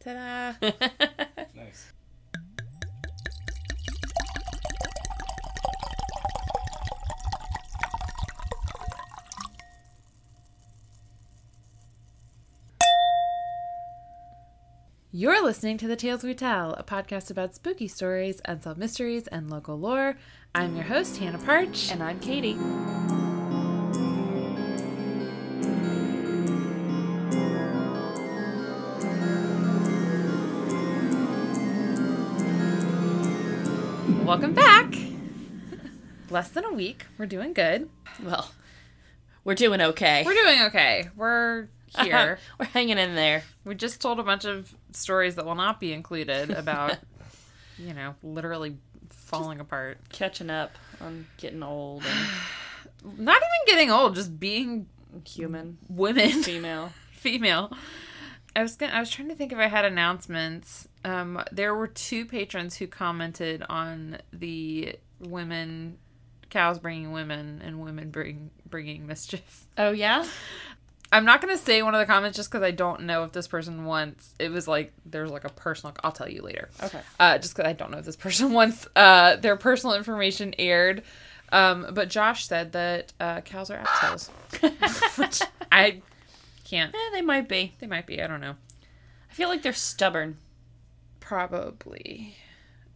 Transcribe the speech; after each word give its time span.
Ta-da! 0.00 0.54
Nice. 1.54 1.92
You're 15.12 15.42
listening 15.44 15.76
to 15.78 15.88
The 15.88 15.96
Tales 15.96 16.22
We 16.22 16.34
Tell, 16.34 16.72
a 16.74 16.84
podcast 16.84 17.30
about 17.30 17.54
spooky 17.54 17.88
stories, 17.88 18.40
unsolved 18.44 18.78
mysteries, 18.78 19.26
and 19.26 19.50
local 19.50 19.78
lore. 19.78 20.16
I'm 20.54 20.76
your 20.76 20.84
host, 20.84 21.16
Hannah 21.18 21.38
Parch. 21.38 21.90
And 21.90 22.02
I'm 22.02 22.20
Katie. 22.20 22.56
Welcome 34.30 34.54
back. 34.54 34.94
Less 36.30 36.50
than 36.50 36.64
a 36.64 36.72
week. 36.72 37.04
We're 37.18 37.26
doing 37.26 37.52
good. 37.52 37.90
Well, 38.22 38.48
we're 39.42 39.56
doing 39.56 39.82
okay. 39.82 40.22
We're 40.24 40.34
doing 40.34 40.62
okay. 40.66 41.08
We're 41.16 41.66
here. 42.00 42.38
we're 42.56 42.66
hanging 42.66 42.96
in 42.96 43.16
there. 43.16 43.42
we 43.64 43.74
just 43.74 44.00
told 44.00 44.20
a 44.20 44.22
bunch 44.22 44.44
of 44.44 44.72
stories 44.92 45.34
that 45.34 45.44
will 45.44 45.56
not 45.56 45.80
be 45.80 45.92
included 45.92 46.50
about, 46.52 46.98
you 47.76 47.92
know, 47.92 48.14
literally 48.22 48.76
falling 49.08 49.58
apart. 49.58 49.98
Catching 50.10 50.48
up 50.48 50.70
on 51.00 51.26
getting 51.36 51.64
old 51.64 52.04
and 52.04 52.28
Not 53.18 53.36
even 53.36 53.66
getting 53.66 53.90
old, 53.90 54.14
just 54.14 54.38
being 54.38 54.86
human, 55.26 55.78
women, 55.88 56.44
female. 56.44 56.92
female. 57.14 57.76
I 58.54 58.62
was 58.62 58.76
gonna, 58.76 58.92
I 58.92 59.00
was 59.00 59.10
trying 59.10 59.28
to 59.30 59.34
think 59.34 59.50
if 59.50 59.58
I 59.58 59.66
had 59.66 59.84
announcements. 59.84 60.86
Um, 61.04 61.42
there 61.50 61.74
were 61.74 61.86
two 61.86 62.26
patrons 62.26 62.76
who 62.76 62.86
commented 62.86 63.62
on 63.68 64.18
the 64.32 64.96
women, 65.18 65.98
cows 66.50 66.78
bringing 66.78 67.12
women, 67.12 67.62
and 67.64 67.80
women 67.80 68.10
bring 68.10 68.50
bringing 68.68 69.06
mischief. 69.06 69.66
Oh 69.78 69.92
yeah. 69.92 70.26
I'm 71.12 71.24
not 71.24 71.40
gonna 71.40 71.56
say 71.58 71.82
one 71.82 71.94
of 71.94 72.00
the 72.00 72.06
comments 72.06 72.36
just 72.36 72.50
because 72.50 72.62
I 72.62 72.70
don't 72.70 73.02
know 73.02 73.24
if 73.24 73.32
this 73.32 73.48
person 73.48 73.84
wants. 73.84 74.34
It 74.38 74.50
was 74.50 74.68
like 74.68 74.92
there's 75.06 75.30
like 75.30 75.44
a 75.44 75.48
personal. 75.48 75.94
I'll 76.04 76.12
tell 76.12 76.28
you 76.28 76.42
later. 76.42 76.68
Okay. 76.82 77.00
Uh, 77.18 77.38
just 77.38 77.56
because 77.56 77.68
I 77.68 77.72
don't 77.72 77.90
know 77.90 77.98
if 77.98 78.04
this 78.04 78.16
person 78.16 78.52
wants 78.52 78.86
uh, 78.94 79.36
their 79.36 79.56
personal 79.56 79.96
information 79.96 80.54
aired. 80.58 81.02
Um, 81.50 81.88
but 81.92 82.10
Josh 82.10 82.46
said 82.46 82.72
that 82.72 83.12
uh, 83.18 83.40
cows 83.40 83.70
are 83.70 83.78
assholes, 83.78 84.28
which 85.16 85.40
I 85.72 86.02
can't. 86.64 86.94
Yeah, 86.94 87.08
they 87.12 87.22
might 87.22 87.48
be. 87.48 87.74
They 87.80 87.88
might 87.88 88.06
be. 88.06 88.22
I 88.22 88.28
don't 88.28 88.40
know. 88.40 88.54
I 89.30 89.34
feel 89.34 89.48
like 89.48 89.62
they're 89.62 89.72
stubborn. 89.72 90.36
Probably. 91.30 92.34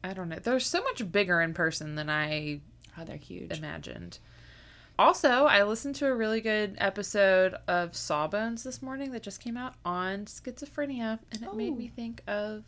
I 0.03 0.13
don't 0.13 0.29
know. 0.29 0.41
They're 0.43 0.59
so 0.59 0.83
much 0.83 1.13
bigger 1.13 1.41
in 1.41 1.55
person 1.55 1.95
than 1.95 2.11
I 2.11 2.63
Oh, 2.99 3.05
they're 3.05 3.17
huge. 3.17 3.57
imagined. 3.57 4.19
Also, 4.99 5.29
I 5.47 5.63
listened 5.63 5.95
to 5.97 6.09
a 6.09 6.15
really 6.17 6.41
good 6.41 6.75
episode 6.79 7.55
of 7.69 7.95
Sawbones 7.95 8.65
this 8.65 8.83
morning 8.83 9.13
that 9.13 9.23
just 9.23 9.41
came 9.41 9.57
out 9.57 9.75
on 9.85 10.25
schizophrenia, 10.25 11.21
and 11.31 11.45
it 11.45 11.55
made 11.55 11.75
Oh. 11.75 11.77
me 11.77 11.87
think 11.87 12.23
of 12.27 12.65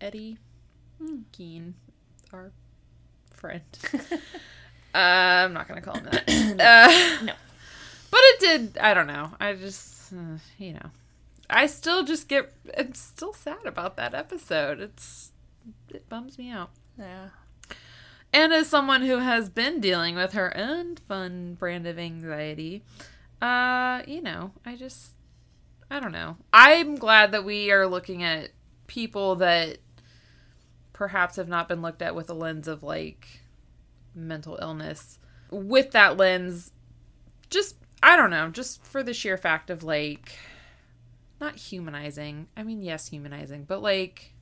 Eddie 0.00 0.38
Gein, 1.02 1.74
our 2.32 2.50
friend. 3.30 3.60
uh, 4.94 4.96
I'm 4.96 5.52
not 5.52 5.68
gonna 5.68 5.82
call 5.82 5.96
him 5.98 6.04
that. 6.10 6.26
uh, 7.20 7.24
No. 7.26 7.32
but 8.10 8.20
it 8.22 8.40
did. 8.40 8.78
I 8.78 8.94
don't 8.94 9.06
know. 9.06 9.32
I 9.38 9.52
just, 9.52 10.14
uh, 10.14 10.38
you 10.56 10.72
know, 10.72 10.90
I 11.54 11.66
still 11.66 12.02
just 12.02 12.28
get. 12.28 12.52
I'm 12.76 12.94
still 12.94 13.32
sad 13.32 13.64
about 13.64 13.96
that 13.96 14.12
episode. 14.12 14.80
It's 14.80 15.32
it 15.88 16.08
bums 16.08 16.36
me 16.36 16.50
out. 16.50 16.70
Yeah. 16.98 17.28
And 18.32 18.52
as 18.52 18.68
someone 18.68 19.02
who 19.02 19.18
has 19.18 19.48
been 19.48 19.80
dealing 19.80 20.16
with 20.16 20.32
her 20.32 20.54
own 20.56 20.96
fun 20.96 21.54
brand 21.54 21.86
of 21.86 21.96
anxiety, 21.96 22.82
uh, 23.40 24.02
you 24.08 24.20
know, 24.20 24.50
I 24.66 24.74
just 24.74 25.12
I 25.88 26.00
don't 26.00 26.12
know. 26.12 26.36
I'm 26.52 26.96
glad 26.96 27.30
that 27.30 27.44
we 27.44 27.70
are 27.70 27.86
looking 27.86 28.24
at 28.24 28.50
people 28.88 29.36
that 29.36 29.78
perhaps 30.92 31.36
have 31.36 31.48
not 31.48 31.68
been 31.68 31.82
looked 31.82 32.02
at 32.02 32.16
with 32.16 32.28
a 32.28 32.34
lens 32.34 32.66
of 32.66 32.82
like 32.82 33.28
mental 34.12 34.58
illness. 34.60 35.20
With 35.52 35.92
that 35.92 36.16
lens, 36.16 36.72
just 37.48 37.76
I 38.02 38.16
don't 38.16 38.30
know, 38.30 38.48
just 38.48 38.84
for 38.84 39.04
the 39.04 39.14
sheer 39.14 39.36
fact 39.36 39.70
of 39.70 39.84
like 39.84 40.36
not 41.40 41.56
humanizing. 41.56 42.48
I 42.56 42.62
mean, 42.62 42.82
yes, 42.82 43.08
humanizing, 43.08 43.64
but 43.64 43.82
like 43.82 44.34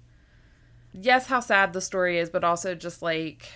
yes, 0.92 1.26
how 1.26 1.40
sad 1.40 1.72
the 1.72 1.80
story 1.80 2.18
is, 2.18 2.30
but 2.30 2.44
also 2.44 2.74
just 2.74 3.02
like 3.02 3.50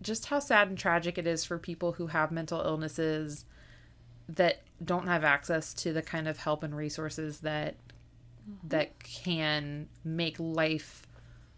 just 0.00 0.26
how 0.26 0.38
sad 0.38 0.68
and 0.68 0.78
tragic 0.78 1.18
it 1.18 1.26
is 1.26 1.44
for 1.44 1.58
people 1.58 1.92
who 1.92 2.06
have 2.08 2.30
mental 2.30 2.60
illnesses 2.60 3.44
that 4.28 4.60
don't 4.84 5.08
have 5.08 5.24
access 5.24 5.74
to 5.74 5.92
the 5.92 6.02
kind 6.02 6.28
of 6.28 6.38
help 6.38 6.62
and 6.62 6.76
resources 6.76 7.40
that 7.40 7.74
mm-hmm. 8.48 8.68
that 8.68 9.02
can 9.02 9.88
make 10.04 10.36
life 10.38 11.06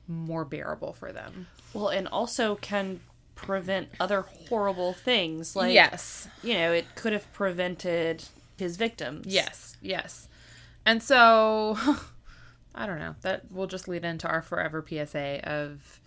more 0.06 0.44
bearable 0.44 0.92
for 0.92 1.12
them. 1.12 1.46
Well, 1.74 1.88
and 1.88 2.08
also 2.08 2.56
can 2.56 3.00
prevent 3.34 3.88
other 3.98 4.22
horrible 4.48 4.92
things. 4.92 5.54
Like, 5.54 5.72
yes. 5.72 6.28
you 6.42 6.54
know, 6.54 6.72
it 6.72 6.86
could 6.94 7.12
have 7.12 7.30
prevented 7.32 8.24
his 8.56 8.76
victims. 8.76 9.26
Yes, 9.26 9.76
yes. 9.80 10.28
And 10.90 11.00
so 11.00 11.78
I 12.74 12.84
don't 12.84 12.98
know. 12.98 13.14
That 13.20 13.52
will 13.52 13.68
just 13.68 13.86
lead 13.86 14.04
into 14.04 14.26
our 14.26 14.42
forever 14.42 14.84
PSA 14.86 15.48
of 15.48 16.00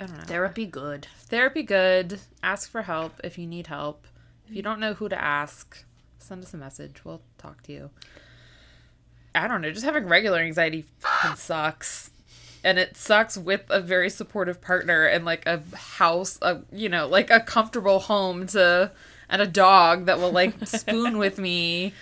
I 0.00 0.06
don't 0.06 0.16
know. 0.16 0.24
Therapy 0.24 0.64
good. 0.64 1.06
Therapy 1.24 1.62
good. 1.62 2.18
Ask 2.42 2.70
for 2.70 2.80
help 2.80 3.20
if 3.22 3.36
you 3.36 3.46
need 3.46 3.66
help. 3.66 4.06
If 4.48 4.56
you 4.56 4.62
don't 4.62 4.80
know 4.80 4.94
who 4.94 5.06
to 5.10 5.22
ask, 5.22 5.84
send 6.18 6.42
us 6.42 6.54
a 6.54 6.56
message. 6.56 7.04
We'll 7.04 7.20
talk 7.36 7.62
to 7.64 7.72
you. 7.72 7.90
I 9.34 9.48
don't 9.48 9.60
know. 9.60 9.70
Just 9.70 9.84
having 9.84 10.06
regular 10.06 10.38
anxiety 10.38 10.86
fucking 11.00 11.36
sucks. 11.36 12.10
And 12.64 12.78
it 12.78 12.96
sucks 12.96 13.36
with 13.36 13.64
a 13.68 13.82
very 13.82 14.08
supportive 14.08 14.62
partner 14.62 15.04
and 15.04 15.26
like 15.26 15.44
a 15.44 15.62
house, 15.76 16.38
a 16.40 16.62
you 16.72 16.88
know, 16.88 17.06
like 17.06 17.28
a 17.28 17.40
comfortable 17.40 17.98
home 17.98 18.46
to 18.46 18.92
and 19.28 19.42
a 19.42 19.46
dog 19.46 20.06
that 20.06 20.18
will 20.18 20.32
like 20.32 20.54
spoon 20.66 21.18
with 21.18 21.38
me. 21.38 21.92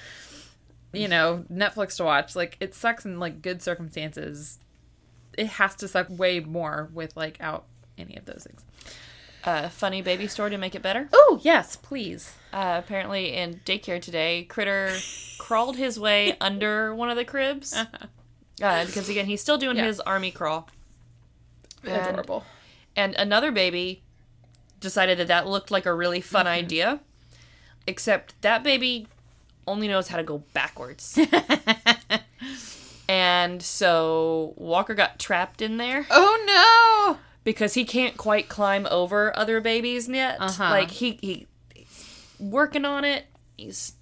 You 0.93 1.07
know, 1.09 1.45
Netflix 1.53 1.97
to 1.99 2.05
watch. 2.05 2.35
Like 2.35 2.57
it 2.61 2.75
sucks 2.75 3.05
in 3.05 3.19
like 3.21 3.43
good 3.43 3.63
circumstances. 3.63 4.59
It 5.39 5.47
has 5.47 5.75
to 5.77 5.89
suck 5.89 6.07
way 6.11 6.41
more 6.41 6.91
with 6.93 7.17
like 7.17 7.37
out 7.41 7.65
any 7.97 8.17
of 8.17 8.25
those 8.25 8.45
things. 8.49 8.65
Uh, 9.45 9.69
funny 9.71 10.03
baby 10.03 10.27
story 10.27 10.51
to 10.51 10.59
make 10.59 10.75
it 10.75 10.83
better. 10.83 11.09
Oh, 11.15 11.41
yes, 11.43 11.75
please. 11.77 12.35
Uh, 12.53 12.81
apparently, 12.85 13.33
in 13.35 13.55
daycare 13.65 14.03
today, 14.03 14.45
Critter 14.45 14.95
crawled 15.39 15.77
his 15.77 15.99
way 15.99 16.37
under 16.41 16.95
one 16.95 17.09
of 17.09 17.17
the 17.17 17.25
cribs. 17.25 17.75
Uh, 17.75 18.85
because 18.85 19.09
again, 19.09 19.25
he's 19.27 19.41
still 19.41 19.57
doing 19.57 19.77
Yeah. 19.79 19.87
his 19.87 20.01
army 20.01 20.31
crawl. 20.31 20.69
And- 21.85 22.07
Adorable. 22.09 22.45
And 22.97 23.15
another 23.15 23.51
baby 23.53 24.03
decided 24.81 25.17
that 25.19 25.29
that 25.29 25.47
looked 25.47 25.71
like 25.71 25.87
a 25.87 25.95
really 25.95 26.21
fun 26.21 26.47
idea, 26.47 27.01
except 27.87 28.35
that 28.43 28.63
baby 28.63 29.07
only 29.71 29.89
knows 29.89 30.09
how 30.09 30.17
to 30.17 30.23
go 30.23 30.39
backwards. 30.53 31.19
and 33.09 33.63
so 33.63 34.55
Walker 34.57 34.95
got 34.95 35.19
trapped 35.19 35.63
in 35.63 35.77
there 35.77 36.07
oh 36.11 37.15
no! 37.15 37.19
because 37.45 37.75
he 37.75 37.85
can't 37.85 38.17
quite 38.17 38.49
climb 38.49 38.87
over 38.91 39.37
other 39.37 39.61
babies 39.61 40.09
yet. 40.09 40.37
Uh-huh. 40.41 40.71
Like 40.71 40.91
he, 40.91 41.19
he 41.21 41.47
he's 41.75 42.35
working 42.39 42.85
on 42.85 43.05
it. 43.05 43.27
He's. 43.57 43.95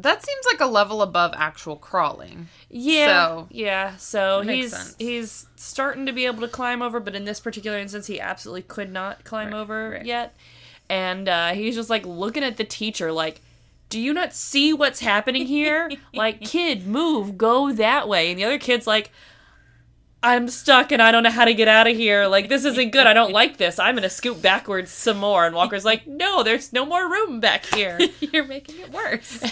That 0.00 0.24
seems 0.24 0.46
like 0.52 0.60
a 0.60 0.66
level 0.70 1.02
above 1.02 1.32
actual 1.36 1.74
crawling. 1.74 2.46
Yeah, 2.70 3.06
So- 3.26 3.48
yeah. 3.50 3.96
So 3.96 4.42
he's 4.42 4.70
sense. 4.70 4.94
he's 4.96 5.46
starting 5.56 6.06
to 6.06 6.12
be 6.12 6.26
able 6.26 6.40
to 6.42 6.48
climb 6.48 6.82
over, 6.82 7.00
but 7.00 7.16
in 7.16 7.24
this 7.24 7.40
particular 7.40 7.78
instance, 7.78 8.06
he 8.06 8.20
absolutely 8.20 8.62
could 8.62 8.92
not 8.92 9.24
climb 9.24 9.48
Right, 9.48 9.58
over 9.60 9.90
right. 9.90 10.04
yet. 10.06 10.36
And 10.88 11.28
uh, 11.28 11.48
he's 11.50 11.74
just 11.74 11.90
like 11.90 12.06
looking 12.06 12.44
at 12.44 12.56
the 12.58 12.64
teacher, 12.64 13.10
like, 13.10 13.40
"Do 13.88 14.00
you 14.00 14.12
not 14.12 14.32
see 14.34 14.72
what's 14.72 15.00
happening 15.00 15.46
here? 15.46 15.90
like, 16.14 16.40
kid, 16.44 16.86
move, 16.86 17.36
go 17.38 17.72
that 17.72 18.08
way." 18.08 18.30
And 18.30 18.38
the 18.38 18.44
other 18.44 18.58
kid's 18.58 18.86
like, 18.86 19.10
"I'm 20.22 20.48
stuck 20.48 20.90
and 20.90 21.00
I 21.00 21.12
don't 21.12 21.22
know 21.22 21.30
how 21.30 21.44
to 21.44 21.54
get 21.54 21.68
out 21.68 21.86
of 21.86 21.96
here. 21.96 22.26
Like, 22.26 22.48
this 22.48 22.64
isn't 22.64 22.90
good. 22.90 23.06
I 23.06 23.12
don't 23.12 23.32
like 23.32 23.56
this. 23.56 23.78
I'm 23.78 23.94
gonna 23.94 24.10
scoot 24.10 24.42
backwards 24.42 24.90
some 24.90 25.18
more." 25.18 25.46
And 25.46 25.54
Walker's 25.54 25.84
like, 25.84 26.06
"No, 26.08 26.42
there's 26.42 26.72
no 26.72 26.84
more 26.84 27.08
room 27.10 27.38
back 27.40 27.66
here." 27.66 27.98
You're 28.20 28.44
making 28.46 28.80
it 28.80 28.90
worse. 28.92 29.42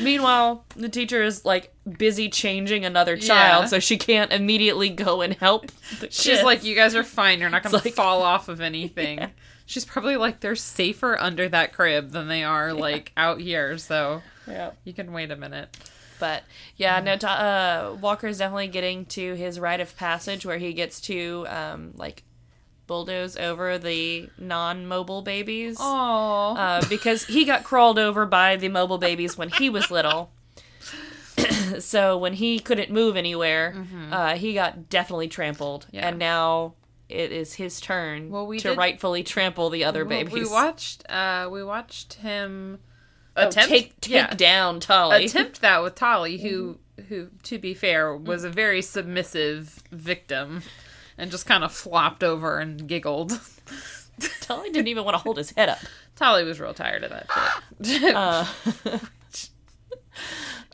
Meanwhile, 0.00 0.64
the 0.76 0.88
teacher 0.88 1.22
is 1.22 1.44
like 1.44 1.72
busy 1.98 2.30
changing 2.30 2.84
another 2.86 3.16
child, 3.18 3.64
Yeah. 3.64 3.68
so 3.68 3.78
she 3.78 3.98
can't 3.98 4.32
immediately 4.32 4.88
go 4.88 5.20
and 5.20 5.34
help. 5.34 5.66
The 6.00 6.06
She's 6.10 6.24
kids. 6.36 6.42
like, 6.42 6.64
you 6.64 6.74
guys 6.74 6.94
are 6.94 7.04
fine. 7.04 7.40
You're 7.40 7.50
not 7.50 7.62
going 7.62 7.78
to 7.78 7.84
like- 7.86 7.94
fall 7.94 8.22
off 8.22 8.48
of 8.48 8.62
anything. 8.62 9.30
She's 9.66 9.84
probably 9.84 10.16
like, 10.16 10.40
they're 10.40 10.56
safer 10.56 11.16
under 11.18 11.48
that 11.48 11.72
crib 11.72 12.10
than 12.10 12.28
they 12.28 12.44
are 12.44 12.72
like 12.72 13.12
out 13.16 13.40
here. 13.40 13.78
So 13.78 14.22
yeah. 14.46 14.72
you 14.84 14.92
can 14.92 15.12
wait 15.12 15.30
a 15.30 15.36
minute. 15.36 15.76
But 16.20 16.44
yeah, 16.76 17.00
no. 17.00 17.12
Uh, 17.14 17.96
Walker's 18.00 18.38
definitely 18.38 18.68
getting 18.68 19.04
to 19.06 19.34
his 19.34 19.58
rite 19.58 19.80
of 19.80 19.96
passage 19.96 20.44
where 20.46 20.58
he 20.58 20.72
gets 20.72 21.00
to 21.02 21.46
um, 21.48 21.92
like 21.96 22.22
bulldoze 22.86 23.36
over 23.36 23.78
the 23.78 24.28
non-mobile 24.38 25.22
babies. 25.22 25.76
Oh, 25.80 26.54
Uh, 26.56 26.82
because 26.88 27.24
he 27.24 27.44
got 27.44 27.64
crawled 27.64 27.98
over 27.98 28.26
by 28.26 28.56
the 28.56 28.68
mobile 28.68 28.98
babies 28.98 29.36
when 29.38 29.48
he 29.48 29.70
was 29.70 29.90
little. 29.90 30.30
so 31.80 32.16
when 32.16 32.34
he 32.34 32.58
couldn't 32.60 32.90
move 32.90 33.16
anywhere, 33.16 33.74
uh, 34.12 34.36
he 34.36 34.54
got 34.54 34.88
definitely 34.88 35.28
trampled, 35.28 35.86
Mm-hmm. 35.86 35.96
Yeah. 35.96 36.08
and 36.08 36.18
now 36.18 36.74
it 37.14 37.32
is 37.32 37.54
his 37.54 37.80
turn 37.80 38.30
Well, 38.30 38.46
we 38.46 38.58
to 38.60 38.70
did- 38.70 38.78
rightfully 38.78 39.22
trample 39.22 39.70
the 39.70 39.84
other 39.84 40.04
Well, 40.04 40.18
babies. 40.24 40.32
we 40.34 40.44
watched. 40.50 41.08
Uh, 41.10 41.48
we 41.50 41.62
watched 41.64 42.14
him 42.14 42.80
Oh, 43.36 43.48
attempt 43.48 43.68
take 43.70 44.00
take 44.00 44.12
yeah, 44.12 44.32
down 44.34 44.78
Tolly. 44.80 45.24
attempt 45.24 45.60
that 45.60 45.82
with 45.82 45.94
Tolly, 45.94 46.38
who 46.38 46.78
who 47.08 47.30
to 47.44 47.58
be 47.58 47.74
fair 47.74 48.16
was 48.16 48.44
a 48.44 48.50
very 48.50 48.80
submissive 48.82 49.82
victim, 49.90 50.62
and 51.18 51.30
just 51.30 51.44
kind 51.46 51.64
of 51.64 51.72
flopped 51.72 52.22
over 52.22 52.58
and 52.60 52.86
giggled. 52.86 53.40
Tolly 54.40 54.70
didn't 54.70 54.86
even 54.88 55.04
want 55.04 55.14
to 55.16 55.22
hold 55.22 55.36
his 55.38 55.50
head 55.50 55.68
up. 55.68 55.78
Tolly 56.14 56.44
was 56.44 56.60
real 56.60 56.74
tired 56.74 57.02
of 57.02 57.10
that 57.10 57.26
shit. 57.82 58.14
Uh, 58.14 58.46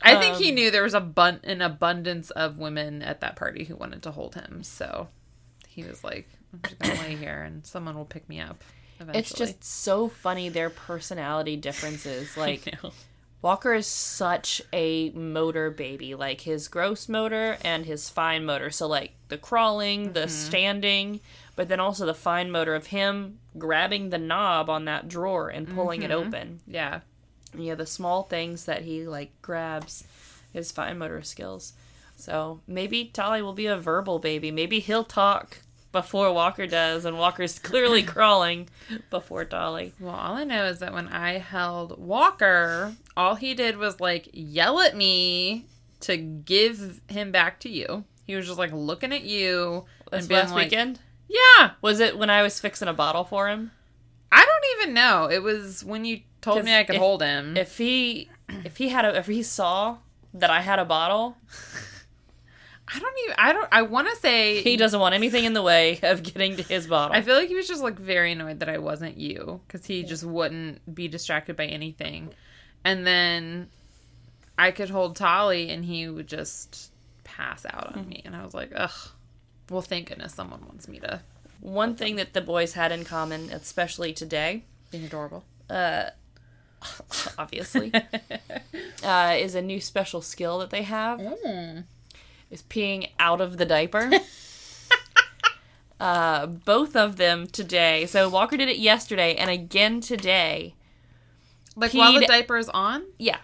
I 0.03 0.15
think 0.19 0.37
he 0.37 0.49
um, 0.49 0.55
knew 0.55 0.71
there 0.71 0.83
was 0.83 0.93
a 0.93 0.99
bun- 0.99 1.39
an 1.43 1.61
abundance 1.61 2.29
of 2.31 2.57
women 2.59 3.01
at 3.01 3.21
that 3.21 3.35
party 3.35 3.63
who 3.65 3.75
wanted 3.75 4.03
to 4.03 4.11
hold 4.11 4.35
him, 4.35 4.61
so 4.63 5.07
he 5.71 5.83
was 5.83 6.03
like, 6.03 6.27
"I'm 6.53 6.61
just 6.63 6.79
gonna 6.79 7.01
lay 7.01 7.15
here, 7.15 7.41
and 7.41 7.65
someone 7.65 7.95
will 7.95 8.05
pick 8.05 8.27
me 8.27 8.39
up." 8.39 8.63
Eventually. 8.99 9.19
it's 9.19 9.33
just 9.33 9.63
so 9.63 10.07
funny 10.07 10.49
their 10.49 10.69
personality 10.69 11.57
differences. 11.57 12.37
Like. 12.37 12.73
Walker 13.41 13.73
is 13.73 13.87
such 13.87 14.61
a 14.71 15.09
motor 15.11 15.71
baby, 15.71 16.13
like 16.13 16.41
his 16.41 16.67
gross 16.67 17.09
motor 17.09 17.57
and 17.63 17.87
his 17.87 18.07
fine 18.07 18.45
motor. 18.45 18.69
So, 18.69 18.87
like 18.87 19.13
the 19.29 19.37
crawling, 19.39 20.13
the 20.13 20.21
mm-hmm. 20.21 20.29
standing, 20.29 21.19
but 21.55 21.67
then 21.67 21.79
also 21.79 22.05
the 22.05 22.13
fine 22.13 22.51
motor 22.51 22.75
of 22.75 22.87
him 22.87 23.39
grabbing 23.57 24.11
the 24.11 24.19
knob 24.19 24.69
on 24.69 24.85
that 24.85 25.07
drawer 25.07 25.49
and 25.49 25.67
pulling 25.67 26.03
it 26.03 26.11
mm-hmm. 26.11 26.27
open. 26.27 26.59
yeah, 26.67 26.99
Yeah, 27.57 27.73
the 27.73 27.87
small 27.87 28.23
things 28.23 28.65
that 28.65 28.83
he 28.83 29.07
like 29.07 29.31
grabs, 29.41 30.03
his 30.53 30.71
fine 30.71 30.99
motor 30.99 31.23
skills. 31.23 31.73
So 32.21 32.61
maybe 32.67 33.05
Tolly 33.05 33.41
will 33.41 33.53
be 33.53 33.65
a 33.65 33.77
verbal 33.77 34.19
baby. 34.19 34.51
Maybe 34.51 34.79
he'll 34.79 35.03
talk 35.03 35.57
before 35.91 36.31
Walker 36.31 36.67
does, 36.67 37.03
and 37.03 37.17
Walker's 37.17 37.59
clearly 37.59 38.03
crawling 38.13 38.69
before 39.09 39.43
Tolly. 39.45 39.93
Well, 39.99 40.15
all 40.15 40.35
I 40.35 40.43
know 40.43 40.65
is 40.65 40.79
that 40.79 40.93
when 40.93 41.07
I 41.07 41.39
held 41.39 41.99
Walker, 41.99 42.93
all 43.17 43.35
he 43.35 43.53
did 43.53 43.77
was 43.77 43.99
like 43.99 44.29
yell 44.31 44.79
at 44.79 44.95
me 44.95 45.65
to 46.01 46.15
give 46.17 47.01
him 47.09 47.31
back 47.31 47.59
to 47.61 47.69
you. 47.69 48.05
He 48.25 48.35
was 48.35 48.45
just 48.47 48.57
like 48.59 48.71
looking 48.71 49.11
at 49.11 49.23
you 49.23 49.85
This 50.11 50.29
last 50.29 50.51
like, 50.53 50.65
weekend 50.65 50.99
"Yeah." 51.27 51.71
was 51.81 51.99
it 51.99 52.17
when 52.17 52.29
I 52.29 52.41
was 52.43 52.59
fixing 52.59 52.87
a 52.87 52.93
bottle 52.93 53.23
for 53.25 53.49
him? 53.49 53.71
I 54.31 54.45
don't 54.45 54.79
even 54.81 54.93
know. 54.93 55.27
It 55.29 55.43
was 55.43 55.83
when 55.83 56.05
you 56.05 56.21
told 56.39 56.63
me 56.63 56.73
I 56.73 56.83
could 56.85 56.95
if- 56.95 57.01
hold 57.01 57.21
him. 57.21 57.57
If 57.57 57.77
he 57.77 58.29
if 58.63 58.77
he 58.77 58.89
had 58.89 59.03
a 59.05 59.17
if 59.17 59.27
he 59.27 59.43
saw 59.43 59.97
that 60.33 60.49
I 60.49 60.61
had 60.61 60.79
a 60.79 60.85
bottle, 60.85 61.35
I 62.93 62.99
don't 62.99 63.15
even. 63.23 63.35
I 63.37 63.53
don't. 63.53 63.67
I 63.71 63.81
want 63.83 64.09
to 64.09 64.15
say 64.17 64.61
he 64.61 64.75
doesn't 64.77 64.99
want 64.99 65.15
anything 65.15 65.45
in 65.45 65.53
the 65.53 65.61
way 65.61 65.99
of 66.03 66.23
getting 66.23 66.57
to 66.57 66.63
his 66.63 66.87
bottle. 66.87 67.15
I 67.15 67.21
feel 67.21 67.35
like 67.35 67.47
he 67.47 67.55
was 67.55 67.67
just 67.67 67.81
like 67.81 67.97
very 67.99 68.31
annoyed 68.33 68.59
that 68.59 68.69
I 68.69 68.77
wasn't 68.79 69.17
you 69.17 69.61
because 69.67 69.85
he 69.85 70.03
just 70.03 70.23
wouldn't 70.23 70.93
be 70.93 71.07
distracted 71.07 71.55
by 71.55 71.65
anything. 71.67 72.33
And 72.83 73.05
then 73.07 73.69
I 74.57 74.71
could 74.71 74.89
hold 74.89 75.15
Tolly 75.15 75.69
and 75.69 75.85
he 75.85 76.09
would 76.09 76.27
just 76.27 76.91
pass 77.23 77.65
out 77.65 77.95
on 77.95 78.09
me. 78.09 78.21
And 78.25 78.35
I 78.35 78.43
was 78.43 78.53
like, 78.53 78.71
ugh. 78.75 78.91
Well, 79.69 79.81
thank 79.81 80.09
goodness 80.09 80.33
someone 80.33 80.65
wants 80.65 80.87
me 80.89 80.99
to. 80.99 81.21
One 81.61 81.95
thing 81.95 82.15
that 82.17 82.33
the 82.33 82.41
boys 82.41 82.73
had 82.73 82.91
in 82.91 83.05
common, 83.05 83.51
especially 83.51 84.11
today, 84.11 84.63
Being 84.91 85.05
adorable. 85.05 85.45
uh, 85.69 86.09
obviously, 87.37 87.93
uh, 89.03 89.35
is 89.39 89.55
a 89.55 89.61
new 89.61 89.79
special 89.79 90.21
skill 90.21 90.59
that 90.59 90.71
they 90.71 90.81
have 90.83 91.19
Mm. 91.19 91.83
Is 92.51 92.61
peeing 92.63 93.09
out 93.17 93.41
of 93.41 93.57
the 93.57 93.65
diaper. 93.65 94.11
uh, 95.99 96.45
both 96.45 96.95
of 96.95 97.15
them 97.15 97.47
today. 97.47 98.05
So 98.05 98.29
Walker 98.29 98.57
did 98.57 98.69
it 98.69 98.77
yesterday 98.77 99.35
and 99.35 99.49
again 99.49 100.01
today. 100.01 100.75
Like 101.75 101.93
while 101.93 102.13
the 102.13 102.25
diaper 102.25 102.57
is 102.57 102.69
on? 102.69 103.05
Yeah. 103.17 103.37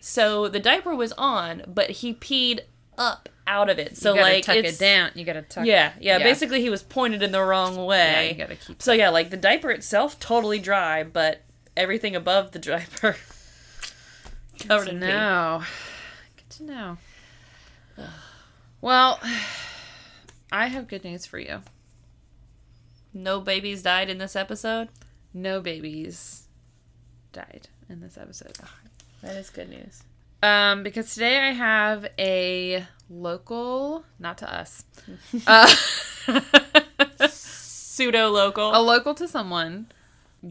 So 0.00 0.48
the 0.48 0.60
diaper 0.60 0.94
was 0.94 1.12
on, 1.12 1.62
but 1.66 1.90
he 1.90 2.14
peed 2.14 2.60
up 2.96 3.28
out 3.46 3.68
of 3.68 3.78
it. 3.78 3.96
So 3.96 4.14
you 4.14 4.20
gotta 4.20 4.32
like 4.32 4.44
tuck 4.44 4.56
it's 4.56 4.80
it 4.80 4.84
down. 4.84 5.10
You 5.14 5.24
gotta 5.24 5.42
tuck 5.42 5.66
Yeah, 5.66 5.92
yeah, 6.00 6.18
Yeah. 6.18 6.24
Basically, 6.24 6.60
he 6.60 6.70
was 6.70 6.82
pointed 6.82 7.22
in 7.22 7.32
the 7.32 7.42
wrong 7.42 7.76
way. 7.84 7.98
Yeah, 7.98 8.22
you 8.22 8.34
gotta 8.34 8.56
keep 8.56 8.82
so 8.82 8.92
yeah, 8.92 9.10
like 9.10 9.30
the 9.30 9.36
diaper 9.36 9.70
itself 9.70 10.18
totally 10.18 10.58
dry, 10.58 11.04
but 11.04 11.42
everything 11.76 12.16
above 12.16 12.52
the 12.52 12.58
diaper 12.60 13.16
covered 14.60 14.88
in 14.88 15.00
pee. 15.00 15.06
No. 15.06 15.62
Good 16.36 16.50
to 16.50 16.62
know. 16.64 16.98
Well, 18.86 19.18
I 20.52 20.68
have 20.68 20.86
good 20.86 21.02
news 21.02 21.26
for 21.26 21.40
you. 21.40 21.62
No 23.12 23.40
babies 23.40 23.82
died 23.82 24.08
in 24.08 24.18
this 24.18 24.36
episode. 24.36 24.90
No 25.34 25.60
babies 25.60 26.46
died 27.32 27.66
in 27.88 27.98
this 27.98 28.16
episode. 28.16 28.56
That 29.22 29.34
is 29.34 29.50
good 29.50 29.70
news. 29.70 30.04
Um, 30.40 30.84
because 30.84 31.12
today 31.12 31.36
I 31.36 31.50
have 31.50 32.06
a 32.16 32.86
local, 33.10 34.04
not 34.20 34.38
to 34.38 34.54
us, 34.54 34.84
uh, 35.48 35.66
Pseudo 37.28 38.28
local. 38.28 38.70
a 38.72 38.78
local 38.80 39.14
to 39.14 39.26
someone, 39.26 39.88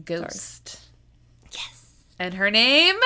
ghost. 0.04 0.82
Yes. 1.52 1.90
And 2.18 2.34
her 2.34 2.50
name 2.50 2.96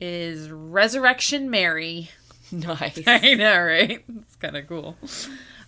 is 0.00 0.50
Resurrection 0.50 1.48
Mary. 1.48 2.10
nice. 2.66 3.02
I 3.06 3.34
know, 3.34 3.58
right? 3.62 4.04
It's 4.22 4.36
kind 4.36 4.56
of 4.56 4.66
cool. 4.68 4.96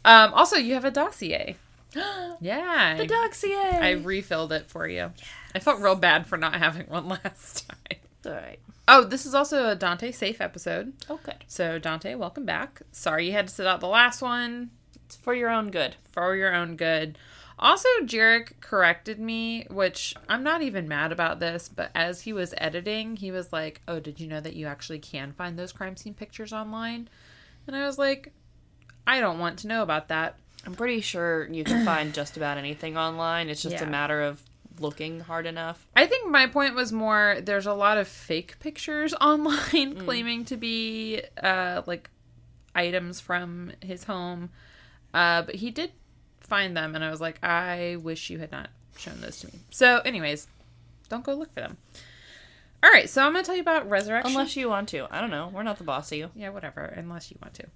Um, 0.04 0.32
also, 0.34 0.56
you 0.56 0.74
have 0.74 0.84
a 0.84 0.90
dossier. 0.90 1.56
Yeah. 2.40 2.94
the 2.96 3.04
I, 3.04 3.06
dossier. 3.06 3.56
I 3.56 3.90
refilled 3.92 4.52
it 4.52 4.68
for 4.68 4.86
you. 4.86 5.12
I 5.54 5.58
felt 5.58 5.80
real 5.80 5.94
bad 5.94 6.26
for 6.26 6.36
not 6.36 6.54
having 6.58 6.86
one 6.86 7.08
last 7.08 7.66
time. 7.68 7.98
All 8.26 8.32
right. 8.32 8.58
Oh, 8.88 9.04
this 9.04 9.24
is 9.24 9.34
also 9.34 9.68
a 9.70 9.74
Dante 9.74 10.12
safe 10.12 10.40
episode. 10.40 10.92
Oh, 11.08 11.18
good. 11.22 11.36
So, 11.46 11.78
Dante, 11.78 12.14
welcome 12.14 12.44
back. 12.44 12.82
Sorry 12.92 13.26
you 13.26 13.32
had 13.32 13.48
to 13.48 13.54
sit 13.54 13.66
out 13.66 13.80
the 13.80 13.88
last 13.88 14.20
one 14.22 14.70
It's 15.06 15.16
for 15.16 15.34
your 15.34 15.48
own 15.48 15.70
good. 15.70 15.96
for 16.12 16.36
your 16.36 16.54
own 16.54 16.76
good. 16.76 17.18
Also, 17.58 17.88
Jarek 18.02 18.60
corrected 18.60 19.18
me, 19.18 19.66
which 19.70 20.14
I'm 20.28 20.42
not 20.42 20.60
even 20.62 20.86
mad 20.88 21.10
about 21.10 21.40
this, 21.40 21.68
but 21.68 21.90
as 21.94 22.20
he 22.20 22.32
was 22.32 22.52
editing, 22.58 23.16
he 23.16 23.30
was 23.30 23.52
like, 23.52 23.80
Oh, 23.88 23.98
did 23.98 24.20
you 24.20 24.26
know 24.28 24.40
that 24.40 24.56
you 24.56 24.66
actually 24.66 24.98
can 24.98 25.32
find 25.32 25.58
those 25.58 25.72
crime 25.72 25.96
scene 25.96 26.12
pictures 26.14 26.52
online? 26.52 27.08
And 27.66 27.74
I 27.74 27.86
was 27.86 27.98
like, 27.98 28.32
I 29.06 29.20
don't 29.20 29.38
want 29.38 29.58
to 29.60 29.68
know 29.68 29.82
about 29.82 30.08
that. 30.08 30.36
I'm 30.66 30.74
pretty 30.74 31.00
sure 31.00 31.48
you 31.48 31.64
can 31.64 31.84
find 31.84 32.12
just 32.12 32.36
about 32.36 32.58
anything 32.58 32.96
online. 32.98 33.48
It's 33.48 33.62
just 33.62 33.76
Yeah. 33.76 33.84
a 33.84 33.90
matter 33.90 34.20
of 34.20 34.42
looking 34.78 35.20
hard 35.20 35.46
enough. 35.46 35.86
I 35.96 36.06
think 36.06 36.28
my 36.30 36.46
point 36.46 36.74
was 36.74 36.92
more 36.92 37.38
there's 37.42 37.66
a 37.66 37.72
lot 37.72 37.96
of 37.96 38.06
fake 38.08 38.58
pictures 38.60 39.14
online 39.20 39.96
claiming 40.04 40.44
to 40.46 40.56
be 40.56 41.22
uh, 41.42 41.82
like 41.86 42.10
items 42.74 43.20
from 43.20 43.72
his 43.80 44.04
home. 44.04 44.50
Uh, 45.14 45.42
but 45.42 45.54
he 45.54 45.70
did 45.70 45.92
find 46.46 46.76
them, 46.76 46.94
and 46.94 47.04
I 47.04 47.10
was 47.10 47.20
like, 47.20 47.42
I 47.42 47.96
wish 47.96 48.30
you 48.30 48.38
had 48.38 48.52
not 48.52 48.70
shown 48.96 49.20
those 49.20 49.38
to 49.40 49.48
me. 49.48 49.54
So, 49.70 49.98
anyways, 49.98 50.46
don't 51.08 51.24
go 51.24 51.34
look 51.34 51.52
for 51.52 51.60
them. 51.60 51.76
All 52.82 52.90
right, 52.90 53.08
so 53.08 53.22
I'm 53.22 53.32
going 53.32 53.44
to 53.44 53.46
tell 53.46 53.56
you 53.56 53.62
about 53.62 53.88
Resurrection. 53.88 54.32
Unless 54.32 54.56
you 54.56 54.68
want 54.68 54.88
to. 54.90 55.06
I 55.10 55.20
don't 55.20 55.30
know. 55.30 55.50
We're 55.52 55.62
not 55.62 55.78
the 55.78 55.84
boss 55.84 56.12
of 56.12 56.18
you. 56.18 56.30
Yeah, 56.34 56.50
whatever, 56.50 56.82
unless 56.84 57.30
you 57.30 57.38
want 57.42 57.54
to. 57.54 57.66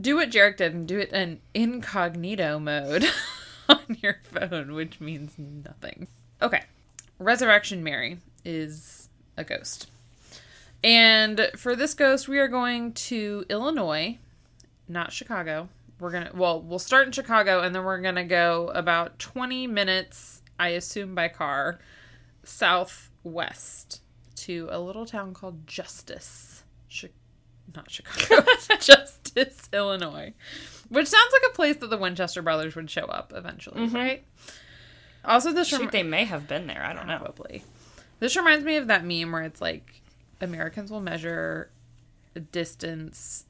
Do 0.00 0.16
what 0.16 0.30
Jarek 0.30 0.56
did 0.56 0.74
and 0.74 0.86
do 0.86 0.98
it 0.98 1.12
in 1.12 1.40
incognito 1.54 2.58
mode 2.58 3.04
on 3.68 3.96
your 4.00 4.18
phone, 4.22 4.74
which 4.74 5.00
means 5.00 5.34
nothing. 5.38 6.08
Okay. 6.42 6.62
Resurrection 7.18 7.82
Mary 7.82 8.18
is 8.44 9.08
a 9.36 9.44
ghost. 9.44 9.88
And 10.82 11.50
for 11.56 11.74
this 11.74 11.94
ghost, 11.94 12.28
we 12.28 12.38
are 12.38 12.48
going 12.48 12.92
to 12.92 13.46
Illinois, 13.48 14.18
not 14.86 15.12
Chicago. 15.12 15.68
We're 16.04 16.10
going 16.10 16.26
to, 16.26 16.36
well, 16.36 16.60
we'll 16.60 16.78
start 16.78 17.06
in 17.06 17.12
Chicago 17.12 17.60
and 17.60 17.74
then 17.74 17.82
we're 17.82 18.02
going 18.02 18.16
to 18.16 18.24
go 18.24 18.70
about 18.74 19.18
20 19.18 19.66
minutes, 19.68 20.42
I 20.58 20.68
assume 20.68 21.14
by 21.14 21.28
car, 21.28 21.78
southwest 22.42 24.02
to 24.36 24.68
a 24.70 24.78
little 24.78 25.06
town 25.06 25.32
called 25.32 25.66
Justice. 25.66 26.62
Not 27.74 27.90
Chicago, 27.90 28.46
Justice, 28.80 29.70
Illinois. 29.72 30.34
Which 30.90 31.08
sounds 31.08 31.32
like 31.32 31.50
a 31.50 31.54
place 31.54 31.76
that 31.76 31.88
the 31.88 31.96
Winchester 31.96 32.42
brothers 32.42 32.76
would 32.76 32.90
show 32.90 33.06
up 33.06 33.32
eventually, 33.34 33.86
mm-hmm. 33.86 33.96
right? 33.96 34.24
Also, 35.24 35.52
this 35.52 35.72
rem- 35.72 35.88
they 35.90 36.02
may 36.02 36.24
have 36.24 36.46
been 36.46 36.66
there. 36.66 36.84
I 36.84 36.92
don't 36.92 37.06
know. 37.06 37.16
Probably. 37.16 37.64
This 38.20 38.36
reminds 38.36 38.62
me 38.62 38.76
of 38.76 38.88
that 38.88 39.06
meme 39.06 39.32
where 39.32 39.44
it's 39.44 39.62
like 39.62 40.02
Americans 40.42 40.90
will 40.90 41.00
measure 41.00 41.70
distance. 42.52 43.46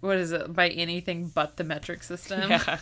What 0.00 0.16
is 0.16 0.32
it 0.32 0.52
by 0.54 0.68
anything 0.70 1.26
but 1.34 1.56
the 1.56 1.64
metric 1.64 2.02
system? 2.02 2.50
Yeah. 2.50 2.78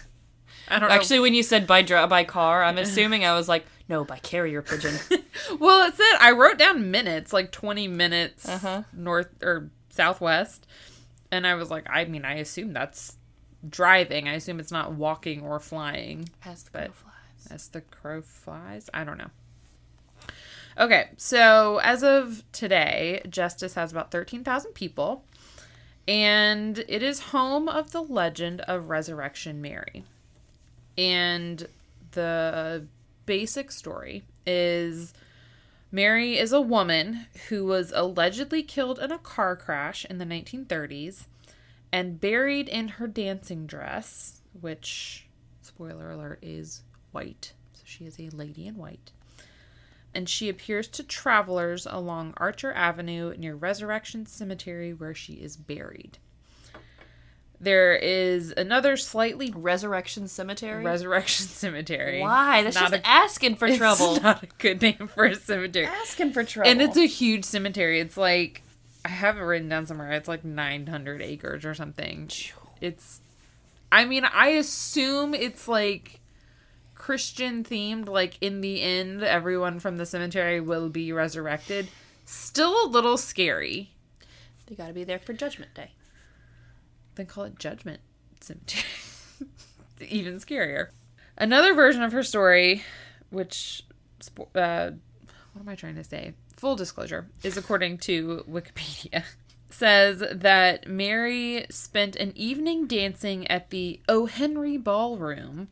I 0.69 0.79
don't 0.79 0.89
know. 0.89 0.95
Actually, 0.95 1.21
when 1.21 1.35
you 1.35 1.43
said 1.43 1.67
by 1.67 1.83
dri- 1.83 2.07
by 2.07 2.25
car, 2.25 2.63
I'm 2.63 2.79
assuming 2.79 3.25
I 3.25 3.35
was 3.35 3.49
like, 3.49 3.65
no, 3.89 4.05
by 4.05 4.19
carrier 4.19 4.63
pigeon. 4.63 4.95
Well, 5.59 5.89
it 5.89 5.95
said 5.95 6.17
I 6.21 6.33
wrote 6.33 6.59
down 6.59 6.91
minutes, 6.91 7.33
like 7.33 7.53
20 7.53 7.89
minutes 7.89 8.47
Uh-huh. 8.47 8.83
north 8.93 9.29
or 9.43 9.71
southwest. 9.91 10.67
And 11.31 11.47
I 11.47 11.55
was 11.55 11.71
like, 11.71 11.87
I 11.89 12.05
mean, 12.05 12.25
I 12.25 12.35
assume 12.35 12.73
that's 12.75 13.17
driving. 13.69 14.29
I 14.29 14.35
assume 14.35 14.61
it's 14.61 14.71
not 14.73 14.93
walking 14.93 15.41
or 15.43 15.59
flying 15.59 16.29
As 16.45 16.65
the 16.65 16.71
crow 16.71 16.89
flies. 16.93 17.47
as 17.51 17.69
the 17.69 17.81
crow 17.81 18.21
flies. 18.23 18.91
I 18.93 19.05
don't 19.05 19.17
know. 19.19 19.31
Okay, 20.79 21.09
so 21.17 21.79
as 21.83 22.03
of 22.05 22.45
today, 22.53 23.21
Justice 23.29 23.75
has 23.75 23.91
about 23.91 24.11
13,000 24.13 24.73
people, 24.75 25.25
and 26.09 26.79
it 26.89 27.03
is 27.03 27.21
home 27.21 27.69
of 27.69 27.93
the 27.93 28.03
legend 28.03 28.63
of 28.63 28.89
Resurrection 28.89 29.61
Mary. 29.61 30.05
And 30.97 31.69
the 32.13 32.87
basic 33.27 33.71
story 33.71 34.25
is 34.47 35.13
Mary 35.93 36.39
is 36.39 36.51
a 36.51 36.63
woman 36.63 37.27
who 37.51 37.67
was 37.67 37.93
allegedly 37.95 38.63
killed 38.63 38.99
in 38.99 39.13
a 39.13 39.19
car 39.19 39.55
crash 39.55 40.07
in 40.07 40.17
the 40.17 40.25
1930s 40.25 41.27
and 41.93 42.21
buried 42.21 42.69
in 42.69 42.89
her 42.89 43.07
dancing 43.07 43.67
dress, 43.67 44.41
which, 44.59 45.27
spoiler 45.61 46.11
alert, 46.11 46.39
is 46.41 46.83
white. 47.13 47.53
So 47.75 47.83
she 47.85 48.07
is 48.07 48.19
a 48.19 48.31
lady 48.31 48.67
in 48.67 48.77
white. 48.77 49.13
And 50.15 50.29
she 50.29 50.49
appears 50.49 50.89
to 50.89 51.03
travelers 51.03 51.87
along 51.89 52.35
Archer 52.39 52.73
Avenue 52.73 53.35
near 53.37 53.55
Resurrection 53.55 54.27
Cemetery 54.27 54.93
where 54.93 55.15
she 55.15 55.35
is 55.35 55.57
buried. 55.57 56.19
There 57.61 57.97
is 57.97 58.53
another 58.57 58.97
slightly 58.97 59.53
Resurrection 59.55 60.29
Cemetery. 60.29 60.85
Resurrection 60.85 61.47
Cemetery. 61.49 62.21
Why? 62.21 62.63
That's 62.63 62.77
Not 62.77 62.93
just 62.93 63.03
a- 63.03 63.07
asking 63.07 63.57
for 63.57 63.67
It's 63.69 63.79
trouble. 63.79 64.21
not 64.21 64.45
a 64.45 64.49
good 64.59 64.81
name 64.81 65.09
for 65.13 65.25
a 65.25 65.35
cemetery. 65.35 65.87
asking 65.87 66.33
for 66.33 66.45
trouble. 66.45 66.71
And 66.71 66.81
it's 66.81 66.97
a 66.97 67.07
huge 67.07 67.45
cemetery. 67.45 67.99
It's 68.01 68.17
like 68.17 68.63
I 69.05 69.09
have 69.09 69.37
it 69.37 69.41
written 69.41 69.69
down 69.69 69.87
somewhere. 69.87 70.13
It's 70.13 70.29
like 70.29 70.45
900 70.45 71.21
acres 71.21 71.65
or 71.65 71.75
something. 71.75 72.31
It's 72.81 73.21
I 73.91 74.05
mean, 74.05 74.25
I 74.25 74.49
assume 74.51 75.35
it's 75.35 75.67
like 75.67 76.18
Christian 77.09 77.65
themed 77.65 78.07
like 78.07 78.37
in 78.43 78.61
the 78.61 78.83
end 78.83 79.23
everyone 79.23 79.81
from 79.81 79.97
the 79.97 80.05
cemetery 80.05 80.61
will 80.61 80.91
be 80.91 81.11
resurrected. 81.11 81.89
Still 82.27 82.85
a 82.85 82.87
little 82.87 83.17
scary. 83.17 83.93
they 84.67 84.75
got 84.75 84.89
to 84.89 84.93
be 84.93 85.05
there 85.05 85.19
for 85.19 85.33
Judgment 85.33 85.73
Day. 85.73 85.93
Then 87.15 87.25
call 87.25 87.45
it 87.45 87.59
Judgment 87.59 88.01
Cemetery. 88.43 88.85
Even 90.07 90.35
scarier. 90.35 90.89
Another 91.39 91.73
version 91.73 92.03
of 92.03 92.13
her 92.13 92.23
story, 92.23 92.83
which, 93.31 93.87
uh, 94.55 94.91
what 95.55 95.61
am 95.61 95.67
I 95.67 95.77
trying 95.77 95.95
to 95.95 96.05
say? 96.05 96.35
Full 96.59 96.77
disclosure, 96.77 97.31
is 97.43 97.57
according 97.57 97.97
to 98.01 98.45
Wikipedia, 98.47 99.25
says 99.71 100.23
that 100.31 100.87
Mary 100.87 101.65
spent 101.71 102.17
an 102.17 102.37
evening 102.37 102.87
dancing 102.87 103.47
at 103.47 103.71
the 103.71 103.99
O. 104.11 104.27
Henry 104.27 104.77
Ballroom, 104.77 105.69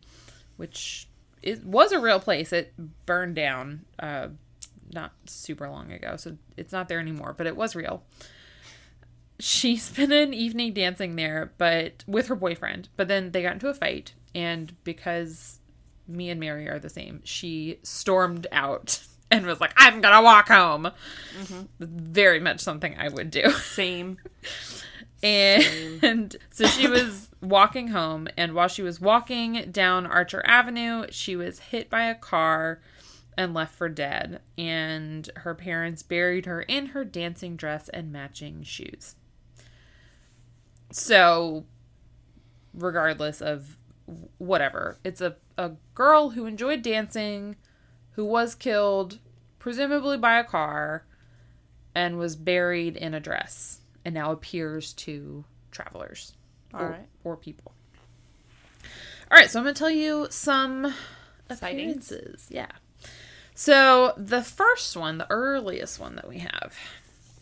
which 0.57 1.06
it 1.47 1.65
was 1.65 1.93
a 1.93 1.99
real 2.01 2.21
place. 2.21 2.53
It 2.53 2.75
burned 3.07 3.37
down 3.37 3.85
uh, 3.99 4.29
not 4.93 5.13
super 5.27 5.69
long 5.69 5.93
ago, 5.93 6.17
so 6.17 6.37
it's 6.57 6.73
not 6.73 6.89
there 6.89 7.01
anymore, 7.01 7.35
but 7.37 7.47
it 7.47 7.57
was 7.57 7.75
real 7.75 8.03
she 9.39 9.77
spent 9.77 10.13
an 10.13 10.33
evening 10.35 10.73
dancing 10.73 11.17
there 11.17 11.53
but 11.59 12.05
with 12.07 12.29
her 12.29 12.35
boyfriend 12.35 12.89
but 12.97 13.09
then 13.09 13.33
they 13.33 13.43
got 13.43 13.53
into 13.55 13.69
a 13.69 13.75
fight 13.75 14.15
and 14.35 14.75
because 14.85 15.59
me 16.09 16.31
and 16.31 16.41
mary 16.41 16.69
are 16.69 16.79
the 16.79 16.89
same 16.89 17.21
she 17.25 17.79
stormed 17.83 18.47
out 18.53 19.01
and 19.31 19.45
was 19.45 19.61
like 19.61 19.73
i'm 19.77 20.01
gonna 20.01 20.23
walk 20.23 20.49
home 20.49 20.89
very 21.81 22.41
much 22.41 22.61
something 22.61 22.95
i 22.99 23.09
would 23.09 23.31
do 23.31 23.51
Same. 23.63 24.19
And 25.23 26.37
so 26.51 26.67
she 26.67 26.89
was 26.89 27.31
walking 27.41 27.89
home 27.89 28.29
and 28.37 28.55
while 28.55 28.69
she 28.69 28.83
was 28.83 29.01
walking 29.01 29.71
down 29.71 30.07
archer 30.07 30.43
avenue 30.47 31.07
she 31.11 31.37
was 31.37 31.59
hit 31.59 31.89
by 31.89 32.05
a 32.05 32.15
car 32.15 32.81
and 33.37 33.55
left 33.55 33.75
for 33.75 33.89
dead. 33.89 34.41
And 34.57 35.29
her 35.37 35.55
parents 35.55 36.03
buried 36.03 36.47
her 36.47 36.63
in 36.63 36.87
her 36.87 37.05
dancing 37.05 37.57
dress 37.57 37.89
and 37.91 38.13
matching 38.13 38.63
shoes. 38.63 39.17
So 40.91 41.67
regardless 42.73 43.41
of 43.41 43.77
whatever 44.39 44.99
it's 45.03 45.21
a, 45.21 45.35
a 45.59 45.73
girl 45.95 46.31
who 46.31 46.47
enjoyed 46.47 46.81
dancing 46.81 47.57
who 48.13 48.25
was 48.25 48.55
killed 48.55 49.19
presumably 49.59 50.17
by 50.17 50.39
a 50.39 50.45
car 50.45 51.05
and 51.93 52.17
was 52.17 52.37
buried 52.37 52.97
in 52.97 53.15
a 53.15 53.19
dress 53.19 53.81
and 54.07 54.15
now 54.15 54.31
appears 54.31 54.93
to 54.93 55.45
travelers 55.73 56.33
All 56.73 56.81
or, 56.81 56.91
right. 56.91 57.07
or 57.25 57.37
people 57.37 57.73
all 59.31 59.37
right 59.37 59.51
so 59.51 59.59
i'm 59.59 59.65
going 59.65 59.75
to 59.75 59.79
tell 59.79 59.91
you 59.91 60.29
some 60.31 60.95
Sightings? 61.53 62.11
appearances 62.13 62.47
yeah 62.49 62.71
so 63.57 64.15
the 64.17 64.43
first 64.43 64.97
one 64.97 65.19
the 65.19 65.29
earliest 65.29 65.99
one 65.99 66.15
that 66.15 66.29
we 66.29 66.39
have 66.39 66.73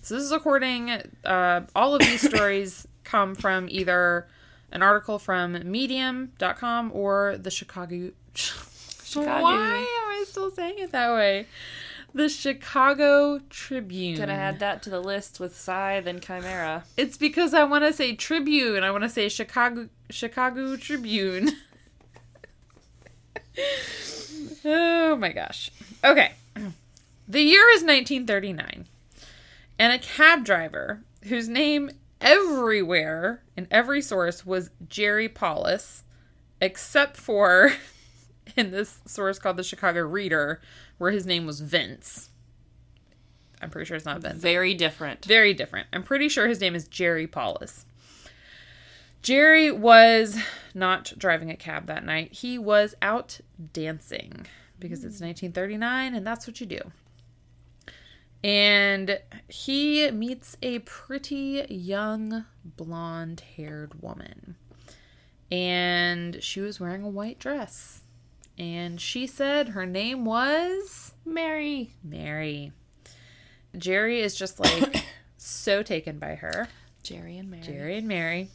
so 0.00 0.14
this 0.14 0.24
is 0.24 0.32
according 0.32 0.90
uh, 1.24 1.60
all 1.76 1.94
of 1.94 2.00
these 2.00 2.22
stories 2.34 2.88
come 3.04 3.34
from 3.34 3.68
either 3.70 4.26
an 4.72 4.82
article 4.82 5.18
from 5.18 5.70
medium.com 5.70 6.90
or 6.94 7.36
the 7.38 7.50
chicago 7.50 8.10
Chicago. 8.34 9.42
why 9.42 9.76
am 9.76 10.20
i 10.20 10.24
still 10.26 10.50
saying 10.50 10.78
it 10.78 10.92
that 10.92 11.12
way 11.12 11.46
the 12.14 12.28
chicago 12.28 13.40
tribune. 13.50 14.16
Could 14.16 14.28
have 14.28 14.38
had 14.38 14.58
that 14.60 14.82
to 14.84 14.90
the 14.90 15.00
list 15.00 15.40
with 15.40 15.58
Scythe 15.58 16.06
and 16.06 16.22
Chimera. 16.22 16.84
it's 16.96 17.16
because 17.16 17.52
i 17.52 17.64
want 17.64 17.84
to 17.84 17.92
say 17.92 18.14
tribune 18.14 18.82
i 18.84 18.90
want 18.90 19.02
to 19.02 19.10
say 19.10 19.28
chicago 19.28 19.88
chicago 20.10 20.76
tribune. 20.76 21.50
Oh 24.64 25.16
my 25.16 25.32
gosh. 25.32 25.70
Okay. 26.02 26.32
The 27.28 27.40
year 27.40 27.68
is 27.70 27.82
1939 27.82 28.86
and 29.78 29.92
a 29.92 29.98
cab 29.98 30.44
driver 30.44 31.02
whose 31.24 31.48
name 31.48 31.90
everywhere 32.20 33.42
in 33.56 33.66
every 33.70 34.00
source 34.00 34.44
was 34.44 34.70
Jerry 34.88 35.28
Palus, 35.28 36.04
except 36.60 37.16
for 37.16 37.72
in 38.56 38.70
this 38.70 39.00
source 39.06 39.38
called 39.38 39.56
the 39.56 39.62
Chicago 39.62 40.00
Reader, 40.00 40.60
where 40.98 41.10
his 41.10 41.26
name 41.26 41.46
was 41.46 41.60
Vince. 41.60 42.30
I'm 43.60 43.70
pretty 43.70 43.86
sure 43.86 43.96
it's 43.96 44.06
not 44.06 44.20
Vince. 44.20 44.40
Very 44.40 44.74
different. 44.74 45.24
Very 45.24 45.54
different. 45.54 45.88
I'm 45.92 46.02
pretty 46.02 46.28
sure 46.28 46.46
his 46.46 46.60
name 46.60 46.74
is 46.74 46.86
Jerry 46.86 47.26
Palus. 47.26 47.86
Jerry 49.22 49.70
was 49.70 50.38
not 50.74 51.14
driving 51.16 51.50
a 51.50 51.56
cab 51.56 51.86
that 51.86 52.04
night. 52.04 52.34
He 52.34 52.58
was 52.58 52.94
out 53.00 53.40
dancing 53.72 54.46
because 54.78 55.02
it's 55.02 55.18
hmm. 55.18 55.26
1939 55.26 56.14
and 56.14 56.26
that's 56.26 56.46
what 56.46 56.60
you 56.60 56.66
do. 56.66 56.80
And 58.44 59.18
he 59.48 60.10
meets 60.10 60.58
a 60.60 60.80
pretty 60.80 61.64
young 61.70 62.44
blonde 62.62 63.42
haired 63.56 64.02
woman. 64.02 64.56
And 65.50 66.42
she 66.42 66.60
was 66.60 66.78
wearing 66.78 67.02
a 67.02 67.08
white 67.08 67.38
dress. 67.38 68.02
And 68.58 69.00
she 69.00 69.26
said 69.26 69.70
her 69.70 69.86
name 69.86 70.24
was 70.24 71.12
Mary. 71.24 71.94
Mary. 72.02 72.72
Jerry 73.76 74.20
is 74.20 74.36
just 74.36 74.60
like 74.60 75.04
so 75.36 75.82
taken 75.82 76.18
by 76.18 76.36
her. 76.36 76.68
Jerry 77.02 77.38
and 77.38 77.50
Mary. 77.50 77.62
Jerry 77.62 77.98
and 77.98 78.08
Mary. 78.08 78.48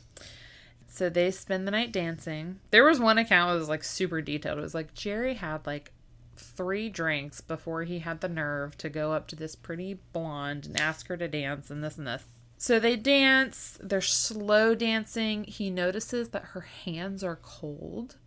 So 0.88 1.10
they 1.10 1.32
spend 1.32 1.68
the 1.68 1.72
night 1.72 1.92
dancing. 1.92 2.60
There 2.72 2.84
was 2.84 3.00
one 3.00 3.18
account 3.18 3.52
that 3.52 3.60
was 3.60 3.70
like 3.70 3.84
super 3.84 4.22
detailed. 4.22 4.58
It 4.58 4.62
was 4.62 4.74
like 4.74 4.94
Jerry 4.94 5.36
had 5.36 5.68
like 5.68 5.92
three 6.36 6.90
drinks 6.90 7.42
before 7.42 7.84
he 7.84 8.00
had 8.00 8.22
the 8.22 8.30
nerve 8.30 8.78
to 8.78 8.90
go 8.90 9.14
up 9.14 9.28
to 9.28 9.36
this 9.36 9.56
pretty 9.56 10.00
blonde 10.14 10.66
and 10.66 10.80
ask 10.80 11.08
her 11.08 11.18
to 11.18 11.28
dance 11.28 11.70
and 11.70 11.84
this 11.84 11.98
and 11.98 12.08
this. 12.08 12.26
So 12.58 12.80
they 12.80 12.96
dance. 12.96 13.78
They're 13.82 14.02
slow 14.02 14.76
dancing. 14.76 15.44
He 15.46 15.70
notices 15.70 16.30
that 16.30 16.44
her 16.46 16.62
hands 16.62 17.24
are 17.24 17.40
cold. 17.42 18.18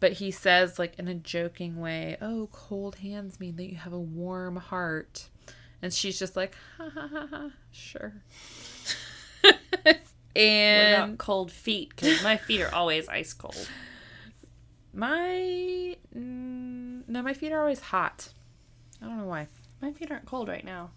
But 0.00 0.14
he 0.14 0.30
says, 0.30 0.78
like 0.78 0.98
in 0.98 1.08
a 1.08 1.14
joking 1.14 1.80
way, 1.80 2.16
Oh, 2.20 2.48
cold 2.52 2.96
hands 2.96 3.40
mean 3.40 3.56
that 3.56 3.70
you 3.70 3.76
have 3.76 3.92
a 3.92 3.98
warm 4.00 4.56
heart. 4.56 5.28
And 5.80 5.92
she's 5.92 6.18
just 6.18 6.36
like, 6.36 6.54
Ha 6.78 6.88
ha 6.92 7.08
ha 7.08 7.26
ha, 7.30 7.50
sure. 7.70 8.12
And 10.36 11.16
cold 11.16 11.52
feet? 11.52 11.90
Because 11.90 12.22
my 12.24 12.36
feet 12.36 12.60
are 12.60 12.74
always 12.74 13.08
ice 13.08 13.32
cold. 13.32 13.68
my. 14.92 15.96
Mm, 16.16 17.08
no, 17.08 17.22
my 17.22 17.34
feet 17.34 17.52
are 17.52 17.60
always 17.60 17.78
hot. 17.80 18.30
I 19.00 19.06
don't 19.06 19.18
know 19.18 19.26
why. 19.26 19.46
My 19.80 19.92
feet 19.92 20.10
aren't 20.10 20.26
cold 20.26 20.48
right 20.48 20.64
now. 20.64 20.90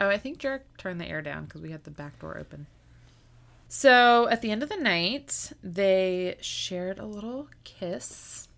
Oh, 0.00 0.08
I 0.08 0.16
think 0.18 0.38
Jarek 0.38 0.62
turned 0.76 1.00
the 1.00 1.06
air 1.08 1.22
down 1.22 1.44
because 1.44 1.60
we 1.60 1.70
had 1.70 1.84
the 1.84 1.90
back 1.92 2.18
door 2.20 2.36
open. 2.38 2.66
So 3.68 4.28
at 4.28 4.40
the 4.40 4.50
end 4.50 4.62
of 4.62 4.70
the 4.70 4.76
night, 4.76 5.52
they 5.62 6.36
shared 6.40 6.98
a 6.98 7.04
little 7.04 7.48
kiss. 7.64 8.48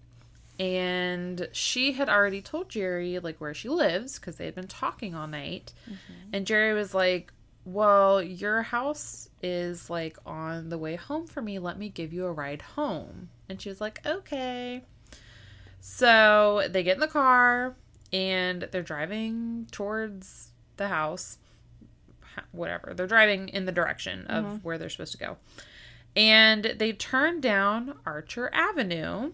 And 0.59 1.49
she 1.53 1.93
had 1.93 2.09
already 2.09 2.41
told 2.41 2.69
Jerry 2.69 3.19
like 3.19 3.41
where 3.41 3.55
she 3.55 3.69
lives 3.69 4.19
because 4.19 4.37
they 4.37 4.45
had 4.45 4.55
been 4.55 4.69
talking 4.69 5.15
all 5.15 5.27
night. 5.27 5.73
Mm-hmm. 5.87 6.31
And 6.35 6.47
Jerry 6.47 6.75
was 6.75 6.95
like, 6.95 7.33
"Well, 7.65 8.23
your 8.23 8.63
house 8.63 9.31
is 9.43 9.89
like 9.89 10.19
on 10.27 10.69
the 10.69 10.79
way 10.79 10.97
home 10.97 11.27
for 11.27 11.41
me. 11.41 11.59
Let 11.59 11.79
me 11.79 11.89
give 11.89 12.13
you 12.13 12.27
a 12.27 12.33
ride 12.33 12.63
home." 12.63 13.31
And 13.49 13.61
she 13.61 13.71
was 13.71 13.81
like, 13.81 14.05
"Okay." 14.05 14.85
So 15.81 16.69
they 16.69 16.83
get 16.83 16.97
in 16.97 17.01
the 17.01 17.09
car 17.09 17.75
and 18.13 18.69
they're 18.71 18.83
driving 18.83 19.67
towards 19.71 20.53
the 20.77 20.89
house. 20.89 21.39
Whatever. 22.53 22.93
They're 22.95 23.07
driving 23.07 23.49
in 23.49 23.67
the 23.67 23.73
direction 23.73 24.27
of 24.27 24.45
mm-hmm. 24.45 24.57
where 24.57 24.79
they're 24.79 24.89
supposed 24.89 25.13
to 25.13 25.19
go. 25.19 25.37
And 26.17 26.75
they 26.79 26.93
turn 26.93 27.41
down 27.41 27.99
Archer 28.05 28.51
Avenue. 28.53 29.33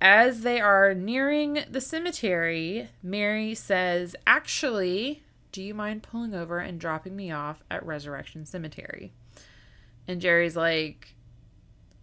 As 0.00 0.42
they 0.42 0.60
are 0.60 0.92
nearing 0.92 1.64
the 1.70 1.80
cemetery, 1.80 2.90
Mary 3.02 3.54
says, 3.54 4.14
Actually, 4.26 5.22
do 5.50 5.62
you 5.62 5.72
mind 5.72 6.02
pulling 6.02 6.34
over 6.34 6.58
and 6.58 6.78
dropping 6.78 7.16
me 7.16 7.30
off 7.30 7.62
at 7.70 7.86
Resurrection 7.86 8.44
Cemetery? 8.44 9.12
And 10.06 10.20
Jerry's 10.20 10.56
like, 10.56 11.14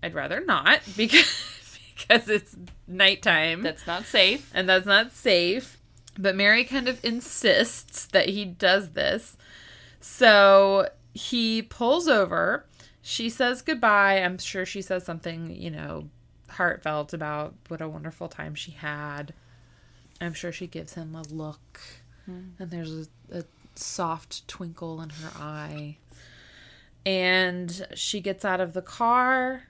I'd 0.01 0.15
rather 0.15 0.43
not 0.43 0.81
because, 0.97 1.77
because 1.95 2.29
it's 2.29 2.55
nighttime 2.87 3.61
That's 3.61 3.85
not 3.85 4.05
safe. 4.05 4.49
and 4.53 4.67
that's 4.67 4.85
not 4.85 5.11
safe. 5.11 5.77
But 6.17 6.35
Mary 6.35 6.63
kind 6.63 6.87
of 6.87 7.03
insists 7.05 8.05
that 8.07 8.29
he 8.29 8.45
does 8.45 8.91
this. 8.91 9.37
So 10.01 10.89
he 11.13 11.61
pulls 11.61 12.07
over. 12.07 12.65
She 13.01 13.29
says 13.29 13.61
goodbye. 13.61 14.17
I'm 14.21 14.37
sure 14.37 14.65
she 14.65 14.81
says 14.81 15.05
something, 15.05 15.55
you 15.55 15.71
know, 15.71 16.09
heartfelt 16.49 17.13
about 17.13 17.55
what 17.67 17.81
a 17.81 17.87
wonderful 17.87 18.27
time 18.27 18.55
she 18.55 18.71
had. 18.71 19.33
I'm 20.19 20.33
sure 20.33 20.51
she 20.51 20.67
gives 20.67 20.93
him 20.93 21.15
a 21.15 21.23
look, 21.23 21.79
hmm. 22.25 22.49
and 22.59 22.69
there's 22.69 22.91
a, 23.31 23.39
a 23.39 23.43
soft 23.75 24.47
twinkle 24.47 25.01
in 25.01 25.09
her 25.09 25.31
eye. 25.35 25.97
And 27.05 27.87
she 27.95 28.21
gets 28.21 28.45
out 28.45 28.61
of 28.61 28.73
the 28.73 28.83
car, 28.83 29.63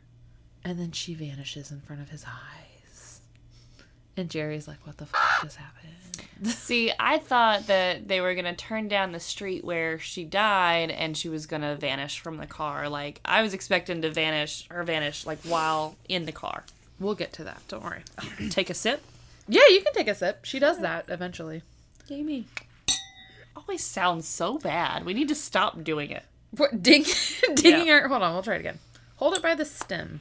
and 0.66 0.78
then 0.78 0.92
she 0.92 1.14
vanishes 1.14 1.72
in 1.72 1.80
front 1.80 2.02
of 2.02 2.10
his 2.10 2.26
eyes. 2.26 2.61
And 4.22 4.30
Jerry's 4.30 4.68
like, 4.68 4.78
"What 4.86 4.98
the 4.98 5.08
fuck 5.08 5.42
just 5.42 5.58
happened?" 5.58 5.88
See, 6.48 6.92
I 7.00 7.18
thought 7.18 7.66
that 7.68 8.08
they 8.08 8.22
were 8.22 8.36
gonna 8.36 8.56
turn 8.56 8.88
down 8.88 9.14
the 9.14 9.20
street 9.20 9.64
where 9.66 9.98
she 9.98 10.24
died 10.24 10.92
and 10.92 11.18
she 11.18 11.28
was 11.28 11.48
gonna 11.48 11.76
vanish 11.76 12.20
from 12.20 12.38
the 12.38 12.46
car. 12.46 12.88
Like 12.88 13.20
I 13.26 13.42
was 13.42 13.56
expecting 13.56 14.04
to 14.04 14.12
vanish 14.12 14.68
or 14.72 14.84
vanish 14.84 15.26
like 15.26 15.40
while 15.40 15.96
in 16.08 16.26
the 16.28 16.32
car. 16.32 16.64
We'll 17.00 17.16
get 17.16 17.34
to 17.34 17.44
that. 17.46 17.64
Don't 17.68 17.84
worry. 17.84 18.04
Take 18.52 18.70
a 18.70 18.76
sip. 18.76 19.02
Yeah, 19.48 19.68
you 19.70 19.82
can 19.82 19.92
take 19.94 20.08
a 20.08 20.14
sip. 20.14 20.46
She 20.46 20.60
does 20.60 20.80
that 20.82 21.06
eventually. 21.10 21.64
Jamie. 22.08 22.46
Always 23.56 23.84
sounds 23.84 24.28
so 24.28 24.60
bad. 24.60 25.04
We 25.04 25.16
need 25.16 25.30
to 25.30 25.36
stop 25.36 25.84
doing 25.84 26.12
it. 26.12 26.24
What, 26.56 26.84
dig, 26.84 27.06
digging 27.56 27.88
Yeah. 27.88 28.02
her. 28.02 28.08
Hold 28.08 28.22
on, 28.22 28.34
we'll 28.34 28.44
try 28.44 28.56
it 28.56 28.60
again. 28.60 28.78
Hold 29.16 29.34
it 29.36 29.42
by 29.42 29.56
the 29.56 29.66
stem. 29.66 30.20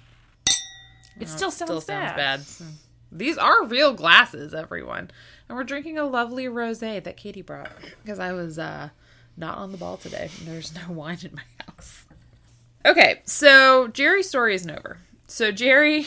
It 1.19 1.25
Oh, 1.29 1.37
still 1.37 1.51
sounds 1.51 1.85
bad. 1.85 2.41
These 3.13 3.39
are 3.39 3.65
real 3.65 3.93
glasses, 3.93 4.55
everyone. 4.55 5.11
And 5.49 5.57
we're 5.59 5.65
drinking 5.65 5.99
a 5.99 6.05
lovely 6.05 6.45
rosé 6.45 7.03
that 7.03 7.17
Katie 7.17 7.43
brought 7.43 7.73
because 8.05 8.19
I 8.19 8.33
was 8.33 8.59
uh, 8.59 8.91
not 9.37 9.59
on 9.59 9.73
the 9.73 9.79
ball 9.79 9.97
today. 9.97 10.31
There's 10.45 10.75
no 10.75 10.83
wine 10.93 11.19
in 11.23 11.35
my 11.35 11.43
house. 11.67 12.05
Okay, 12.87 13.21
so 13.25 13.89
Jerry's 13.89 14.29
story 14.29 14.55
isn't 14.55 14.71
over. 14.71 14.99
So 15.27 15.51
Jerry, 15.53 16.07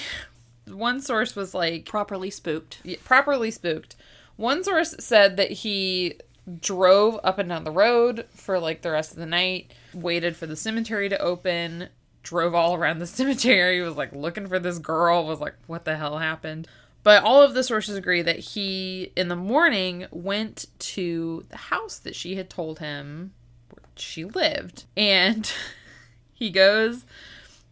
one 0.67 1.01
source 1.01 1.35
was 1.35 1.53
like 1.53 1.85
Properly 1.85 2.29
spooked. 2.29 2.79
yeah, 2.83 2.97
properly 3.03 3.51
spooked. 3.51 3.95
One 4.37 4.63
source 4.63 4.95
said 4.99 5.37
that 5.37 5.51
he 5.51 6.15
drove 6.59 7.19
up 7.23 7.37
and 7.39 7.49
down 7.49 7.63
the 7.63 7.71
road 7.71 8.25
for 8.31 8.59
like 8.59 8.81
the 8.81 8.91
rest 8.91 9.11
of 9.11 9.17
the 9.17 9.25
night, 9.25 9.71
waited 9.93 10.35
for 10.35 10.45
the 10.47 10.55
cemetery 10.55 11.07
to 11.09 11.19
open, 11.19 11.89
drove 12.23 12.55
all 12.55 12.75
around 12.75 12.99
the 12.99 13.07
cemetery, 13.19 13.81
was 13.81 13.95
like 13.95 14.11
looking 14.13 14.47
for 14.47 14.57
this 14.59 14.79
girl, 14.79 15.25
was 15.25 15.39
like, 15.39 15.55
what 15.67 15.85
the 15.85 15.95
hell 15.97 16.17
happened? 16.17 16.67
But 17.03 17.23
all 17.23 17.41
of 17.41 17.53
the 17.53 17.63
sources 17.63 17.97
agree 17.97 18.21
that 18.21 18.39
he, 18.39 19.11
in 19.15 19.27
the 19.27 19.35
morning, 19.35 20.07
went 20.09 20.65
to 20.79 21.45
the 21.49 21.57
house 21.57 21.97
that 21.99 22.15
she 22.15 22.35
had 22.35 22.49
told 22.49 22.79
him 22.79 23.33
where 23.69 23.83
she 23.95 24.23
lived. 24.23 24.85
And 24.95 25.51
he 26.33 26.49
goes, 26.49 27.05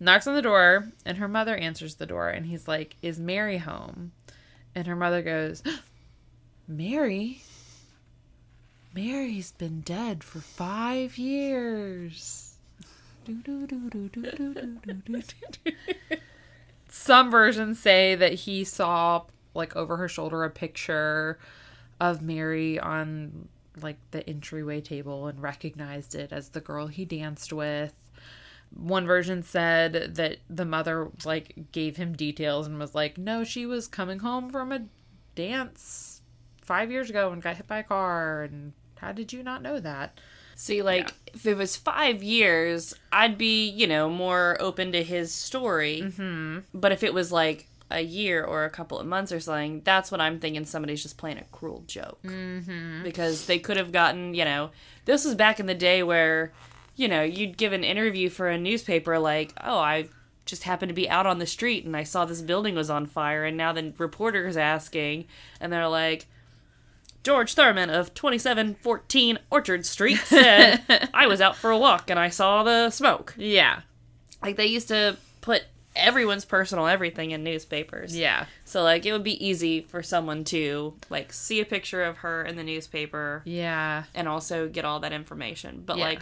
knocks 0.01 0.27
on 0.27 0.35
the 0.35 0.41
door, 0.41 0.89
and 1.05 1.17
her 1.17 1.27
mother 1.29 1.55
answers 1.55 1.95
the 1.95 2.05
door. 2.05 2.29
And 2.29 2.47
he's 2.47 2.67
like, 2.67 2.97
Is 3.01 3.19
Mary 3.19 3.59
home? 3.59 4.11
And 4.75 4.87
her 4.87 4.95
mother 4.95 5.21
goes, 5.21 5.63
Mary? 6.67 7.43
Mary's 8.93 9.51
been 9.53 9.81
dead 9.81 10.23
for 10.23 10.39
five 10.39 11.17
years. 11.17 12.55
Some 16.93 17.31
versions 17.31 17.79
say 17.79 18.15
that 18.15 18.33
he 18.33 18.65
saw, 18.65 19.23
like, 19.53 19.75
over 19.77 19.95
her 19.95 20.09
shoulder 20.09 20.43
a 20.43 20.49
picture 20.49 21.39
of 22.01 22.21
Mary 22.21 22.77
on, 22.77 23.47
like, 23.81 23.95
the 24.11 24.29
entryway 24.29 24.81
table 24.81 25.27
and 25.27 25.41
recognized 25.41 26.15
it 26.15 26.33
as 26.33 26.49
the 26.49 26.59
girl 26.59 26.87
he 26.87 27.05
danced 27.05 27.53
with. 27.53 27.93
One 28.75 29.07
version 29.07 29.41
said 29.41 30.15
that 30.15 30.39
the 30.49 30.65
mother, 30.65 31.09
like, 31.23 31.71
gave 31.71 31.95
him 31.95 32.13
details 32.13 32.67
and 32.67 32.77
was 32.77 32.93
like, 32.93 33.17
no, 33.17 33.45
she 33.45 33.65
was 33.65 33.87
coming 33.87 34.19
home 34.19 34.49
from 34.49 34.73
a 34.73 34.85
dance 35.33 36.21
five 36.61 36.91
years 36.91 37.09
ago 37.09 37.31
and 37.31 37.41
got 37.41 37.55
hit 37.55 37.67
by 37.67 37.79
a 37.79 37.83
car. 37.83 38.43
And 38.43 38.73
how 38.97 39.13
did 39.13 39.31
you 39.31 39.43
not 39.43 39.61
know 39.61 39.79
that? 39.79 40.19
See, 40.61 40.83
like, 40.83 41.11
if 41.33 41.47
it 41.47 41.57
was 41.57 41.75
five 41.75 42.21
years, 42.21 42.93
I'd 43.11 43.35
be, 43.35 43.67
you 43.67 43.87
know, 43.87 44.11
more 44.11 44.57
open 44.59 44.91
to 44.91 45.01
his 45.01 45.33
story. 45.33 46.03
Mm-hmm. 46.03 46.59
But 46.71 46.91
if 46.91 47.01
it 47.01 47.15
was 47.15 47.31
like 47.31 47.67
a 47.89 48.01
year 48.01 48.43
or 48.43 48.63
a 48.63 48.69
couple 48.69 48.99
of 48.99 49.07
months 49.07 49.31
or 49.31 49.39
something, 49.39 49.81
that's 49.83 50.11
what 50.11 50.21
I'm 50.21 50.39
thinking 50.39 50.63
somebody's 50.65 51.01
just 51.01 51.17
playing 51.17 51.39
a 51.39 51.45
cruel 51.45 51.83
joke. 51.87 52.21
Mm-hmm. 52.21 53.01
Because 53.01 53.47
they 53.47 53.57
could 53.57 53.77
have 53.77 53.91
gotten, 53.91 54.35
you 54.35 54.45
know, 54.45 54.69
this 55.05 55.25
was 55.25 55.33
back 55.33 55.59
in 55.59 55.65
the 55.65 55.73
day 55.73 56.03
where, 56.03 56.53
you 56.95 57.07
know, 57.07 57.23
you'd 57.23 57.57
give 57.57 57.73
an 57.73 57.83
interview 57.83 58.29
for 58.29 58.47
a 58.47 58.55
newspaper 58.55 59.17
like, 59.17 59.53
oh, 59.63 59.79
I 59.79 60.09
just 60.45 60.61
happened 60.61 60.89
to 60.89 60.93
be 60.93 61.09
out 61.09 61.25
on 61.25 61.39
the 61.39 61.47
street 61.47 61.85
and 61.85 61.97
I 61.97 62.03
saw 62.03 62.25
this 62.25 62.43
building 62.43 62.75
was 62.75 62.91
on 62.91 63.07
fire, 63.07 63.45
and 63.45 63.57
now 63.57 63.73
the 63.73 63.93
reporter 63.97 64.45
is 64.45 64.57
asking, 64.57 65.25
and 65.59 65.73
they're 65.73 65.87
like, 65.87 66.27
George 67.23 67.53
Thurman 67.53 67.89
of 67.89 68.13
2714 68.13 69.39
Orchard 69.51 69.85
Street 69.85 70.17
said, 70.25 71.09
I 71.13 71.27
was 71.27 71.39
out 71.41 71.55
for 71.55 71.69
a 71.71 71.77
walk 71.77 72.09
and 72.09 72.19
I 72.19 72.29
saw 72.29 72.63
the 72.63 72.89
smoke. 72.89 73.33
Yeah. 73.37 73.81
Like, 74.41 74.57
they 74.57 74.65
used 74.65 74.87
to 74.87 75.17
put 75.41 75.63
everyone's 75.95 76.45
personal 76.45 76.87
everything 76.87 77.31
in 77.31 77.43
newspapers. 77.43 78.17
Yeah. 78.17 78.45
So, 78.65 78.81
like, 78.81 79.05
it 79.05 79.11
would 79.11 79.23
be 79.23 79.45
easy 79.45 79.81
for 79.81 80.01
someone 80.01 80.43
to, 80.45 80.95
like, 81.09 81.31
see 81.31 81.59
a 81.61 81.65
picture 81.65 82.03
of 82.03 82.17
her 82.17 82.43
in 82.43 82.55
the 82.55 82.63
newspaper 82.63 83.43
Yeah. 83.45 84.05
and 84.15 84.27
also 84.27 84.67
get 84.67 84.83
all 84.85 84.99
that 85.01 85.13
information. 85.13 85.83
But, 85.85 85.97
Yeah. 85.97 86.03
like, 86.05 86.19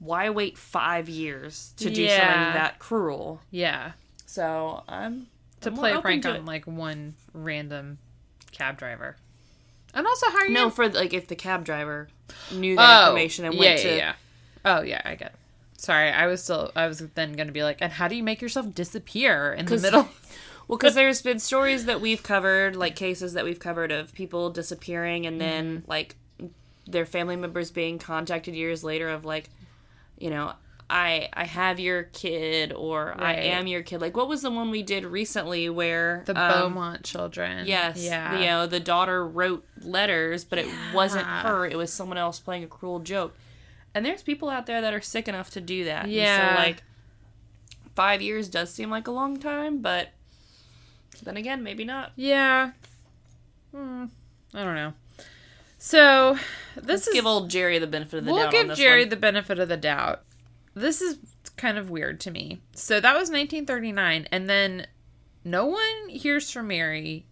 why 0.00 0.28
wait 0.30 0.58
five 0.58 1.08
years 1.08 1.72
to 1.76 1.88
do 1.90 2.02
Yeah. 2.02 2.18
something 2.18 2.54
that 2.60 2.78
cruel? 2.80 3.40
Yeah. 3.50 3.92
So, 4.26 4.82
I'm. 4.88 5.28
To 5.60 5.70
I'm 5.70 5.76
play 5.76 5.92
a 5.92 6.00
prank 6.00 6.26
on 6.26 6.44
like 6.44 6.66
one 6.66 7.14
random 7.32 7.98
cab 8.52 8.76
driver. 8.76 9.16
And 9.94 10.06
also 10.06 10.30
how 10.30 10.38
are 10.38 10.46
you 10.46 10.54
No, 10.54 10.70
for, 10.70 10.88
like, 10.88 11.12
if 11.14 11.28
the 11.28 11.36
cab 11.36 11.64
driver 11.64 12.08
knew 12.52 12.76
that 12.76 13.08
information 13.08 13.44
and 13.44 13.54
yeah, 13.54 13.60
went 13.60 13.84
yeah, 13.84 13.90
to. 13.90 13.96
yeah. 13.96 14.14
Oh 14.64 14.80
yeah, 14.82 15.00
I 15.04 15.14
get. 15.14 15.28
It. 15.28 15.34
Sorry, 15.76 16.10
I 16.10 16.26
was 16.26 16.42
still. 16.42 16.72
I 16.74 16.86
was 16.86 16.98
then 16.98 17.34
going 17.34 17.46
to 17.48 17.52
be 17.52 17.62
like, 17.62 17.78
and 17.80 17.92
how 17.92 18.08
do 18.08 18.16
you 18.16 18.22
make 18.22 18.40
yourself 18.42 18.74
disappear 18.74 19.52
in 19.52 19.66
the 19.66 19.78
middle? 19.78 20.08
Well, 20.66 20.78
because 20.78 20.94
there's 20.94 21.20
been 21.20 21.40
stories 21.40 21.84
that 21.84 22.00
we've 22.00 22.22
covered, 22.22 22.74
like 22.74 22.96
cases 22.96 23.34
that 23.34 23.44
we've 23.44 23.58
covered 23.58 23.92
of 23.92 24.14
people 24.14 24.48
disappearing 24.48 25.26
and 25.26 25.38
then 25.38 25.80
Mm-hmm. 25.80 25.90
like 25.90 26.16
their 26.86 27.04
family 27.04 27.36
members 27.36 27.70
being 27.70 27.98
contacted 27.98 28.54
years 28.54 28.82
later 28.82 29.10
of 29.10 29.26
like, 29.26 29.50
you 30.18 30.30
know, 30.30 30.54
I 30.96 31.28
I 31.32 31.44
have 31.44 31.80
your 31.80 32.04
kid 32.04 32.72
or 32.72 33.20
I 33.20 33.32
am 33.34 33.66
your 33.66 33.82
kid. 33.82 34.00
Like, 34.00 34.16
what 34.16 34.28
was 34.28 34.42
the 34.42 34.50
one 34.50 34.70
we 34.70 34.84
did 34.84 35.04
recently 35.04 35.68
where 35.68 36.22
The 36.26 36.40
um, 36.40 36.52
Beaumont 36.52 37.02
children. 37.02 37.66
Yes, 37.66 38.00
Yeah. 38.00 38.38
You 38.38 38.44
know, 38.46 38.66
the 38.68 38.78
daughter 38.78 39.26
wrote 39.26 39.66
letters, 39.82 40.44
but 40.44 40.60
it 40.60 40.68
wasn't 40.94 41.26
her. 41.26 41.66
It 41.66 41.76
was 41.76 41.92
someone 41.92 42.16
else 42.16 42.38
playing 42.38 42.62
a 42.62 42.68
cruel 42.68 43.00
joke. 43.00 43.34
And 43.92 44.06
there's 44.06 44.22
people 44.22 44.48
out 44.48 44.66
there 44.66 44.80
that 44.80 44.94
are 44.94 45.00
sick 45.00 45.26
enough 45.26 45.50
to 45.50 45.60
do 45.60 45.84
that. 45.86 46.04
And 46.04 46.12
Yeah. 46.12 46.54
so 46.54 46.60
like 46.62 46.84
five 47.96 48.22
years 48.22 48.48
does 48.48 48.72
seem 48.72 48.88
like 48.88 49.08
a 49.08 49.12
long 49.12 49.40
time, 49.40 49.78
but 49.82 50.10
then 51.24 51.36
again, 51.36 51.64
maybe 51.64 51.84
not. 51.84 52.12
Yeah. 52.14 52.70
Hmm. 53.74 54.04
I 54.52 54.62
don't 54.62 54.76
know. 54.76 54.92
So 55.78 56.38
this 56.76 56.86
Let's 56.86 57.08
is 57.08 57.14
give 57.14 57.26
old 57.26 57.50
Jerry 57.50 57.80
the 57.80 57.86
benefit 57.88 58.18
of 58.18 58.24
the 58.26 58.32
we'll 58.32 58.44
doubt. 58.44 58.54
on 58.54 58.66
give 58.68 58.76
Jerry 58.76 59.02
one. 59.02 59.08
the 59.10 59.16
benefit 59.16 59.58
of 59.58 59.68
the 59.68 59.76
doubt. 59.76 60.22
This 60.74 61.00
is 61.00 61.18
kind 61.56 61.78
of 61.78 61.90
weird 61.90 62.20
to 62.20 62.30
me. 62.30 62.60
So 62.74 63.00
that 63.00 63.12
was 63.14 63.28
1939, 63.30 64.28
and 64.30 64.48
then 64.48 64.86
no 65.44 65.66
one 65.66 66.08
hears 66.08 66.50
from 66.50 66.68
Mary 66.68 67.26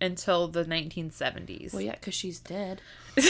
until 0.00 0.48
the 0.48 0.64
1970s. 0.64 1.72
Well, 1.72 1.82
yeah, 1.82 1.92
because 1.92 2.14
she's 2.14 2.40
dead. 2.40 2.80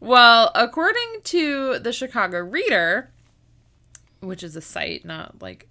Well, 0.00 0.50
according 0.54 1.20
to 1.24 1.78
the 1.78 1.90
Chicago 1.92 2.38
Reader, 2.40 3.08
which 4.20 4.42
is 4.42 4.54
a 4.54 4.60
site, 4.60 5.04
not 5.06 5.40
like 5.40 5.66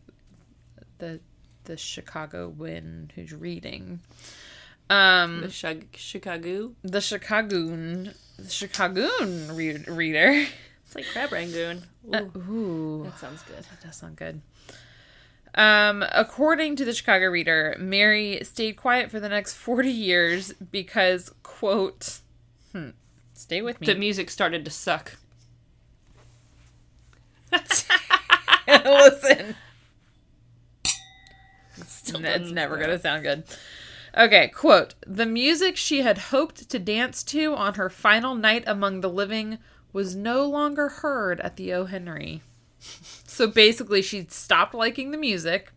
the 0.98 1.20
the 1.66 1.78
Chicagoan 1.78 3.12
who's 3.14 3.32
reading, 3.32 4.00
um, 4.90 5.42
The 5.42 5.50
Chi- 5.62 5.86
Chicago. 5.96 6.72
the 6.82 7.00
Chicagoon, 7.00 8.16
the 8.40 8.50
Chicagoon 8.50 9.56
re- 9.56 9.84
reader. 9.88 10.46
It's 10.96 10.96
like 10.96 11.06
crab 11.12 11.32
rangoon. 11.32 11.84
Ooh, 12.08 12.14
Uh, 12.14 12.22
ooh, 12.50 13.04
that 13.06 13.18
sounds 13.18 13.42
good. 13.44 13.58
that 13.64 13.82
does 13.84 13.96
sound 13.96 14.16
good. 14.16 14.42
Um, 15.56 16.04
according 16.12 16.76
to 16.78 16.86
the 16.86 16.94
Chicago 16.94 17.28
Reader, 17.28 17.78
Mary 17.80 18.40
stayed 18.44 18.76
quiet 18.76 19.10
for 19.12 19.20
the 19.20 19.30
next 19.30 19.54
forty 19.56 19.92
years 19.92 20.52
because, 20.72 21.32
quote, 21.44 22.20
hmm, 22.72 22.90
stay 23.34 23.62
with 23.62 23.80
me. 23.82 23.88
The 23.88 23.96
music 23.96 24.30
started 24.30 24.66
to 24.66 24.72
suck. 24.72 25.18
Listen. 28.68 29.56
Still 31.86 32.26
It's 32.26 32.52
never 32.52 32.78
going 32.78 32.90
to 32.90 33.00
sound 33.00 33.24
good. 33.24 33.44
Okay, 34.18 34.48
quote 34.50 34.94
The 35.08 35.26
music 35.26 35.78
she 35.78 36.02
had 36.02 36.18
hoped 36.18 36.70
to 36.70 36.80
dance 36.80 37.24
to 37.26 37.56
on 37.56 37.76
her 37.76 37.90
final 37.90 38.36
night 38.36 38.64
among 38.68 39.02
the 39.02 39.10
living 39.10 39.58
was 39.94 40.16
no 40.16 40.46
longer 40.46 40.90
heard 40.90 41.40
at 41.42 41.56
the 41.56 41.72
O. 41.74 41.86
Henry. 41.86 42.42
So 43.26 43.48
basically, 43.48 44.02
she 44.02 44.26
stopped 44.30 44.74
liking 44.74 45.12
the 45.12 45.18
music. 45.18 45.72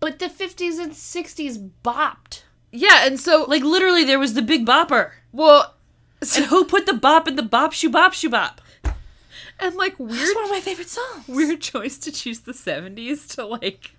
But 0.00 0.18
the 0.18 0.26
50s 0.26 0.78
and 0.82 0.92
60s 0.92 1.70
bopped. 1.84 2.42
Yeah, 2.72 3.06
and 3.06 3.18
so, 3.20 3.44
like, 3.48 3.62
literally, 3.62 4.04
there 4.04 4.18
was 4.18 4.34
the 4.34 4.42
big 4.42 4.66
bopper. 4.66 5.12
well, 5.32 5.74
And 6.36 6.46
who 6.46 6.64
put 6.64 6.86
the 6.86 6.94
bop 6.94 7.28
in 7.28 7.36
the 7.36 7.42
bop 7.42 7.72
shoe 7.72 7.90
bop 7.90 8.12
shoe 8.12 8.28
bop? 8.30 8.60
and 9.60 9.74
like 9.76 9.98
weird, 9.98 10.34
one 10.36 10.44
of 10.44 10.50
my 10.50 10.60
favorite 10.60 10.88
songs. 10.88 11.26
weird 11.28 11.60
choice 11.60 11.96
to 11.98 12.12
choose 12.12 12.40
the 12.40 12.52
70s 12.52 13.26
to, 13.36 13.44
like. 13.46 13.92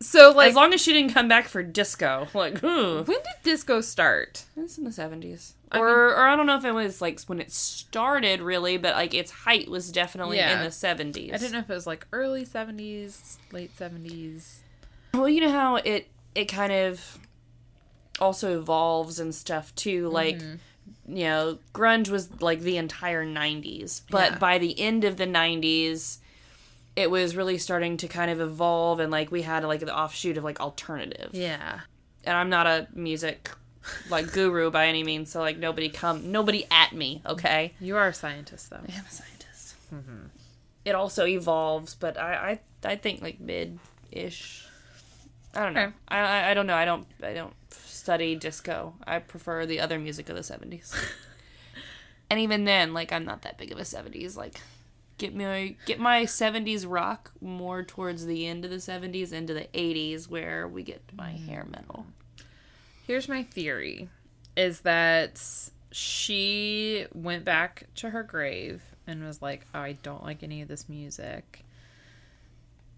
So, 0.00 0.32
like, 0.32 0.50
as 0.50 0.54
long 0.54 0.72
as 0.74 0.80
she 0.82 0.92
didn't 0.92 1.14
come 1.14 1.28
back 1.28 1.48
for 1.48 1.62
disco. 1.62 2.28
Like, 2.34 2.62
ooh. 2.62 2.96
when 3.04 3.04
did 3.06 3.24
disco 3.42 3.80
start? 3.80 4.44
It's 4.56 4.76
in 4.78 4.84
the 4.84 4.90
70s. 4.90 5.52
I 5.72 5.78
or, 5.78 6.10
or 6.10 6.26
I 6.26 6.36
don't 6.36 6.46
know 6.46 6.56
if 6.56 6.64
it 6.64 6.72
was, 6.72 7.00
like, 7.00 7.20
when 7.22 7.40
it 7.40 7.50
started, 7.50 8.40
really, 8.42 8.76
but, 8.76 8.94
like, 8.94 9.14
its 9.14 9.30
height 9.30 9.68
was 9.70 9.90
definitely 9.90 10.36
Yeah. 10.38 10.58
in 10.58 10.62
the 10.64 10.70
70s. 10.70 11.32
I 11.32 11.38
didn't 11.38 11.52
know 11.52 11.58
if 11.60 11.70
it 11.70 11.74
was 11.74 11.86
like 11.86 12.06
early 12.12 12.44
70s, 12.44 13.38
late 13.52 13.74
70s. 13.76 14.56
Well, 15.14 15.28
you 15.28 15.40
know 15.40 15.50
how 15.52 15.76
it 15.76 16.08
it 16.34 16.46
kind 16.46 16.72
of 16.72 17.18
also 18.20 18.58
evolves 18.58 19.18
and 19.20 19.34
stuff 19.34 19.74
too. 19.74 20.08
Like, 20.08 20.36
Mm-hmm. 20.38 21.16
you 21.16 21.24
know, 21.24 21.58
grunge 21.72 22.08
was 22.10 22.40
like 22.40 22.60
the 22.60 22.76
entire 22.76 23.24
'90s, 23.24 24.02
but 24.10 24.32
Yeah. 24.32 24.38
by 24.38 24.58
the 24.58 24.78
end 24.78 25.04
of 25.04 25.16
the 25.16 25.26
'90s, 25.26 26.18
it 26.96 27.10
was 27.10 27.36
really 27.36 27.58
starting 27.58 27.96
to 27.98 28.08
kind 28.08 28.30
of 28.30 28.40
evolve, 28.40 29.00
and 29.00 29.10
like 29.10 29.30
we 29.30 29.42
had 29.42 29.64
like 29.64 29.80
the 29.80 29.96
offshoot 29.96 30.36
of 30.36 30.44
like 30.44 30.60
alternative. 30.60 31.30
Yeah. 31.32 31.80
And 32.24 32.36
I'm 32.36 32.48
not 32.48 32.66
a 32.66 32.88
music 32.94 33.50
like 34.08 34.32
guru 34.32 34.70
by 34.70 34.86
any 34.86 35.02
means, 35.04 35.30
so 35.30 35.40
like 35.40 35.58
nobody 35.58 35.88
come 35.88 36.30
nobody 36.30 36.66
at 36.70 36.92
me, 36.92 37.22
okay? 37.26 37.74
You 37.80 37.96
are 37.96 38.08
a 38.08 38.14
scientist, 38.14 38.70
though. 38.70 38.76
I 38.76 38.92
am 38.92 39.04
a 39.06 39.10
scientist. 39.10 39.74
Mm-hmm. 39.92 40.26
It 40.84 40.94
also 40.94 41.26
evolves, 41.26 41.94
but 41.94 42.18
I 42.18 42.60
I, 42.84 42.90
I 42.92 42.96
think 42.96 43.22
like 43.22 43.40
mid 43.40 43.78
ish. 44.10 44.66
I 45.54 45.64
don't 45.64 45.74
know. 45.74 45.82
Okay. 45.82 45.92
I, 46.08 46.18
I 46.18 46.50
I 46.50 46.54
don't 46.54 46.66
know. 46.66 46.76
I 46.76 46.84
don't 46.84 47.06
I 47.22 47.34
don't 47.34 47.54
study 47.70 48.34
disco. 48.34 48.94
I 49.06 49.18
prefer 49.18 49.66
the 49.66 49.80
other 49.80 49.98
music 49.98 50.28
of 50.28 50.36
the 50.36 50.42
seventies. 50.42 50.94
and 52.30 52.40
even 52.40 52.64
then, 52.64 52.94
like 52.94 53.12
I'm 53.12 53.24
not 53.24 53.42
that 53.42 53.58
big 53.58 53.72
of 53.72 53.78
a 53.78 53.84
seventies. 53.84 54.36
Like 54.36 54.60
get 55.18 55.34
me 55.34 55.76
get 55.86 55.98
my 55.98 56.24
seventies 56.24 56.86
rock 56.86 57.32
more 57.40 57.82
towards 57.82 58.26
the 58.26 58.46
end 58.46 58.64
of 58.64 58.70
the 58.70 58.80
seventies 58.80 59.32
into 59.32 59.54
the 59.54 59.68
eighties 59.74 60.28
where 60.28 60.66
we 60.68 60.82
get 60.82 61.02
my 61.16 61.30
mm. 61.30 61.48
hair 61.48 61.66
metal. 61.70 62.06
Here's 63.06 63.28
my 63.28 63.42
theory 63.42 64.08
is 64.56 64.80
that 64.80 65.42
she 65.90 67.06
went 67.14 67.44
back 67.44 67.84
to 67.96 68.10
her 68.10 68.22
grave 68.22 68.82
and 69.06 69.24
was 69.24 69.42
like, 69.42 69.66
oh, 69.74 69.80
I 69.80 69.92
don't 70.02 70.24
like 70.24 70.42
any 70.42 70.62
of 70.62 70.68
this 70.68 70.88
music. 70.88 71.64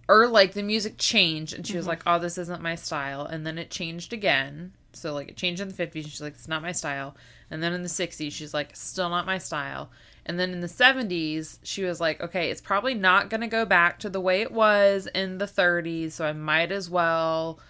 Or 0.09 0.29
like 0.29 0.53
the 0.53 0.63
music 0.63 0.95
changed 0.99 1.53
and 1.55 1.67
she 1.67 1.77
was 1.77 1.83
mm-hmm. 1.83 1.91
like, 1.91 2.03
oh, 2.07 2.19
this 2.19 2.39
isn't 2.39 2.63
my 2.63 2.75
style. 2.75 3.27
And 3.27 3.47
then 3.47 3.59
it 3.59 3.71
changed 3.71 4.13
again. 4.13 4.73
So 4.93 5.13
like 5.13 5.29
it 5.29 5.37
changed 5.37 5.61
in 5.61 5.69
the 5.69 5.75
50s. 5.75 6.05
She's 6.05 6.23
like, 6.23 6.35
it's 6.35 6.49
not 6.49 6.63
my 6.63 6.73
style. 6.73 7.17
And 7.51 7.63
then 7.63 7.73
in 7.73 7.83
the 7.83 7.89
60s, 7.89 8.33
she's 8.33 8.55
like, 8.55 8.75
still 8.75 9.11
not 9.11 9.27
my 9.27 9.39
style. 9.39 9.91
And 10.27 10.41
then 10.41 10.53
in 10.53 10.61
the 10.61 10.67
70s, 10.67 11.61
she 11.63 11.85
was 11.85 12.01
like, 12.01 12.21
okay, 12.21 12.51
it's 12.51 12.61
probably 12.61 12.95
not 12.95 13.31
going 13.31 13.43
to 13.43 13.47
go 13.47 13.65
back 13.65 14.01
to 14.01 14.11
the 14.11 14.21
way 14.21 14.43
it 14.43 14.51
was 14.51 15.09
in 15.15 15.39
the 15.39 15.47
30s. 15.47 16.13
So 16.13 16.27
I 16.27 16.33
might 16.33 16.73
as 16.73 16.91
well 16.91 17.61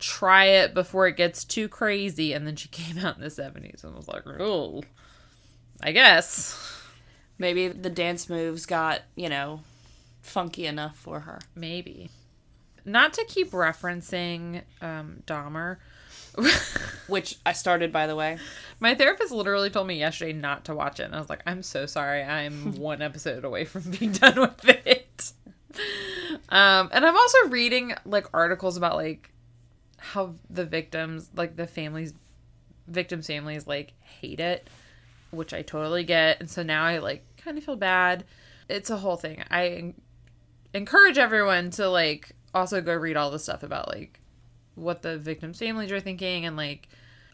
try 0.00 0.46
it 0.46 0.74
before 0.74 1.06
it 1.06 1.16
gets 1.16 1.44
too 1.44 1.68
crazy. 1.68 2.32
And 2.32 2.46
then 2.46 2.56
she 2.56 2.68
came 2.72 2.98
out 2.98 3.16
in 3.16 3.22
the 3.22 3.28
70s 3.28 3.84
and 3.84 3.94
was 3.94 4.08
like, 4.08 4.24
oh, 4.26 4.82
I 5.80 5.92
guess. 5.92 6.58
Maybe 7.38 7.68
the 7.68 7.88
dance 7.88 8.28
moves 8.28 8.66
got, 8.66 9.02
you 9.14 9.28
know, 9.28 9.60
funky 10.20 10.66
enough 10.66 10.96
for 10.96 11.20
her. 11.20 11.38
Maybe. 11.54 12.10
Not 12.84 13.12
to 13.14 13.24
keep 13.24 13.52
referencing 13.52 14.62
um, 14.82 15.22
Dahmer. 15.26 15.76
Which 17.06 17.38
I 17.44 17.52
started 17.52 17.92
by 17.92 18.06
the 18.06 18.16
way. 18.16 18.38
My 18.78 18.94
therapist 18.94 19.32
literally 19.32 19.70
told 19.70 19.86
me 19.86 19.98
yesterday 19.98 20.32
not 20.32 20.64
to 20.66 20.74
watch 20.74 21.00
it. 21.00 21.04
And 21.04 21.14
I 21.14 21.18
was 21.18 21.28
like, 21.28 21.42
I'm 21.46 21.62
so 21.62 21.86
sorry. 21.86 22.22
I'm 22.22 22.76
one 22.76 23.02
episode 23.02 23.44
away 23.44 23.64
from 23.64 23.90
being 23.90 24.12
done 24.12 24.40
with 24.40 24.68
it. 24.68 25.32
Um, 26.48 26.88
and 26.92 27.04
I'm 27.04 27.16
also 27.16 27.48
reading 27.48 27.94
like 28.04 28.26
articles 28.32 28.76
about 28.76 28.96
like 28.96 29.30
how 29.98 30.34
the 30.48 30.64
victims, 30.64 31.30
like 31.36 31.56
the 31.56 31.66
families, 31.66 32.14
victims' 32.88 33.26
families, 33.26 33.66
like 33.66 33.92
hate 34.00 34.40
it, 34.40 34.68
which 35.30 35.52
I 35.52 35.62
totally 35.62 36.04
get. 36.04 36.40
And 36.40 36.50
so 36.50 36.62
now 36.62 36.84
I 36.84 36.98
like 36.98 37.24
kind 37.36 37.58
of 37.58 37.64
feel 37.64 37.76
bad. 37.76 38.24
It's 38.68 38.90
a 38.90 38.96
whole 38.96 39.16
thing. 39.16 39.42
I 39.50 39.94
encourage 40.72 41.18
everyone 41.18 41.70
to 41.72 41.88
like 41.88 42.32
also 42.54 42.80
go 42.80 42.94
read 42.94 43.16
all 43.16 43.30
the 43.30 43.38
stuff 43.38 43.62
about 43.62 43.88
like 43.88 44.19
what 44.74 45.02
the 45.02 45.18
victims' 45.18 45.58
families 45.58 45.92
are 45.92 46.00
thinking 46.00 46.46
and 46.46 46.56
like 46.56 46.88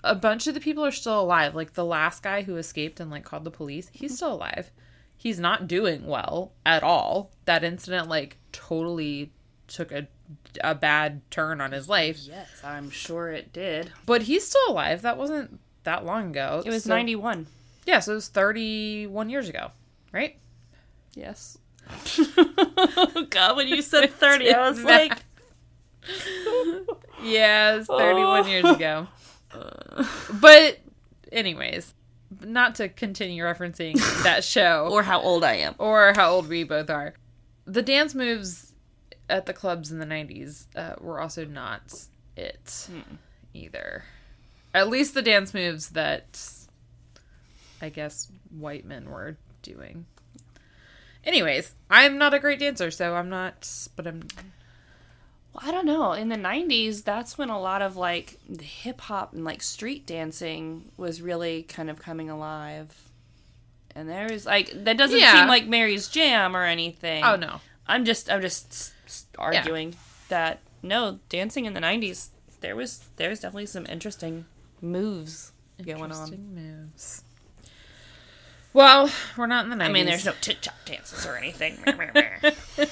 a 0.05 0.14
bunch 0.14 0.46
of 0.46 0.55
the 0.55 0.61
people 0.61 0.85
are 0.85 0.90
still 0.92 1.20
alive. 1.20 1.55
Like 1.55 1.75
the 1.75 1.85
last 1.85 2.22
guy 2.22 2.42
who 2.42 2.57
escaped 2.57 3.01
and 3.01 3.11
like 3.11 3.25
called 3.25 3.44
the 3.44 3.51
police, 3.51 3.90
he's 3.92 4.16
still 4.16 4.35
alive. 4.35 4.70
He's 5.16 5.40
not 5.40 5.66
doing 5.66 6.07
well 6.07 6.53
at 6.64 6.83
all. 6.83 7.31
That 7.46 7.64
incident 7.64 8.09
like 8.09 8.37
totally 8.53 9.33
took 9.68 9.90
a 9.92 10.07
a 10.62 10.75
bad 10.75 11.22
turn 11.31 11.61
on 11.61 11.70
his 11.72 11.88
life, 11.88 12.18
Yes, 12.22 12.49
I'm 12.64 12.90
sure 12.90 13.29
it 13.31 13.53
did. 13.53 13.92
but 14.07 14.22
he's 14.22 14.46
still 14.46 14.68
alive. 14.70 15.03
That 15.03 15.16
wasn't 15.18 15.61
that 15.85 16.05
long 16.05 16.31
ago. 16.31 16.62
It 16.64 16.70
was 16.70 16.83
So- 16.85 16.90
91. 16.94 17.46
Yeah, 17.87 18.01
so 18.01 18.12
it 18.12 18.14
was 18.16 18.29
31 18.29 19.31
years 19.31 19.49
ago, 19.49 19.70
right? 20.12 20.37
Yes. 21.14 21.59
God, 23.31 23.57
when 23.57 23.68
you 23.68 23.83
said 23.83 24.11
30, 24.12 24.53
I 24.53 24.68
was 24.68 24.83
like, 24.83 25.18
Yeah, 27.23 27.75
it 27.75 27.79
was 27.79 27.87
31 27.87 28.45
Oh. 28.45 28.47
years 28.47 28.64
ago. 28.64 29.07
But 30.40 30.81
anyways, 31.33 31.95
not 32.42 32.75
to 32.77 32.88
continue 32.90 33.42
referencing 33.45 33.95
that 34.23 34.45
show 34.57 34.88
or 34.90 35.03
how 35.03 35.21
old 35.21 35.42
I 35.45 35.55
am. 35.55 35.75
or 35.79 36.12
how 36.14 36.31
old 36.33 36.49
we 36.49 36.64
both 36.64 36.90
are. 36.90 37.14
The 37.64 37.81
dance 37.83 38.14
moves 38.14 38.75
at 39.31 39.47
the 39.47 39.53
clubs 39.55 39.90
in 39.90 39.99
the 39.99 40.05
90s 40.07 40.66
uh, 40.77 40.95
were 41.01 41.21
also 41.21 41.45
not 41.47 41.95
it 42.37 42.88
either. 43.55 44.05
At 44.75 44.88
least 44.90 45.14
the 45.14 45.23
dance 45.23 45.55
moves 45.55 45.90
that 45.90 46.38
I 47.81 47.88
guess 47.88 48.31
white 48.51 48.85
men 48.85 49.09
were 49.09 49.38
doing. 49.62 50.05
Anyways, 51.25 51.75
I'm 51.88 52.19
not 52.19 52.35
a 52.35 52.38
great 52.38 52.59
dancer, 52.61 52.90
so 52.90 53.14
I'm 53.14 53.31
not, 53.31 53.69
but 53.97 54.07
I'm. 54.07 54.29
Well, 55.57 55.69
I 55.69 55.73
don't 55.73 55.87
know. 55.87 56.12
In 56.12 56.29
the 56.29 56.37
90s, 56.37 57.05
that's 57.05 57.38
when 57.38 57.49
a 57.51 57.59
lot 57.61 57.81
of 57.83 57.97
like 57.97 58.38
the 58.49 58.64
hip 58.64 59.01
hop 59.03 59.33
and 59.33 59.45
like 59.45 59.62
street 59.62 60.07
dancing 60.07 60.85
was 60.97 61.23
really 61.23 61.62
kind 61.62 61.88
of 61.88 61.99
coming 61.99 62.29
alive. 62.29 62.95
And 63.95 64.09
there 64.09 64.29
was 64.31 64.45
like 64.45 64.71
that 64.85 64.99
doesn't 64.99 65.19
Yeah. 65.19 65.40
seem 65.40 65.49
like 65.49 65.66
Mary's 65.66 66.09
Jam 66.09 66.55
or 66.57 66.64
anything. 66.64 67.25
Oh, 67.25 67.37
no. 67.37 67.61
I'm 67.87 68.05
just 68.05 68.31
I'm 68.31 68.42
just 68.42 68.69
s- 68.71 68.92
s- 69.07 69.27
arguing 69.38 69.95
that 70.29 70.59
no, 70.83 71.21
dancing 71.31 71.64
in 71.64 71.73
the 71.73 71.81
90s 71.81 72.29
there 72.61 72.77
was 72.77 73.05
there 73.16 73.31
was 73.31 73.40
definitely 73.40 73.66
some 73.66 73.87
interesting 73.87 74.45
moves 74.83 75.53
going 75.83 76.03
on. 76.03 76.11
Interesting 76.11 76.55
moves. 76.55 77.23
Well, 78.75 79.09
we're 79.38 79.47
not 79.47 79.64
in 79.64 79.71
the 79.71 79.77
90s. 79.77 79.88
I 79.88 79.92
mean, 79.92 80.05
there's 80.07 80.27
no 80.27 80.35
TikTok 80.42 80.75
dances 80.85 81.25
or 81.25 81.37
anything. 81.37 81.79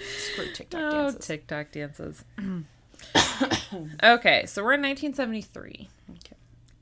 Screw 0.00 0.52
TikTok 0.52 0.80
Oh, 0.80 1.02
dances. 1.02 1.26
TikTok 1.26 1.72
dances. 1.72 2.24
okay, 4.02 4.46
so 4.46 4.62
we're 4.64 4.74
in 4.74 4.82
1973. 4.82 5.88
Okay. 6.10 6.36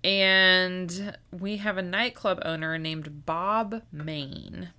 And 0.04 1.16
we 1.32 1.56
have 1.58 1.76
a 1.76 1.82
nightclub 1.82 2.40
owner 2.44 2.78
named 2.78 3.26
Bob 3.26 3.82
Main. 3.92 4.70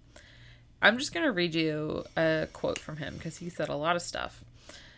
I'm 0.82 0.97
just 0.97 1.13
going 1.13 1.25
to 1.25 1.32
read 1.32 1.54
you 1.56 2.06
a 2.15 2.47
quote 2.54 2.80
from 2.80 2.97
him 2.97 3.15
because 3.17 3.38
he 3.38 3.49
said 3.49 3.67
a 3.69 3.75
lot 3.75 3.95
of 3.95 4.02
stuff. 4.02 4.43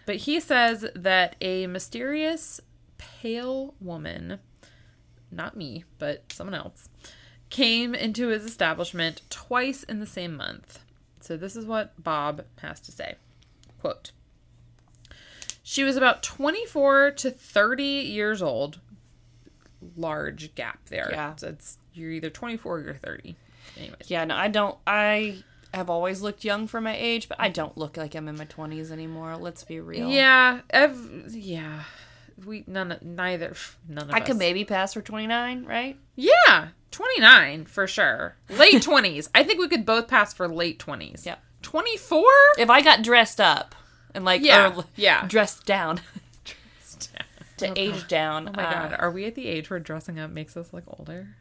But 0.06 0.18
he 0.18 0.40
says 0.40 0.86
that 0.96 1.36
a 1.42 1.68
mysterious 1.68 2.62
pale 2.98 3.74
woman, 3.80 4.40
not 5.32 5.58
me, 5.58 5.86
but 5.98 6.32
someone 6.32 6.54
else, 6.54 6.90
came 7.50 7.96
into 7.96 8.28
his 8.28 8.46
establishment 8.46 9.22
twice 9.30 9.84
in 9.84 10.00
the 10.00 10.06
same 10.06 10.36
month. 10.38 10.80
So 11.20 11.36
this 11.38 11.56
is 11.56 11.66
what 11.66 12.02
Bob 12.02 12.46
has 12.62 12.80
to 12.82 12.92
say. 12.92 13.16
Quote 13.82 14.12
She 15.64 15.84
was 15.84 15.96
about 15.98 16.24
24 16.24 17.12
to 17.12 17.32
30 17.32 17.84
years 17.84 18.42
old. 18.42 18.80
Large 19.98 20.54
gap 20.56 20.80
there. 20.90 21.10
Yeah. 21.12 21.36
So 21.36 21.50
it's 21.50 21.78
you're 21.94 22.12
either 22.12 22.30
24 22.30 22.76
or 22.78 22.82
you're 22.82 22.94
30. 22.96 23.36
Anyways. 23.78 23.96
Yeah, 24.10 24.26
no, 24.26 24.36
I 24.36 24.48
don't. 24.48 24.78
I 24.86 25.44
have 25.74 25.90
always 25.90 26.22
looked 26.22 26.44
young 26.44 26.68
for 26.68 26.80
my 26.82 26.96
age, 26.96 27.28
but 27.28 27.40
I 27.40 27.50
don't 27.50 27.78
look 27.78 27.98
like 27.98 28.14
I'm 28.16 28.28
in 28.28 28.38
my 28.38 28.46
20s 28.46 28.92
anymore. 28.92 29.38
Let's 29.38 29.64
be 29.64 29.80
real. 29.80 30.10
Yeah, 30.10 30.62
ev- 30.70 31.26
yeah. 31.30 31.84
We 32.46 32.64
none 32.68 32.92
of- 32.92 33.02
neither 33.02 33.54
none 33.88 34.10
of 34.10 34.16
I 34.16 34.20
us. 34.20 34.28
could 34.28 34.38
maybe 34.38 34.66
pass 34.66 34.94
for 34.94 35.02
29, 35.02 35.66
right? 35.66 35.98
Yeah, 36.16 36.70
29 36.92 37.66
for 37.66 37.88
sure. 37.88 38.36
Late 38.50 38.74
20s. 38.84 39.30
I 39.34 39.44
think 39.44 39.60
we 39.60 39.68
could 39.68 39.86
both 39.86 40.08
pass 40.08 40.34
for 40.34 40.48
late 40.48 40.78
20s. 40.80 41.26
Yep. 41.26 41.42
24? 41.62 42.24
If 42.58 42.70
I 42.70 42.82
got 42.82 43.04
dressed 43.04 43.40
up 43.40 43.76
and 44.14 44.26
like 44.26 44.42
Yeah, 44.42 44.76
or 44.76 44.86
yeah. 44.96 45.26
dressed 45.28 45.66
down 45.66 46.02
to 47.58 47.80
age 47.80 48.08
down. 48.08 48.50
Oh 48.50 48.52
my 48.56 48.64
god, 48.64 48.96
are 48.98 49.12
we 49.12 49.26
at 49.26 49.36
the 49.36 49.48
age 49.48 49.70
where 49.70 49.80
dressing 49.80 50.20
up 50.20 50.32
makes 50.32 50.58
us 50.58 50.74
look 50.74 50.84
older? 50.88 51.36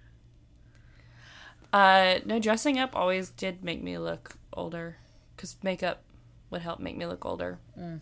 Uh, 1.72 2.18
no, 2.24 2.38
dressing 2.38 2.78
up 2.78 2.96
always 2.96 3.30
did 3.30 3.62
make 3.62 3.82
me 3.82 3.96
look 3.98 4.36
older 4.52 4.96
because 5.36 5.56
makeup 5.62 6.02
would 6.50 6.62
help 6.62 6.80
make 6.80 6.96
me 6.96 7.06
look 7.06 7.24
older. 7.24 7.58
Mm. 7.78 8.00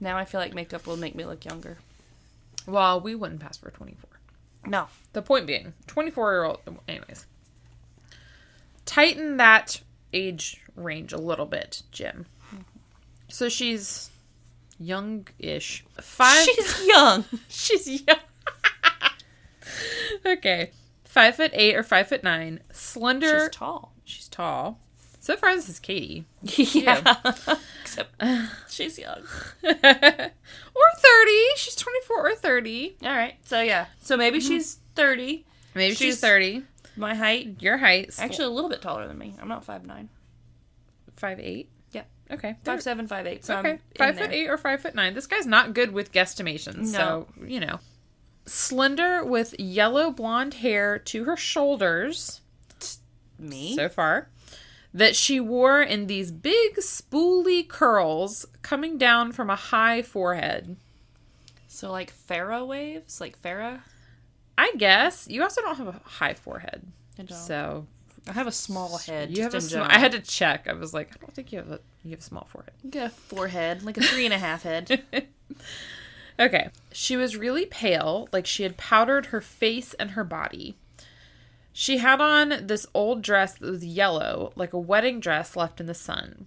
Now 0.00 0.16
I 0.16 0.24
feel 0.24 0.40
like 0.40 0.54
makeup 0.54 0.86
will 0.86 0.96
make 0.96 1.14
me 1.14 1.24
look 1.24 1.44
younger. 1.44 1.78
Well, 2.66 3.00
we 3.00 3.14
wouldn't 3.14 3.40
pass 3.40 3.56
for 3.56 3.70
24. 3.70 4.10
No. 4.66 4.88
The 5.12 5.22
point 5.22 5.46
being, 5.46 5.74
24 5.86 6.32
year 6.32 6.44
old. 6.44 6.60
Anyways. 6.88 7.26
Tighten 8.84 9.38
that 9.38 9.80
age 10.14 10.62
range 10.76 11.12
a 11.12 11.18
little 11.18 11.46
bit, 11.46 11.82
Jim. 11.90 12.26
So 13.28 13.48
she's 13.48 14.10
young 14.78 15.26
ish. 15.38 15.84
Five. 16.00 16.44
She's 16.44 16.86
young. 16.86 17.24
She's 17.48 18.02
young. 18.06 18.18
okay. 20.26 20.70
Five 21.04 21.36
foot 21.36 21.50
eight 21.54 21.74
or 21.74 21.82
five 21.82 22.08
foot 22.08 22.22
nine. 22.22 22.60
Slender. 22.72 23.46
She's 23.46 23.56
tall. 23.56 23.92
She's 24.04 24.28
tall. 24.28 24.78
So 25.20 25.36
far, 25.36 25.54
this 25.56 25.68
is 25.68 25.80
Katie. 25.80 26.26
Yeah. 26.42 27.16
Except 27.82 28.22
she's 28.68 28.98
young. 28.98 29.22
or 29.62 29.72
30. 29.72 30.32
She's 31.56 31.74
24 31.76 32.28
or 32.28 32.34
30. 32.34 32.96
All 33.02 33.08
right. 33.08 33.34
So 33.44 33.62
yeah. 33.62 33.86
So 34.02 34.16
maybe 34.16 34.38
mm-hmm. 34.38 34.48
she's 34.48 34.78
30. 34.96 35.46
Maybe 35.74 35.94
she's, 35.94 35.98
She's- 35.98 36.20
30. 36.20 36.64
My 36.96 37.14
height. 37.14 37.56
Your 37.60 37.76
height. 37.76 38.14
Actually, 38.18 38.46
a 38.46 38.50
little 38.50 38.70
bit 38.70 38.82
taller 38.82 39.06
than 39.08 39.18
me. 39.18 39.34
I'm 39.40 39.48
not 39.48 39.64
five 39.64 39.84
nine. 39.84 40.08
five 41.16 41.40
eight. 41.40 41.70
Yeah. 41.92 42.04
Okay. 42.30 42.56
Five 42.64 42.82
seven, 42.82 43.06
five 43.06 43.26
eight. 43.26 43.44
So 43.44 43.56
okay. 43.58 43.78
Five 43.96 44.16
foot 44.18 44.30
there. 44.30 44.32
eight 44.32 44.48
or 44.48 44.56
five 44.56 44.80
foot 44.80 44.94
nine. 44.94 45.14
This 45.14 45.26
guy's 45.26 45.46
not 45.46 45.74
good 45.74 45.92
with 45.92 46.12
guesstimations. 46.12 46.88
So, 46.88 47.28
you 47.44 47.60
know. 47.60 47.80
Slender 48.46 49.24
with 49.24 49.58
yellow 49.58 50.10
blonde 50.10 50.54
hair 50.54 50.98
to 50.98 51.24
her 51.24 51.36
shoulders. 51.36 52.40
Me. 53.38 53.74
so 53.74 53.88
far 53.88 54.28
that 54.92 55.16
she 55.16 55.40
wore 55.40 55.82
in 55.82 56.06
these 56.06 56.30
big 56.30 56.76
spooly 56.76 57.66
curls 57.66 58.46
coming 58.62 58.96
down 58.96 59.32
from 59.32 59.50
a 59.50 59.56
high 59.56 60.02
forehead. 60.02 60.76
So 61.66 61.90
like 61.90 62.12
Farrah 62.28 62.66
waves, 62.66 63.20
like 63.20 63.40
Farrah. 63.42 63.80
I 64.56 64.72
guess 64.76 65.26
you 65.28 65.42
also 65.42 65.60
don't 65.62 65.76
have 65.76 65.88
a 65.88 66.00
high 66.04 66.34
forehead, 66.34 66.82
I 67.18 67.22
don't. 67.22 67.36
so 67.36 67.86
I 68.28 68.32
have 68.32 68.46
a 68.46 68.52
small 68.52 68.98
head. 68.98 69.36
you 69.36 69.42
have 69.42 69.54
a 69.54 69.60
general. 69.60 69.88
I 69.90 69.98
had 69.98 70.12
to 70.12 70.20
check. 70.20 70.66
I 70.68 70.72
was 70.72 70.94
like, 70.94 71.10
I 71.14 71.16
don't 71.20 71.34
think 71.34 71.52
you 71.52 71.58
have 71.58 71.70
a 71.70 71.80
you 72.04 72.10
have 72.12 72.20
a 72.20 72.22
small 72.22 72.46
forehead. 72.50 72.72
Yeah, 72.82 73.06
a 73.06 73.08
forehead, 73.10 73.82
like 73.82 73.96
a 73.96 74.00
three 74.02 74.24
and 74.24 74.34
a 74.34 74.38
half 74.38 74.62
head. 74.62 75.02
Okay, 76.38 76.70
she 76.90 77.16
was 77.16 77.36
really 77.36 77.64
pale, 77.64 78.28
like 78.32 78.44
she 78.46 78.64
had 78.64 78.76
powdered 78.76 79.26
her 79.26 79.40
face 79.40 79.94
and 79.94 80.12
her 80.12 80.24
body. 80.24 80.74
She 81.72 81.98
had 81.98 82.20
on 82.20 82.66
this 82.66 82.86
old 82.92 83.22
dress 83.22 83.54
that 83.54 83.70
was 83.70 83.84
yellow, 83.84 84.52
like 84.56 84.72
a 84.72 84.78
wedding 84.78 85.20
dress 85.20 85.54
left 85.54 85.80
in 85.80 85.86
the 85.86 85.94
sun. 85.94 86.46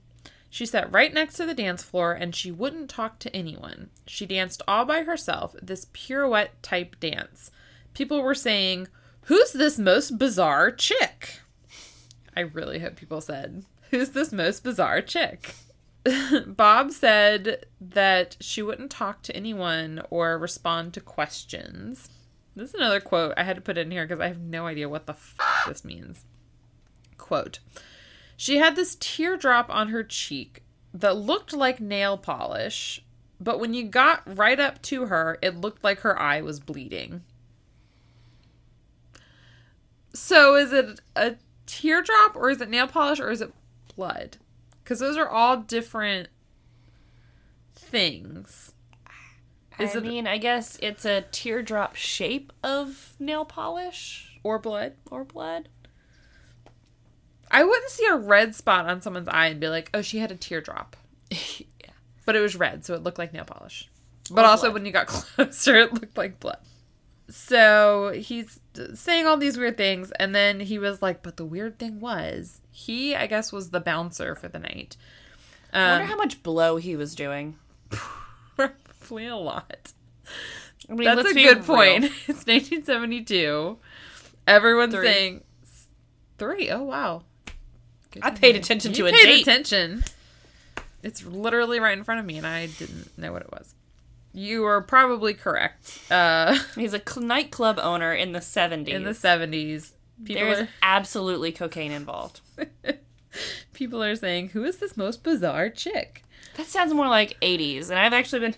She 0.49 0.65
sat 0.65 0.91
right 0.91 1.13
next 1.13 1.35
to 1.35 1.45
the 1.45 1.53
dance 1.53 1.83
floor 1.83 2.11
and 2.13 2.35
she 2.35 2.51
wouldn't 2.51 2.89
talk 2.89 3.19
to 3.19 3.35
anyone. 3.35 3.89
She 4.05 4.25
danced 4.25 4.61
all 4.67 4.83
by 4.85 5.03
herself, 5.03 5.55
this 5.61 5.87
pirouette 5.93 6.61
type 6.61 6.97
dance. 6.99 7.51
People 7.97 8.21
were 8.21 8.35
saying, 8.35 8.89
Who's 9.21 9.53
this 9.53 9.79
most 9.79 10.19
bizarre 10.19 10.69
chick? 10.69 11.39
I 12.35 12.41
really 12.41 12.77
hope 12.77 12.95
people 12.95 13.21
said, 13.21 13.65
Who's 13.89 14.11
this 14.11 14.31
most 14.31 14.63
bizarre 14.63 15.01
chick? 15.01 15.55
Bob 16.45 16.91
said 16.91 17.65
that 17.81 18.37
she 18.39 18.61
wouldn't 18.61 18.91
talk 18.91 19.23
to 19.23 19.35
anyone 19.35 20.03
or 20.11 20.37
respond 20.37 20.93
to 20.93 21.01
questions. 21.01 22.09
This 22.55 22.69
is 22.69 22.75
another 22.75 22.99
quote 22.99 23.33
I 23.35 23.41
had 23.41 23.55
to 23.55 23.63
put 23.63 23.79
in 23.79 23.89
here 23.89 24.05
because 24.05 24.21
I 24.21 24.27
have 24.27 24.41
no 24.41 24.67
idea 24.67 24.87
what 24.87 25.07
the 25.07 25.13
f- 25.13 25.65
this 25.67 25.83
means. 25.83 26.23
Quote 27.17 27.57
She 28.35 28.57
had 28.57 28.75
this 28.75 28.95
teardrop 28.99 29.73
on 29.73 29.87
her 29.87 30.03
cheek 30.03 30.61
that 30.93 31.17
looked 31.17 31.51
like 31.51 31.79
nail 31.79 32.15
polish, 32.15 33.03
but 33.39 33.59
when 33.59 33.73
you 33.73 33.85
got 33.85 34.21
right 34.37 34.59
up 34.59 34.83
to 34.83 35.07
her, 35.07 35.39
it 35.41 35.59
looked 35.59 35.83
like 35.83 36.01
her 36.01 36.21
eye 36.21 36.41
was 36.41 36.59
bleeding. 36.59 37.23
So 40.17 40.55
is 40.55 40.73
it 40.73 40.99
a 41.15 41.35
teardrop 41.67 42.35
or 42.35 42.49
is 42.49 42.59
it 42.59 42.69
nail 42.69 42.87
polish 42.87 43.19
or 43.19 43.29
is 43.29 43.41
it 43.41 43.53
blood? 43.95 44.37
Because 44.83 44.99
those 44.99 45.15
are 45.17 45.29
all 45.29 45.57
different 45.57 46.29
things. 47.75 48.73
Is 49.79 49.95
I 49.95 49.99
it 49.99 50.03
mean, 50.03 50.27
I 50.27 50.37
guess 50.39 50.77
it's 50.81 51.05
a 51.05 51.25
teardrop 51.31 51.95
shape 51.95 52.51
of 52.63 53.13
nail 53.19 53.45
polish 53.45 54.39
or 54.43 54.57
blood? 54.57 54.93
or 55.11 55.23
blood. 55.23 55.69
I 57.51 57.63
wouldn't 57.63 57.91
see 57.91 58.05
a 58.07 58.15
red 58.15 58.55
spot 58.55 58.87
on 58.89 59.01
someone's 59.01 59.27
eye 59.29 59.47
and 59.47 59.59
be 59.59 59.69
like, 59.69 59.89
"Oh, 59.93 60.01
she 60.01 60.17
had 60.17 60.31
a 60.31 60.35
teardrop," 60.35 60.97
yeah. 61.29 61.91
but 62.25 62.35
it 62.35 62.41
was 62.41 62.55
red, 62.57 62.83
so 62.85 62.93
it 62.95 63.03
looked 63.03 63.17
like 63.19 63.33
nail 63.33 63.45
polish. 63.45 63.87
But 64.31 64.43
Or 64.43 64.47
also, 64.49 64.63
blood. 64.67 64.73
when 64.73 64.85
you 64.85 64.91
got 64.91 65.07
closer, 65.07 65.75
it 65.75 65.93
looked 65.93 66.17
like 66.17 66.39
blood. 66.39 66.57
So 67.29 68.11
he's 68.15 68.59
saying 68.95 69.25
all 69.25 69.37
these 69.37 69.57
weird 69.57 69.77
things, 69.77 70.11
and 70.11 70.33
then 70.35 70.59
he 70.59 70.79
was 70.79 71.01
like, 71.01 71.23
"But 71.23 71.37
the 71.37 71.45
weird 71.45 71.79
thing 71.79 71.99
was, 71.99 72.61
he, 72.71 73.15
I 73.15 73.27
guess, 73.27 73.51
was 73.51 73.69
the 73.71 73.79
bouncer 73.79 74.35
for 74.35 74.47
the 74.47 74.59
night." 74.59 74.97
I 75.73 75.81
Um, 75.83 75.89
wonder 75.91 76.05
how 76.07 76.15
much 76.17 76.43
blow 76.43 76.77
he 76.77 76.95
was 76.95 77.13
doing. 77.15 77.57
probably 78.55 79.27
a 79.27 79.35
lot. 79.35 79.93
I 80.89 80.93
mean, 80.93 81.05
That's 81.15 81.29
a 81.29 81.33
good 81.33 81.63
point. 81.65 82.05
It's 82.27 82.45
1972. 82.45 83.77
Everyone's 84.47 84.93
Three. 84.93 85.05
saying 85.07 85.43
three. 86.37 86.69
Oh 86.69 86.83
wow. 86.83 87.23
Good 88.11 88.23
I 88.23 88.31
paid 88.31 88.55
hear. 88.55 88.61
attention 88.61 88.91
You 88.91 88.97
to 88.97 89.07
a 89.07 89.11
paid 89.11 89.23
date. 89.23 89.41
attention. 89.41 90.03
It's 91.03 91.23
literally 91.25 91.79
right 91.79 91.97
in 91.97 92.03
front 92.03 92.19
of 92.21 92.25
me, 92.25 92.37
and 92.37 92.47
I 92.47 92.67
didn't 92.67 93.17
know 93.17 93.31
what 93.33 93.41
it 93.41 93.51
was. 93.51 93.73
You 94.33 94.65
are 94.65 94.81
probably 94.81 95.33
correct. 95.33 95.99
Uh, 96.11 96.57
He's 96.75 96.93
a 96.93 97.01
cl- 97.05 97.25
nightclub 97.25 97.79
owner 97.81 98.13
in 98.13 98.33
the 98.33 98.39
70s. 98.39 98.87
in 98.87 99.03
the 99.03 99.11
70s, 99.11 99.93
people 100.23 100.43
There's 100.43 100.59
are 100.61 100.69
absolutely 100.81 101.51
cocaine 101.51 101.91
involved. 101.91 102.41
people 103.73 104.03
are 104.03 104.15
saying, 104.15 104.49
"Who 104.49 104.63
is 104.63 104.77
this 104.77 104.95
most 104.97 105.23
bizarre 105.23 105.69
chick?" 105.69 106.23
That 106.55 106.67
sounds 106.67 106.93
more 106.93 107.07
like 107.07 107.39
80s. 107.41 107.89
And 107.89 107.99
I've 107.99 108.13
actually 108.13 108.39
been 108.39 108.55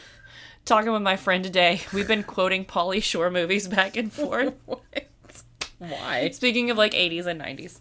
talking 0.64 0.92
with 0.92 1.02
my 1.02 1.16
friend 1.16 1.42
today. 1.44 1.80
We've 1.92 2.08
been 2.08 2.24
quoting 2.24 2.64
Pauly 2.64 3.02
Shore 3.02 3.30
movies 3.30 3.68
back 3.68 3.96
and 3.96 4.12
forth. 4.12 4.54
Why? 5.78 6.30
Speaking 6.30 6.70
of 6.70 6.76
like 6.76 6.92
80s 6.92 7.26
and 7.26 7.40
90s. 7.40 7.80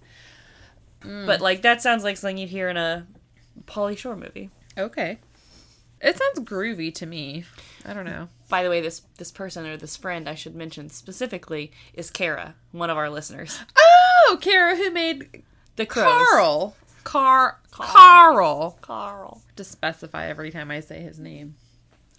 Mm. 1.02 1.26
But 1.26 1.42
like 1.42 1.63
that 1.63 1.82
sounds 1.82 2.04
like 2.04 2.18
something 2.18 2.38
you'd 2.38 2.50
hear 2.50 2.70
in 2.70 2.78
a 2.78 3.08
Pauly 3.66 3.98
Shore 3.98 4.16
movie. 4.16 4.50
Okay. 4.78 5.18
It 6.01 6.17
sounds 6.17 6.47
groovy 6.47 6.93
to 6.95 7.05
me. 7.05 7.45
I 7.86 7.93
don't 7.93 8.05
know. 8.05 8.29
By 8.49 8.63
the 8.63 8.69
way, 8.69 8.81
this 8.81 9.01
this 9.17 9.31
person 9.31 9.65
or 9.65 9.77
this 9.77 9.97
friend 9.97 10.29
I 10.29 10.36
should 10.36 10.55
mention 10.55 10.89
specifically 10.89 11.71
is 11.93 12.10
Kara, 12.12 12.55
one 12.71 12.89
of 12.89 12.97
our 12.97 13.10
listeners. 13.10 13.60
Oh, 14.29 14.38
Kara, 14.41 14.75
who 14.75 14.91
made 14.91 15.43
The 15.75 15.86
crows. 15.86 16.27
Carl. 16.29 16.75
Car 17.03 17.60
Carl. 17.71 17.91
Carl. 17.91 18.77
Carl. 18.81 19.41
To 19.55 19.63
specify 19.63 20.27
every 20.27 20.51
time 20.51 20.69
I 20.69 20.81
say 20.81 21.01
his 21.01 21.19
name. 21.19 21.55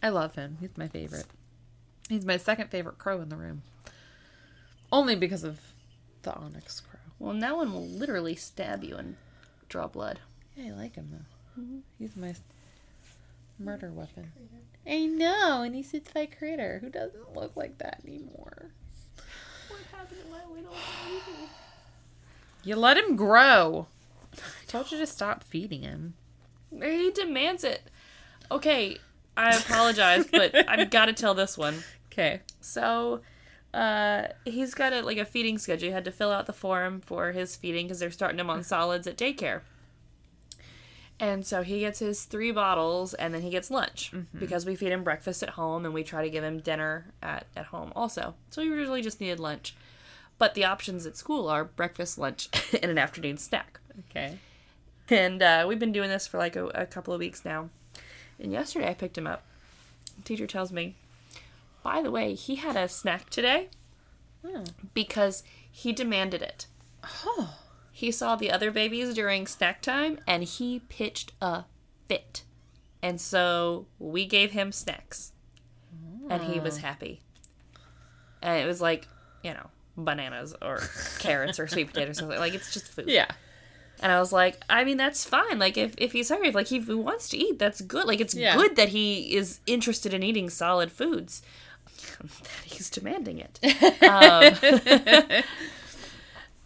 I 0.02 0.08
love 0.08 0.34
him. 0.34 0.56
He's 0.60 0.76
my 0.76 0.88
favorite. 0.88 1.26
He's 2.08 2.24
my 2.24 2.36
second 2.36 2.70
favorite 2.70 2.98
crow 2.98 3.20
in 3.20 3.28
the 3.28 3.36
room. 3.36 3.62
Only 4.90 5.14
because 5.14 5.44
of 5.44 5.60
the 6.22 6.34
onyx 6.34 6.80
crow. 6.80 7.00
Well, 7.18 7.38
that 7.38 7.56
one 7.56 7.72
will 7.72 7.86
literally 7.86 8.34
stab 8.34 8.82
you 8.82 8.96
and 8.96 9.16
draw 9.68 9.86
blood. 9.88 10.20
Yeah, 10.56 10.72
I 10.72 10.76
like 10.76 10.94
him 10.94 11.08
though. 11.12 11.62
Mm-hmm. 11.62 11.78
He's 11.98 12.16
my 12.16 12.34
murder 13.59 13.90
weapon. 13.90 14.33
I 14.87 15.07
know, 15.07 15.62
and 15.62 15.75
he 15.75 15.83
sits 15.83 16.11
by 16.12 16.27
Critter, 16.27 16.79
who 16.81 16.88
doesn't 16.88 17.35
look 17.35 17.57
like 17.57 17.79
that 17.79 18.01
anymore. 18.07 18.71
What 19.68 19.81
happened 19.92 20.21
to 20.25 20.31
my 20.31 20.55
little 20.55 20.73
baby? 20.73 21.49
You 22.64 22.77
let 22.77 22.97
him 22.97 23.16
grow. 23.16 23.87
I 24.35 24.66
told 24.66 24.90
you 24.90 24.99
to 24.99 25.07
stop 25.07 25.44
feeding 25.44 25.83
him. 25.83 26.14
He 26.71 27.11
demands 27.11 27.64
it. 27.64 27.83
Okay, 28.51 28.99
I 29.37 29.57
apologize, 29.57 30.27
but 30.31 30.55
I've 30.68 30.90
got 30.90 31.07
to 31.07 31.12
tell 31.12 31.35
this 31.35 31.59
one. 31.59 31.83
Okay. 32.12 32.40
So, 32.61 33.21
uh, 33.73 34.29
he's 34.44 34.75
got 34.75 34.92
a 34.92 35.03
like 35.03 35.18
a 35.18 35.25
feeding 35.25 35.59
schedule. 35.59 35.88
He 35.88 35.92
had 35.92 36.05
to 36.05 36.12
fill 36.12 36.33
out 36.33 36.47
the 36.47 36.53
form 36.53 37.01
for 37.01 37.33
his 37.33 37.57
feeding 37.57 37.87
because 37.87 38.01
they're 38.01 38.11
starting 38.11 38.40
him 38.40 38.51
on 38.51 38.64
solids 38.64 39.07
at 39.07 39.16
daycare. 39.16 39.61
And 41.20 41.44
so 41.44 41.62
he 41.62 41.81
gets 41.81 41.98
his 41.98 42.24
three 42.24 42.52
bottles, 42.52 43.12
and 43.14 43.35
then 43.35 43.42
he 43.42 43.50
gets 43.50 43.70
lunch 43.72 44.12
because 44.38 44.64
we 44.64 44.76
feed 44.76 44.92
him 44.92 45.02
breakfast 45.02 45.42
at 45.42 45.50
home, 45.50 45.85
and 45.85 45.92
we 45.92 46.04
try 46.04 46.22
to 46.22 46.31
give 46.31 46.44
him 46.44 46.61
dinner 46.61 47.07
at 47.22 47.46
at 47.57 47.66
home 47.66 47.92
also. 47.96 48.35
So 48.50 48.62
he 48.62 48.68
usually 48.68 49.02
just 49.02 49.20
needed 49.20 49.40
lunch, 49.40 49.74
but 50.38 50.54
the 50.54 50.64
options 50.64 51.07
at 51.07 51.16
school 51.16 51.48
are 51.48 51.64
breakfast, 51.64 52.18
lunch, 52.18 52.48
and 52.83 52.90
an 52.92 52.98
afternoon 52.98 53.37
snack. 53.37 53.81
Okay. 54.11 54.38
And 55.11 55.42
uh, 55.42 55.64
we've 55.66 55.78
been 55.81 55.90
doing 55.92 56.09
this 56.11 56.26
for 56.28 56.38
like 56.38 56.54
a, 56.54 56.66
a 56.66 56.87
couple 56.87 57.12
of 57.12 57.18
weeks 57.18 57.44
now. 57.44 57.70
And 58.38 58.52
yesterday 58.52 58.88
I 58.88 58.94
picked 58.94 59.18
him 59.18 59.26
up. 59.26 59.42
teacher 60.24 60.46
tells 60.46 60.70
me, 60.70 60.94
by 61.83 62.00
the 62.02 62.11
way, 62.12 62.35
he 62.35 62.57
had 62.57 62.76
a 62.76 62.88
snack 62.88 63.28
today 63.31 63.68
Oh. 64.46 64.62
because 64.94 65.42
he 65.70 65.92
demanded 65.92 66.42
it. 66.42 66.66
Oh. 67.24 67.57
He 67.98 68.12
saw 68.12 68.37
the 68.37 68.52
other 68.52 68.70
babies 68.70 69.12
during 69.12 69.48
snack 69.48 69.82
time 69.82 70.20
and 70.24 70.44
he 70.44 70.82
pitched 70.88 71.32
a 71.42 71.64
fit. 72.08 72.44
And 73.02 73.20
so 73.20 73.87
we 73.98 74.24
gave 74.24 74.52
him 74.52 74.70
snacks. 74.70 75.32
And 76.30 76.40
he 76.44 76.61
was 76.61 76.78
happy. 76.78 77.22
And 78.40 78.62
it 78.62 78.66
was 78.66 78.80
like, 78.80 79.08
you 79.42 79.52
know, 79.52 79.66
bananas 79.96 80.54
or 80.62 80.80
carrots 81.18 81.58
or 81.58 81.66
sweet 81.66 81.88
potatoes 81.88 82.18
or 82.18 82.20
something. 82.20 82.38
Like 82.38 82.54
it's 82.54 82.72
just 82.72 82.87
food. 82.87 83.08
Yeah. 83.08 83.26
And 83.98 84.12
I 84.12 84.20
was 84.20 84.32
like, 84.32 84.62
I 84.70 84.84
mean, 84.84 84.96
that's 84.96 85.24
fine. 85.24 85.58
Like, 85.58 85.76
if, 85.76 85.96
if 85.98 86.12
he's 86.12 86.28
hungry, 86.28 86.50
if, 86.50 86.54
like, 86.54 86.70
if 86.70 86.87
he 86.87 86.94
wants 86.94 87.28
to 87.30 87.37
eat, 87.37 87.58
that's 87.58 87.80
good. 87.80 88.04
Like, 88.06 88.20
it's 88.20 88.32
Yeah. 88.32 88.54
good 88.54 88.76
that 88.76 88.90
he 88.90 89.34
is 89.34 89.58
interested 89.66 90.14
in 90.14 90.22
eating 90.22 90.50
solid 90.50 90.92
foods. 90.92 91.42
that 92.20 92.62
he's 92.64 92.90
demanding 92.90 93.38
it. 93.40 93.58
um, 94.04 95.42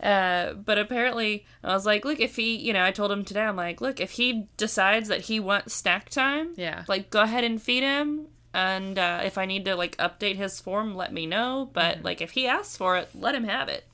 uh, 0.03 0.55
but 0.55 0.79
apparently, 0.79 1.47
I 1.63 1.69
was 1.75 1.87
like, 1.87 2.05
look, 2.05 2.19
if 2.21 2.37
he, 2.37 2.57
you 2.57 2.73
know, 2.73 2.85
I 2.85 2.91
told 2.91 3.11
him 3.13 3.25
today, 3.25 3.43
I'm 3.43 3.57
like, 3.57 3.81
look, 3.81 4.01
if 4.01 4.13
he 4.13 4.49
decides 4.57 5.09
that 5.09 5.23
he 5.23 5.39
wants 5.41 5.75
snack 5.75 6.09
time, 6.11 6.55
Yeah. 6.57 6.85
like, 6.89 7.11
go 7.11 7.21
ahead 7.23 7.45
and 7.45 7.61
feed 7.63 7.83
him. 7.83 8.27
And 8.55 8.99
uh, 8.99 9.21
if 9.25 9.39
I 9.39 9.47
need 9.47 9.65
to, 9.65 9.77
like, 9.77 9.97
update 9.97 10.37
his 10.37 10.61
form, 10.61 10.95
let 10.95 11.13
me 11.13 11.25
know. 11.27 11.71
But, 11.73 12.03
like, 12.03 12.21
if 12.21 12.33
he 12.33 12.47
asks 12.47 12.77
for 12.77 12.97
it, 12.99 13.09
let 13.15 13.35
him 13.35 13.45
have 13.45 13.69
it. 13.69 13.85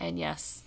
And 0.00 0.18
yes, 0.18 0.62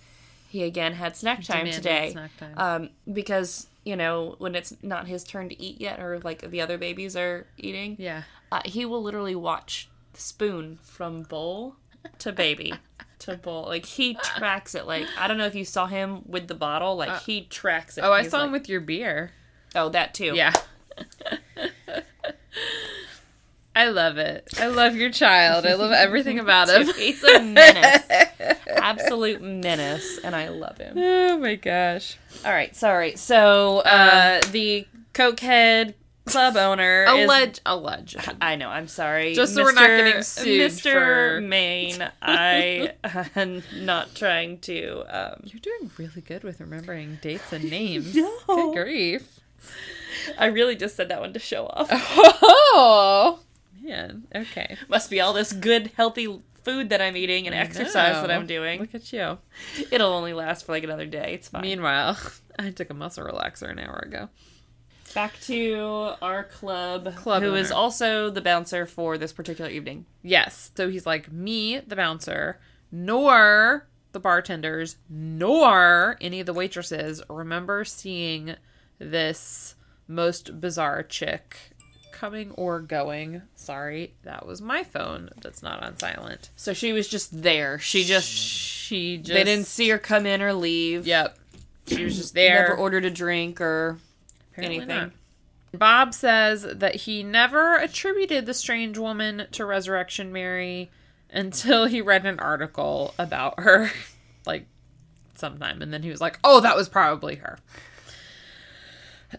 he 0.48 0.62
again 0.64 0.94
had 0.94 1.16
snack 1.16 1.42
time 1.42 1.66
Demanded 1.66 1.74
today. 1.74 2.10
snack 2.12 2.36
time. 2.38 2.54
Um, 2.56 2.90
because, 3.12 3.66
you 3.84 3.96
know, 3.96 4.34
when 4.38 4.54
it's 4.54 4.74
not 4.82 5.06
his 5.06 5.22
turn 5.24 5.48
to 5.48 5.62
eat 5.62 5.80
yet, 5.80 6.00
or 6.00 6.18
like 6.20 6.50
the 6.50 6.60
other 6.60 6.78
babies 6.78 7.16
are 7.16 7.46
eating, 7.58 7.96
Yeah. 7.98 8.22
uh, 8.50 8.60
he 8.64 8.84
will 8.84 9.02
literally 9.02 9.34
watch 9.36 9.88
the 10.12 10.20
spoon 10.20 10.78
from 10.82 11.22
bowl 11.22 11.76
to 12.20 12.32
baby 12.32 12.72
to 13.20 13.36
bowl. 13.36 13.64
Like 13.66 13.86
he 13.86 14.16
uh. 14.20 14.20
tracks 14.22 14.74
it. 14.74 14.86
Like 14.86 15.06
I 15.18 15.28
don't 15.28 15.38
know 15.38 15.46
if 15.46 15.54
you 15.54 15.64
saw 15.64 15.86
him 15.86 16.22
with 16.26 16.48
the 16.48 16.54
bottle. 16.54 16.96
Like 16.96 17.10
uh. 17.10 17.18
he 17.20 17.42
tracks 17.42 17.98
it. 17.98 18.02
Oh, 18.02 18.12
I 18.12 18.22
saw 18.22 18.44
him 18.44 18.52
with 18.52 18.68
your 18.68 18.80
beer. 18.80 19.32
Oh, 19.74 19.88
that 19.90 20.14
too. 20.14 20.32
Yeah. 20.34 20.52
I 23.74 23.88
love 23.88 24.18
it. 24.18 24.48
I 24.58 24.66
love 24.66 24.96
your 24.96 25.10
child. 25.10 25.64
I 25.64 25.74
love 25.74 25.92
everything 25.92 26.38
about 26.40 26.68
him. 26.68 26.92
He's 26.94 27.22
a 27.22 27.40
menace, 27.40 28.02
absolute 28.68 29.40
menace, 29.40 30.18
and 30.24 30.34
I 30.34 30.48
love 30.48 30.78
him. 30.78 30.94
oh 30.98 31.38
my 31.38 31.54
gosh. 31.54 32.18
All 32.44 32.52
right, 32.52 32.74
sorry. 32.74 33.16
So 33.16 33.78
uh, 33.84 34.40
um, 34.44 34.52
the 34.52 34.86
cokehead 35.14 35.94
club 36.30 36.56
owner 36.56 37.04
is 37.04 37.08
Alleg- 37.30 37.60
alleged. 37.66 38.16
I 38.40 38.56
know. 38.56 38.68
I'm 38.68 38.88
sorry. 38.88 39.34
Just 39.34 39.54
so 39.54 39.62
we're 39.62 39.72
not 39.72 39.86
getting 39.86 40.22
sued 40.22 40.70
Mr. 40.70 40.92
for- 40.92 41.40
Maine. 41.40 42.08
I 42.22 42.92
am 43.36 43.62
not 43.76 44.14
trying 44.14 44.58
to. 44.60 45.04
Um, 45.08 45.40
You're 45.44 45.60
doing 45.60 45.90
really 45.98 46.20
good 46.22 46.42
with 46.44 46.60
remembering 46.60 47.18
dates 47.22 47.52
and 47.52 47.64
names. 47.70 48.14
No. 48.14 48.30
Good 48.46 48.74
grief. 48.84 49.40
I 50.38 50.46
really 50.46 50.76
just 50.76 50.96
said 50.96 51.08
that 51.10 51.20
one 51.20 51.32
to 51.32 51.38
show 51.38 51.66
off. 51.66 51.88
Oh 51.92 53.40
man. 53.82 54.24
Okay. 54.34 54.76
Must 54.88 55.10
be 55.10 55.20
all 55.20 55.32
this 55.32 55.52
good, 55.52 55.90
healthy 55.96 56.40
food 56.64 56.90
that 56.90 57.00
I'm 57.00 57.16
eating 57.16 57.46
and 57.46 57.54
I 57.54 57.58
exercise 57.58 58.20
that. 58.20 58.30
I'm 58.30 58.46
doing. 58.46 58.80
Look 58.80 58.94
at 58.94 59.12
you. 59.12 59.38
It'll 59.90 60.12
only 60.12 60.32
last 60.34 60.66
for 60.66 60.72
like 60.72 60.84
another 60.84 61.06
day. 61.06 61.32
It's 61.34 61.48
fine. 61.48 61.62
Meanwhile, 61.62 62.18
I 62.58 62.70
took 62.70 62.90
a 62.90 62.94
muscle 62.94 63.24
relaxer 63.24 63.70
an 63.70 63.78
hour 63.78 63.98
ago. 64.04 64.28
Back 65.14 65.40
to 65.42 66.12
our 66.22 66.44
club, 66.44 67.14
Club 67.16 67.42
who 67.42 67.54
is 67.54 67.70
owner. 67.70 67.80
also 67.80 68.30
the 68.30 68.40
bouncer 68.40 68.86
for 68.86 69.18
this 69.18 69.32
particular 69.32 69.70
evening. 69.70 70.06
Yes. 70.22 70.70
So 70.76 70.88
he's 70.88 71.06
like 71.06 71.32
me, 71.32 71.78
the 71.80 71.96
bouncer, 71.96 72.60
nor 72.92 73.86
the 74.12 74.20
bartenders, 74.20 74.96
nor 75.08 76.16
any 76.20 76.40
of 76.40 76.46
the 76.46 76.52
waitresses 76.54 77.22
remember 77.28 77.84
seeing 77.84 78.56
this 78.98 79.74
most 80.06 80.60
bizarre 80.60 81.02
chick 81.02 81.56
coming 82.12 82.50
or 82.52 82.80
going. 82.80 83.42
Sorry, 83.54 84.14
that 84.22 84.46
was 84.46 84.60
my 84.60 84.82
phone 84.84 85.30
that's 85.40 85.62
not 85.62 85.82
on 85.82 85.98
silent. 85.98 86.50
So 86.56 86.72
she 86.72 86.92
was 86.92 87.08
just 87.08 87.42
there. 87.42 87.78
She 87.78 88.04
just 88.04 88.28
She 88.30 89.16
just 89.18 89.32
they 89.32 89.44
didn't 89.44 89.66
see 89.66 89.88
her 89.88 89.98
come 89.98 90.26
in 90.26 90.42
or 90.42 90.52
leave. 90.52 91.06
Yep. 91.06 91.38
She 91.86 92.04
was 92.04 92.16
just 92.16 92.34
there. 92.34 92.62
Never 92.68 92.76
ordered 92.76 93.04
a 93.04 93.10
drink 93.10 93.60
or 93.60 93.98
Apparently 94.52 94.76
anything. 94.78 94.96
not. 94.96 95.12
Bob 95.72 96.14
says 96.14 96.66
that 96.68 96.96
he 96.96 97.22
never 97.22 97.76
attributed 97.76 98.46
the 98.46 98.54
strange 98.54 98.98
woman 98.98 99.46
to 99.52 99.64
Resurrection 99.64 100.32
Mary 100.32 100.90
until 101.30 101.86
he 101.86 102.00
read 102.00 102.26
an 102.26 102.40
article 102.40 103.14
about 103.18 103.60
her, 103.60 103.90
like 104.46 104.66
sometime, 105.36 105.80
and 105.80 105.92
then 105.92 106.02
he 106.02 106.10
was 106.10 106.20
like, 106.20 106.38
"Oh, 106.42 106.60
that 106.60 106.76
was 106.76 106.88
probably 106.88 107.36
her." 107.36 107.58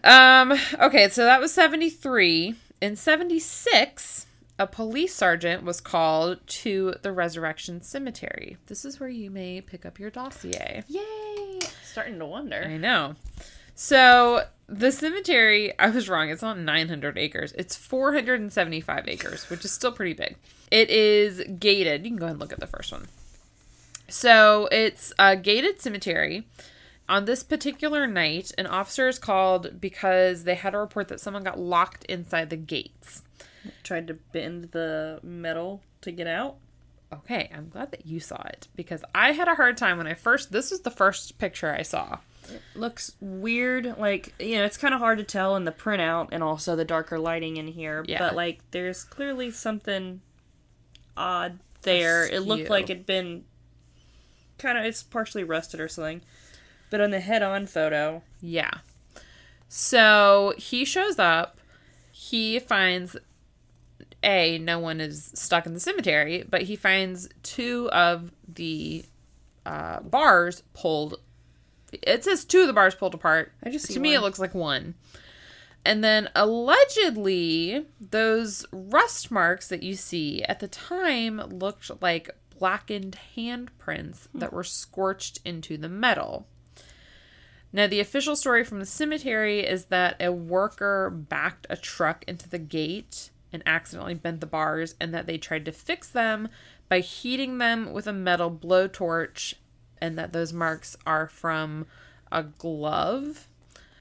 Um. 0.02 0.58
Okay, 0.80 1.08
so 1.10 1.24
that 1.24 1.40
was 1.40 1.52
seventy 1.52 1.90
three. 1.90 2.54
In 2.80 2.96
seventy 2.96 3.38
six, 3.38 4.26
a 4.58 4.66
police 4.66 5.14
sergeant 5.14 5.64
was 5.64 5.80
called 5.80 6.38
to 6.46 6.94
the 7.02 7.12
Resurrection 7.12 7.82
Cemetery. 7.82 8.56
This 8.66 8.84
is 8.84 8.98
where 8.98 9.08
you 9.08 9.30
may 9.30 9.60
pick 9.60 9.84
up 9.84 9.98
your 9.98 10.10
dossier. 10.10 10.82
Yay! 10.88 11.58
Starting 11.84 12.18
to 12.18 12.26
wonder. 12.26 12.64
I 12.66 12.78
know. 12.78 13.16
So 13.74 14.44
the 14.66 14.92
cemetery, 14.92 15.78
I 15.78 15.90
was 15.90 16.08
wrong. 16.08 16.30
It's 16.30 16.42
not 16.42 16.58
900 16.58 17.18
acres. 17.18 17.52
It's 17.52 17.76
475 17.76 19.08
acres, 19.08 19.50
which 19.50 19.64
is 19.64 19.72
still 19.72 19.92
pretty 19.92 20.14
big. 20.14 20.36
It 20.70 20.88
is 20.90 21.42
gated. 21.58 22.04
You 22.04 22.10
can 22.10 22.18
go 22.18 22.24
ahead 22.26 22.34
and 22.34 22.40
look 22.40 22.52
at 22.52 22.60
the 22.60 22.66
first 22.66 22.92
one. 22.92 23.06
So 24.08 24.68
it's 24.70 25.12
a 25.18 25.36
gated 25.36 25.80
cemetery. 25.80 26.46
On 27.08 27.24
this 27.24 27.42
particular 27.42 28.06
night, 28.06 28.52
an 28.56 28.66
officer 28.66 29.08
is 29.08 29.18
called 29.18 29.80
because 29.80 30.44
they 30.44 30.54
had 30.54 30.74
a 30.74 30.78
report 30.78 31.08
that 31.08 31.20
someone 31.20 31.42
got 31.42 31.58
locked 31.58 32.04
inside 32.04 32.48
the 32.48 32.56
gates. 32.56 33.22
Tried 33.82 34.06
to 34.06 34.14
bend 34.14 34.70
the 34.72 35.20
metal 35.22 35.82
to 36.02 36.12
get 36.12 36.26
out. 36.26 36.56
Okay, 37.12 37.50
I'm 37.54 37.68
glad 37.68 37.90
that 37.90 38.06
you 38.06 38.20
saw 38.20 38.40
it 38.44 38.68
because 38.74 39.04
I 39.14 39.32
had 39.32 39.48
a 39.48 39.54
hard 39.54 39.76
time 39.76 39.98
when 39.98 40.06
I 40.06 40.14
first. 40.14 40.52
This 40.52 40.72
is 40.72 40.80
the 40.80 40.90
first 40.90 41.38
picture 41.38 41.70
I 41.70 41.82
saw. 41.82 42.18
Looks 42.74 43.12
weird. 43.20 43.98
Like, 43.98 44.34
you 44.38 44.56
know, 44.56 44.64
it's 44.64 44.76
kind 44.76 44.94
of 44.94 45.00
hard 45.00 45.18
to 45.18 45.24
tell 45.24 45.56
in 45.56 45.64
the 45.64 45.72
printout 45.72 46.28
and 46.32 46.42
also 46.42 46.76
the 46.76 46.84
darker 46.84 47.18
lighting 47.18 47.56
in 47.56 47.68
here. 47.68 48.04
Yeah. 48.06 48.18
But, 48.18 48.34
like, 48.34 48.60
there's 48.70 49.04
clearly 49.04 49.50
something 49.50 50.20
odd 51.16 51.58
there. 51.82 52.26
It 52.26 52.40
looked 52.40 52.70
like 52.70 52.90
it'd 52.90 53.06
been 53.06 53.44
kind 54.58 54.78
of, 54.78 54.84
it's 54.84 55.02
partially 55.02 55.44
rusted 55.44 55.80
or 55.80 55.88
something. 55.88 56.22
But 56.90 57.00
on 57.00 57.10
the 57.10 57.20
head 57.20 57.42
on 57.42 57.66
photo, 57.66 58.22
Yeah. 58.40 58.70
So 59.74 60.52
he 60.58 60.84
shows 60.84 61.18
up. 61.18 61.58
He 62.10 62.58
finds 62.58 63.16
a 64.22 64.58
no 64.58 64.78
one 64.78 65.00
is 65.00 65.30
stuck 65.34 65.64
in 65.64 65.72
the 65.72 65.80
cemetery, 65.80 66.44
but 66.48 66.62
he 66.62 66.76
finds 66.76 67.28
two 67.42 67.88
of 67.90 68.30
the 68.46 69.06
uh, 69.64 70.00
bars 70.00 70.62
pulled. 70.74 71.20
It 71.92 72.24
says 72.24 72.44
two 72.44 72.62
of 72.62 72.66
the 72.66 72.72
bars 72.72 72.94
pulled 72.94 73.14
apart. 73.14 73.52
I 73.62 73.70
just 73.70 73.90
to 73.92 74.00
me, 74.00 74.14
it 74.14 74.20
looks 74.20 74.38
like 74.38 74.54
one. 74.54 74.94
And 75.84 76.02
then 76.02 76.28
allegedly, 76.34 77.86
those 78.00 78.64
rust 78.72 79.30
marks 79.30 79.68
that 79.68 79.82
you 79.82 79.94
see 79.94 80.42
at 80.44 80.60
the 80.60 80.68
time 80.68 81.38
looked 81.38 81.90
like 82.00 82.30
blackened 82.58 83.18
handprints 83.36 84.28
hmm. 84.28 84.38
that 84.38 84.52
were 84.52 84.64
scorched 84.64 85.40
into 85.44 85.76
the 85.76 85.88
metal. 85.88 86.46
Now, 87.72 87.86
the 87.86 88.00
official 88.00 88.36
story 88.36 88.64
from 88.64 88.80
the 88.80 88.86
cemetery 88.86 89.60
is 89.60 89.86
that 89.86 90.16
a 90.20 90.30
worker 90.30 91.10
backed 91.10 91.66
a 91.70 91.76
truck 91.76 92.22
into 92.28 92.48
the 92.48 92.58
gate 92.58 93.30
and 93.52 93.62
accidentally 93.66 94.14
bent 94.14 94.40
the 94.40 94.46
bars, 94.46 94.94
and 95.00 95.12
that 95.12 95.26
they 95.26 95.38
tried 95.38 95.64
to 95.64 95.72
fix 95.72 96.08
them 96.08 96.48
by 96.88 97.00
heating 97.00 97.58
them 97.58 97.92
with 97.92 98.06
a 98.06 98.12
metal 98.12 98.50
blowtorch, 98.50 99.54
and 100.02 100.18
that 100.18 100.32
those 100.32 100.52
marks 100.52 100.96
are 101.06 101.28
from 101.28 101.86
a 102.30 102.42
glove. 102.42 103.46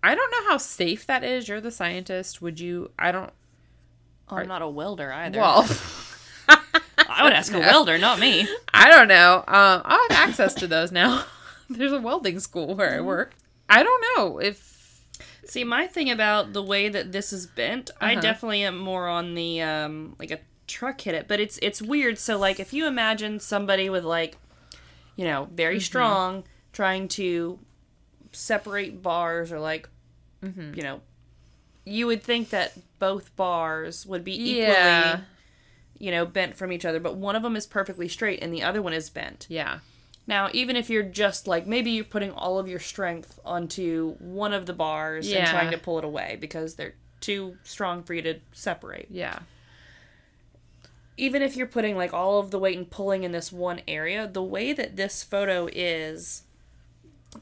I 0.04 0.16
don't 0.16 0.32
know 0.32 0.50
how 0.50 0.58
safe 0.58 1.06
that 1.06 1.24
is. 1.24 1.48
You're 1.48 1.62
the 1.62 1.72
scientist. 1.72 2.42
Would 2.42 2.60
you? 2.60 2.90
I 2.98 3.12
don't. 3.12 3.30
I'm 4.28 4.48
not 4.48 4.62
a 4.62 4.68
welder 4.70 5.12
either. 5.14 5.40
Well, 5.40 5.62
I 6.48 7.24
would 7.24 7.34
ask 7.34 7.54
a 7.54 7.60
welder, 7.60 7.98
not 7.98 8.20
me. 8.20 8.48
I 8.74 8.90
don't 8.90 9.08
know. 9.08 9.36
Um, 9.48 9.82
I 9.86 10.08
have 10.10 10.30
access 10.30 10.54
to 10.56 10.68
those 10.68 10.92
now. 10.92 11.26
There's 11.70 11.92
a 11.92 12.00
welding 12.02 12.40
school 12.40 12.76
where 12.76 12.96
I 12.98 13.02
work. 13.02 13.36
I 13.70 13.84
don't 13.84 14.04
know 14.18 14.40
if. 14.40 14.70
See, 15.46 15.64
my 15.64 15.86
thing 15.88 16.10
about 16.10 16.54
the 16.54 16.64
way 16.64 16.88
that 16.90 17.12
this 17.12 17.32
is 17.34 17.46
bent, 17.46 17.92
I 18.00 18.14
Uh-huh. 18.14 18.22
definitely 18.22 18.64
am 18.64 18.78
more 18.78 19.08
on 19.08 19.36
the 19.36 19.62
um 19.62 20.16
like 20.18 20.32
a 20.32 20.40
truck 20.68 21.02
hit 21.02 21.14
it, 21.14 21.28
but 21.28 21.40
it's 21.40 21.60
it's 21.62 21.82
weird. 21.82 22.18
So 22.18 22.38
like 22.38 22.60
if 22.60 22.74
you 22.74 22.88
imagine 22.88 23.40
somebody 23.40 23.90
with 23.90 24.04
like 24.06 24.38
you 25.16 25.26
know, 25.26 25.48
very 25.54 25.76
Mm-hmm. 25.76 25.82
strong 25.82 26.44
trying 26.74 27.08
to 27.10 27.60
separate 28.32 29.02
bars 29.02 29.52
or 29.52 29.60
like 29.60 29.88
Mm-hmm. 30.44 30.74
you 30.74 30.82
know, 30.82 31.02
you 31.86 32.08
would 32.08 32.24
think 32.24 32.50
that 32.50 32.74
both 32.98 33.36
bars 33.36 34.06
would 34.08 34.24
be 34.24 34.34
equally 34.34 34.58
Yeah. 34.68 35.20
you 36.00 36.10
know, 36.10 36.26
bent 36.26 36.56
from 36.56 36.72
each 36.72 36.84
other, 36.86 37.00
but 37.00 37.16
one 37.16 37.36
of 37.36 37.44
them 37.44 37.56
is 37.56 37.68
perfectly 37.68 38.08
straight 38.08 38.42
and 38.42 38.52
the 38.52 38.64
other 38.64 38.82
one 38.82 38.94
is 38.94 39.10
bent. 39.12 39.46
Yeah. 39.50 39.80
Now, 40.26 40.50
even 40.54 40.76
if 40.76 40.90
you're 40.90 41.04
just 41.04 41.48
like 41.48 41.68
maybe 41.68 41.92
you're 41.92 42.06
putting 42.06 42.32
all 42.32 42.58
of 42.58 42.68
your 42.68 42.80
strength 42.80 43.40
onto 43.46 44.16
one 44.20 44.54
of 44.54 44.66
the 44.66 44.74
bars 44.74 45.32
and 45.32 45.48
trying 45.48 45.70
to 45.72 45.78
pull 45.78 46.00
it 46.00 46.04
away 46.06 46.38
because 46.42 46.74
they're 46.76 46.96
too 47.20 47.58
strong 47.64 48.02
for 48.02 48.16
you 48.16 48.22
to 48.24 48.40
separate. 48.52 49.08
Yeah. 49.12 49.40
Even 51.22 51.44
if 51.44 51.56
you're 51.56 51.68
putting 51.68 51.96
like 51.96 52.14
all 52.16 52.40
of 52.40 52.50
the 52.50 52.58
weight 52.58 52.76
and 52.76 52.90
pulling 52.90 53.24
in 53.24 53.32
this 53.32 53.52
one 53.52 53.82
area, 53.88 54.28
the 54.28 54.42
way 54.42 54.74
that 54.74 54.96
this 54.96 55.22
photo 55.24 55.70
is 55.72 56.44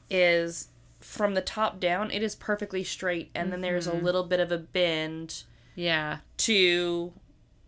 is 0.09 0.67
from 0.99 1.33
the 1.33 1.41
top 1.41 1.79
down, 1.79 2.11
it 2.11 2.21
is 2.21 2.35
perfectly 2.35 2.83
straight 2.83 3.31
and 3.33 3.53
then 3.53 3.61
there's 3.61 3.87
a 3.87 3.91
mm-hmm. 3.91 4.03
little 4.03 4.23
bit 4.23 4.41
of 4.41 4.51
a 4.51 4.57
bend 4.57 5.43
Yeah. 5.75 6.17
to 6.39 7.13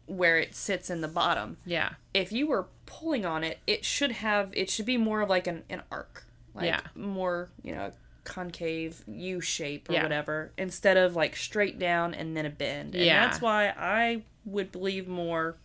where 0.06 0.38
it 0.38 0.54
sits 0.54 0.90
in 0.90 1.00
the 1.00 1.08
bottom. 1.08 1.58
Yeah. 1.66 1.92
if 2.14 2.34
you 2.34 2.46
were 2.46 2.68
pulling 2.86 3.26
on 3.26 3.46
it, 3.46 3.60
it 3.66 3.86
should 3.86 4.12
have 4.12 4.52
it 4.54 4.70
should 4.70 4.86
be 4.86 4.98
more 4.98 5.22
of 5.22 5.30
like 5.30 5.48
an, 5.48 5.64
an 5.70 5.82
arc. 5.90 6.26
Like 6.54 6.66
Yeah. 6.66 6.82
more, 6.94 7.50
you 7.64 7.74
know, 7.74 7.94
concave 8.26 9.02
U 9.08 9.40
shape 9.40 9.90
or 9.90 9.94
Yeah. 9.94 10.04
whatever. 10.04 10.52
Instead 10.58 10.98
of 10.98 11.16
like 11.16 11.38
straight 11.38 11.80
down 11.80 12.14
and 12.14 12.36
then 12.36 12.46
a 12.46 12.50
bend. 12.50 12.96
And 12.96 13.06
Yeah. 13.06 13.26
that's 13.26 13.40
why 13.40 13.70
I 13.78 14.24
would 14.44 14.74
believe 14.74 15.08
more 15.08 15.56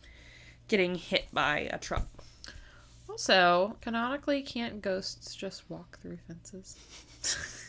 getting 0.69 0.95
hit 0.97 1.27
by 1.33 1.69
a 1.73 1.79
truck. 1.79 2.09
Also, 3.09 3.77
canonically, 3.81 4.43
can't 4.43 4.83
ghosts 4.83 5.35
just 5.35 5.69
walk 5.71 5.99
through 6.01 6.19
fences? 6.27 6.77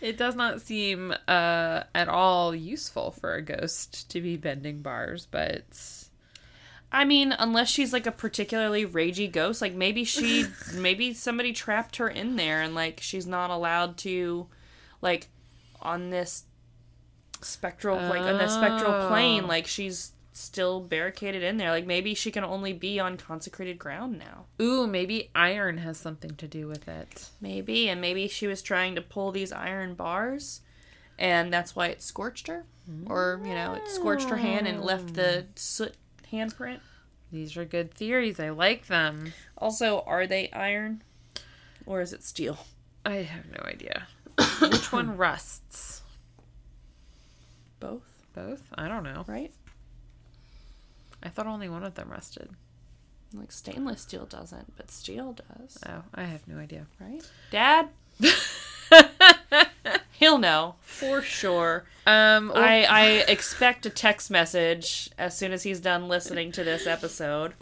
it 0.00 0.16
does 0.16 0.34
not 0.34 0.60
seem 0.60 1.12
uh, 1.26 1.82
at 1.94 2.08
all 2.08 2.54
useful 2.54 3.10
for 3.10 3.34
a 3.34 3.42
ghost 3.42 4.10
to 4.10 4.20
be 4.20 4.36
bending 4.36 4.80
bars, 4.82 5.26
but 5.30 5.64
I 6.90 7.04
mean, 7.04 7.34
unless 7.38 7.68
she's 7.68 7.92
like 7.92 8.06
a 8.06 8.12
particularly 8.12 8.86
ragey 8.86 9.30
ghost, 9.30 9.60
like 9.60 9.74
maybe 9.74 10.04
she 10.04 10.46
maybe 10.74 11.12
somebody 11.12 11.52
trapped 11.52 11.96
her 11.96 12.08
in 12.08 12.36
there 12.36 12.62
and 12.62 12.74
like 12.74 13.00
she's 13.00 13.26
not 13.26 13.50
allowed 13.50 13.98
to 13.98 14.46
like 15.02 15.28
on 15.82 16.10
this 16.10 16.44
spectral 17.40 17.96
like 17.96 18.20
on 18.22 18.38
the 18.38 18.48
spectral 18.48 19.08
plane, 19.08 19.44
Oh. 19.44 19.48
like 19.48 19.66
she's 19.66 20.12
still 20.38 20.80
barricaded 20.80 21.42
in 21.42 21.56
there. 21.56 21.70
Like 21.70 21.86
maybe 21.86 22.14
she 22.14 22.30
can 22.30 22.44
only 22.44 22.72
be 22.72 22.98
on 23.00 23.16
consecrated 23.16 23.78
ground 23.78 24.18
now. 24.18 24.46
ooh, 24.60 24.86
maybe 24.86 25.30
iron 25.34 25.78
has 25.78 25.98
something 25.98 26.34
to 26.36 26.46
do 26.46 26.66
with 26.66 26.88
it. 26.88 27.28
Maybe, 27.40 27.88
and 27.88 28.00
maybe 28.00 28.28
she 28.28 28.46
was 28.46 28.62
trying 28.62 28.94
to 28.94 29.02
pull 29.02 29.32
these 29.32 29.52
iron 29.52 29.94
bars 29.94 30.60
and 31.18 31.52
that's 31.52 31.74
why 31.74 31.88
it 31.88 32.02
scorched 32.02 32.46
her. 32.46 32.64
Or, 33.06 33.40
you 33.44 33.52
know, 33.54 33.74
it 33.74 33.86
scorched 33.88 34.30
her 34.30 34.36
hand 34.36 34.66
and 34.66 34.82
left 34.82 35.12
the 35.14 35.46
soot 35.56 35.94
handprint. 36.32 36.80
These 37.30 37.56
are 37.56 37.64
good 37.66 37.92
theories. 37.92 38.40
I 38.40 38.50
like 38.50 38.86
them. 38.86 39.32
Also, 39.58 40.02
are 40.06 40.26
they 40.26 40.50
iron 40.52 41.02
or 41.84 42.00
is 42.00 42.12
it 42.12 42.22
steel? 42.22 42.58
I 43.04 43.16
have 43.16 43.44
no 43.50 43.62
idea. 43.68 44.06
Which 44.60 44.92
one 44.92 45.16
rusts? 45.16 46.02
Both, 47.80 48.26
Both? 48.34 48.62
I 48.74 48.88
don't 48.88 49.02
know. 49.04 49.24
right? 49.26 49.52
I 51.22 51.28
thought 51.28 51.46
only 51.46 51.68
one 51.68 51.84
of 51.84 51.94
them 51.94 52.10
rusted. 52.10 52.50
Like 53.34 53.52
stainless 53.52 54.00
steel 54.02 54.24
doesn't, 54.24 54.76
but 54.76 54.90
steel 54.90 55.34
does, 55.34 55.76
Oh, 55.86 56.02
I 56.14 56.22
have 56.24 56.46
no 56.48 56.56
idea. 56.58 56.86
right? 57.00 57.22
Dad, 57.50 57.88
he'll 60.12 60.38
know 60.38 60.76
for 60.80 61.20
sure. 61.22 61.84
Um, 62.06 62.50
I 62.54 62.84
I 62.84 63.04
expect 63.28 63.84
a 63.86 63.90
text 63.90 64.30
message 64.30 65.10
as 65.18 65.36
soon 65.36 65.52
as 65.52 65.62
he's 65.62 65.80
done 65.80 66.08
listening 66.08 66.52
to 66.52 66.64
this 66.64 66.86
episode 66.86 67.52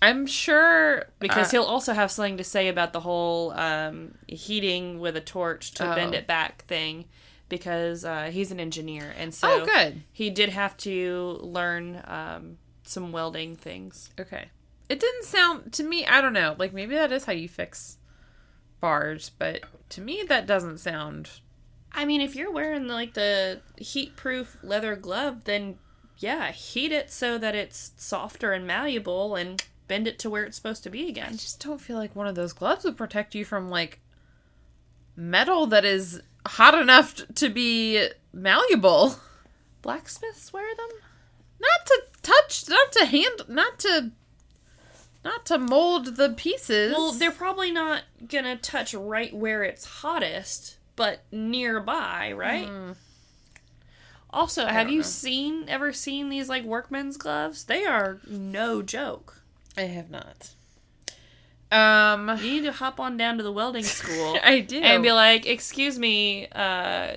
I'm 0.00 0.26
sure 0.26 1.04
because 1.20 1.48
uh, 1.48 1.50
he'll 1.52 1.62
also 1.68 1.92
have 1.92 2.10
something 2.10 2.38
to 2.38 2.44
say 2.44 2.66
about 2.68 2.92
the 2.92 3.00
whole 3.00 3.52
um, 3.52 4.16
heating 4.26 4.98
with 4.98 5.16
a 5.16 5.20
torch 5.20 5.72
to 5.74 5.92
Oh. 5.92 5.94
bend 5.94 6.14
it 6.14 6.26
back 6.26 6.64
thing 6.64 7.04
because 7.48 8.04
uh, 8.04 8.30
he's 8.32 8.50
an 8.50 8.58
engineer 8.58 9.14
and 9.16 9.32
so 9.34 9.62
Oh, 9.62 9.66
good. 9.66 10.02
he 10.10 10.30
did 10.30 10.48
have 10.48 10.76
to 10.78 11.38
learn 11.42 12.02
um, 12.06 12.56
some 12.84 13.12
welding 13.12 13.56
things. 13.56 14.10
Okay. 14.18 14.48
It 14.88 15.00
didn't 15.00 15.24
sound 15.24 15.72
to 15.74 15.82
me. 15.82 16.04
I 16.06 16.20
don't 16.20 16.32
know. 16.32 16.54
Like 16.58 16.72
maybe 16.72 16.94
that 16.94 17.12
is 17.12 17.24
how 17.24 17.32
you 17.32 17.48
fix 17.48 17.98
bars, 18.80 19.30
but 19.38 19.62
to 19.90 20.00
me 20.00 20.24
that 20.28 20.46
doesn't 20.46 20.78
sound. 20.78 21.30
I 21.92 22.04
mean, 22.04 22.20
if 22.20 22.34
you're 22.34 22.50
wearing 22.50 22.88
like 22.88 23.14
the 23.14 23.60
heat-proof 23.76 24.56
leather 24.62 24.96
glove, 24.96 25.44
then 25.44 25.78
yeah, 26.18 26.52
heat 26.52 26.92
it 26.92 27.10
so 27.10 27.38
that 27.38 27.54
it's 27.54 27.92
softer 27.96 28.52
and 28.52 28.66
malleable, 28.66 29.34
and 29.34 29.62
bend 29.88 30.06
it 30.06 30.18
to 30.20 30.30
where 30.30 30.44
it's 30.44 30.56
supposed 30.56 30.82
to 30.84 30.90
be 30.90 31.06
I 31.06 31.08
again. 31.08 31.32
just 31.32 31.62
don't 31.62 31.80
feel 31.80 31.96
like 31.96 32.14
one 32.14 32.26
of 32.26 32.34
those 32.34 32.52
gloves 32.52 32.84
would 32.84 32.96
protect 32.96 33.34
you 33.34 33.44
from 33.44 33.68
like 33.68 34.00
metal 35.16 35.66
that 35.66 35.84
is 35.84 36.22
hot 36.46 36.74
enough 36.74 37.20
to 37.34 37.48
be 37.48 38.08
malleable. 38.32 39.16
Blacksmiths 39.82 40.52
wear 40.52 40.74
them. 40.76 40.88
Not 41.60 41.86
to 41.86 42.02
touch, 42.22 42.68
not 42.68 42.92
to 42.92 43.06
hand, 43.06 43.42
not 43.48 43.78
to, 43.80 44.10
not 45.24 45.44
to 45.46 45.58
mold 45.58 46.16
the 46.16 46.30
pieces. 46.30 46.92
Well, 46.96 47.12
they're 47.12 47.30
probably 47.30 47.70
not 47.70 48.02
gonna 48.28 48.56
touch 48.56 48.94
right 48.94 49.34
where 49.34 49.62
it's 49.64 49.84
hottest, 49.84 50.76
but 50.96 51.22
nearby, 51.30 52.32
right? 52.32 52.68
Also, 54.30 54.66
have 54.66 54.88
you 54.90 54.98
know. 54.98 55.02
seen 55.02 55.64
ever 55.68 55.92
seen 55.92 56.30
these 56.30 56.48
like 56.48 56.64
workmen's 56.64 57.16
gloves? 57.16 57.64
They 57.64 57.84
are 57.84 58.18
no 58.26 58.80
joke. 58.82 59.42
I 59.76 59.82
have 59.82 60.10
not. 60.10 60.50
Um, 61.70 62.28
You 62.42 62.52
need 62.60 62.64
to 62.64 62.72
hop 62.72 63.00
on 63.00 63.16
down 63.16 63.36
to 63.38 63.42
the 63.42 63.52
welding 63.52 63.84
school 64.00 64.38
I 64.42 64.60
do. 64.60 64.78
and 64.80 65.02
be 65.02 65.12
like, 65.12 65.46
"Excuse 65.46 65.98
me, 65.98 66.46
uh, 66.48 67.16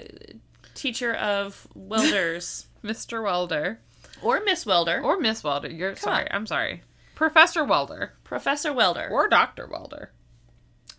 teacher 0.73 1.13
of 1.13 1.67
welders 1.73 2.67
Mr. 2.83 3.23
Welder 3.23 3.79
or 4.21 4.41
Miss 4.43 4.65
Welder 4.65 5.01
or 5.01 5.19
Miss 5.19 5.43
Welder. 5.43 5.69
You're 5.69 5.91
Come 5.91 5.97
sorry. 6.13 6.29
on. 6.29 6.35
I'm 6.35 6.47
sorry. 6.47 6.81
Professor 7.15 7.63
Welder 7.63 8.13
Professor 8.23 8.73
Welder." 8.73 9.07
or 9.11 9.27
Doctor 9.29 9.67
Welder. 9.67 10.11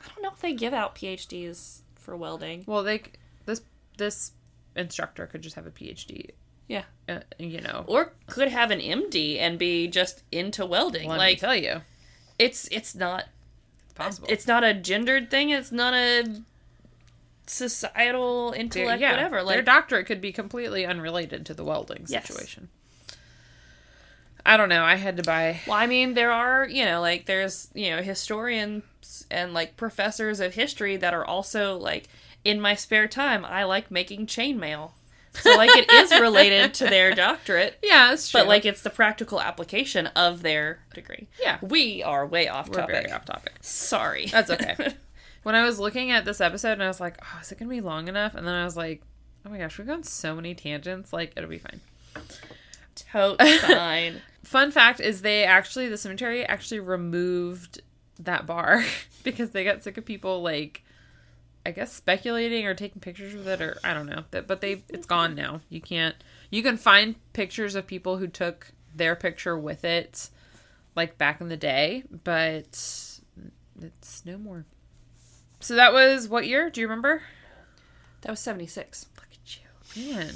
I 0.01 0.09
don't 0.09 0.23
know 0.23 0.31
if 0.33 0.41
they 0.41 0.53
give 0.55 0.73
out 0.73 0.95
PhDs 0.95 1.81
for 1.95 2.17
welding. 2.17 2.65
Well, 2.67 2.83
they 2.83 3.03
this 3.45 3.61
this 3.99 4.33
instructor 4.75 5.27
could 5.27 5.43
just 5.43 5.57
have 5.57 5.67
a 5.67 5.71
PhD. 5.71 6.31
Yeah. 6.69 6.83
Uh, 7.09 7.21
you 7.39 7.61
know, 7.61 7.85
Or 7.87 8.13
could 8.27 8.49
have 8.49 8.71
an 8.73 8.81
MD 8.81 9.39
and 9.39 9.59
be 9.59 9.87
just 9.89 10.23
into 10.33 10.67
welding. 10.67 11.09
let 11.09 11.19
me 11.21 11.37
tell 11.37 11.55
you, 11.55 11.83
it's 12.39 12.67
it's 12.73 12.95
not 12.95 13.25
possible. 13.95 14.27
it's 14.31 14.47
not 14.49 14.65
a 14.65 14.75
gendered 14.75 15.31
thing. 15.31 15.51
It's 15.51 15.71
not 15.71 15.95
a 15.95 16.43
societal 17.47 18.53
intellect, 18.57 19.01
yeah, 19.01 19.13
whatever. 19.13 19.37
their 19.37 19.45
Like, 19.59 19.65
doctorate 19.65 20.07
could 20.07 20.21
be 20.21 20.33
completely 20.33 20.85
unrelated 20.85 21.47
to 21.47 21.55
the 21.55 21.65
welding 21.65 22.05
Yes. 22.09 22.27
situation. 22.27 22.69
I 24.47 24.57
don't 24.57 24.69
know. 24.69 24.85
I 24.85 24.95
had 24.95 25.17
to 25.19 25.23
buy. 25.23 25.61
Well, 25.67 25.77
I 25.77 25.87
mean, 25.87 26.15
there 26.15 26.31
are, 26.33 26.67
you 26.67 26.85
know, 26.85 27.01
like 27.01 27.27
there's, 27.27 27.69
you 27.75 27.91
know, 27.91 28.01
historians 28.03 29.27
and 29.31 29.53
like 29.53 29.77
professors 29.77 30.41
of 30.41 30.55
history 30.55 30.97
that 30.97 31.13
are 31.15 31.25
also 31.25 31.77
like 31.77 32.09
in 32.45 32.61
my 32.61 32.75
spare 32.75 33.09
time, 33.09 33.45
I 33.45 33.65
like 33.65 33.91
making 33.91 34.27
chainmail. 34.27 34.93
So 35.33 35.55
like 35.57 35.71
it 35.77 35.91
is 35.91 36.13
related 36.19 36.73
to 36.75 36.85
their 36.85 37.13
doctorate, 37.15 37.77
Yeah, 37.83 38.13
it's 38.15 38.31
true. 38.31 38.41
but 38.41 38.49
like 38.49 38.65
it's 38.65 38.81
the 38.83 38.89
practical 38.89 39.39
application 39.41 40.07
of 40.09 40.41
their 40.43 40.79
degree. 40.95 41.27
yeah, 41.41 41.59
We 41.61 42.03
are 42.03 42.25
way 42.27 42.49
off 42.49 42.69
we're 42.71 42.77
topic. 42.77 42.95
very 42.95 43.13
off 43.13 43.25
topic. 43.27 43.53
Sorry. 43.61 44.27
That's 44.27 44.51
okay. 44.51 44.95
when 45.43 45.55
I 45.55 45.65
was 45.65 45.79
looking 45.79 46.11
at 46.11 46.25
this 46.25 46.41
episode, 46.41 46.73
and 46.73 46.83
I 46.83 46.89
was 46.89 47.01
like, 47.01 47.19
"Oh, 47.23 47.39
is 47.43 47.53
it 47.53 47.59
gonna 47.59 47.69
be 47.69 47.83
long 47.83 48.09
enough?" 48.09 48.35
And 48.35 48.47
then 48.47 48.55
I 48.55 48.65
was 48.65 48.77
like, 48.79 49.03
"Oh 49.45 49.51
my 49.51 49.59
gosh, 49.59 49.77
we've 49.77 49.87
gone 49.87 50.05
so 50.05 50.35
many 50.35 50.55
tangents. 50.55 51.13
Like, 51.13 51.33
it'll 51.37 51.51
be 51.51 51.59
fine." 51.59 51.81
Totes 52.95 53.59
fine. 53.61 54.23
Fun 54.47 54.71
fact 54.71 55.01
is, 55.01 55.23
they 55.23 55.43
actually 55.43 55.89
the 55.89 55.99
cemetery 55.99 56.45
actually 56.45 56.79
removed 56.79 57.83
that 58.21 58.47
bar 58.47 58.85
because 59.25 59.51
they 59.51 59.65
got 59.65 59.83
sick 59.83 59.99
of 59.99 60.05
people 60.05 60.41
like, 60.41 60.85
I 61.67 61.73
guess 61.73 61.93
speculating 61.93 62.65
or 62.65 62.73
taking 62.73 63.01
pictures 63.01 63.35
with 63.35 63.49
it, 63.49 63.61
or 63.61 63.77
I 63.83 63.93
don't 63.93 64.07
know. 64.07 64.23
But 64.31 64.61
they 64.61 64.85
it's 64.89 65.05
gone 65.05 65.35
now. 65.35 65.63
You 65.69 65.81
can't. 65.81 66.15
You 66.49 66.63
can 66.63 66.77
find 66.77 67.17
pictures 67.33 67.75
of 67.75 67.89
people 67.89 68.19
who 68.19 68.29
took 68.29 68.69
their 68.95 69.17
picture 69.17 69.59
with 69.59 69.85
it, 69.85 70.31
like 70.95 71.19
back 71.19 71.41
in 71.41 71.49
the 71.49 71.57
day, 71.57 72.05
but 72.23 72.67
it's 73.83 74.23
no 74.25 74.39
more. 74.39 74.65
So 75.59 75.75
that 75.75 75.93
was 75.93 76.29
what 76.29 76.47
year? 76.47 76.71
Do 76.71 76.81
you 76.81 76.87
remember? 76.87 77.23
That 78.21 78.31
was 78.31 78.39
76. 78.39 79.07
Look 79.17 79.27
at 79.33 79.57
you, 79.57 80.13
man. 80.15 80.35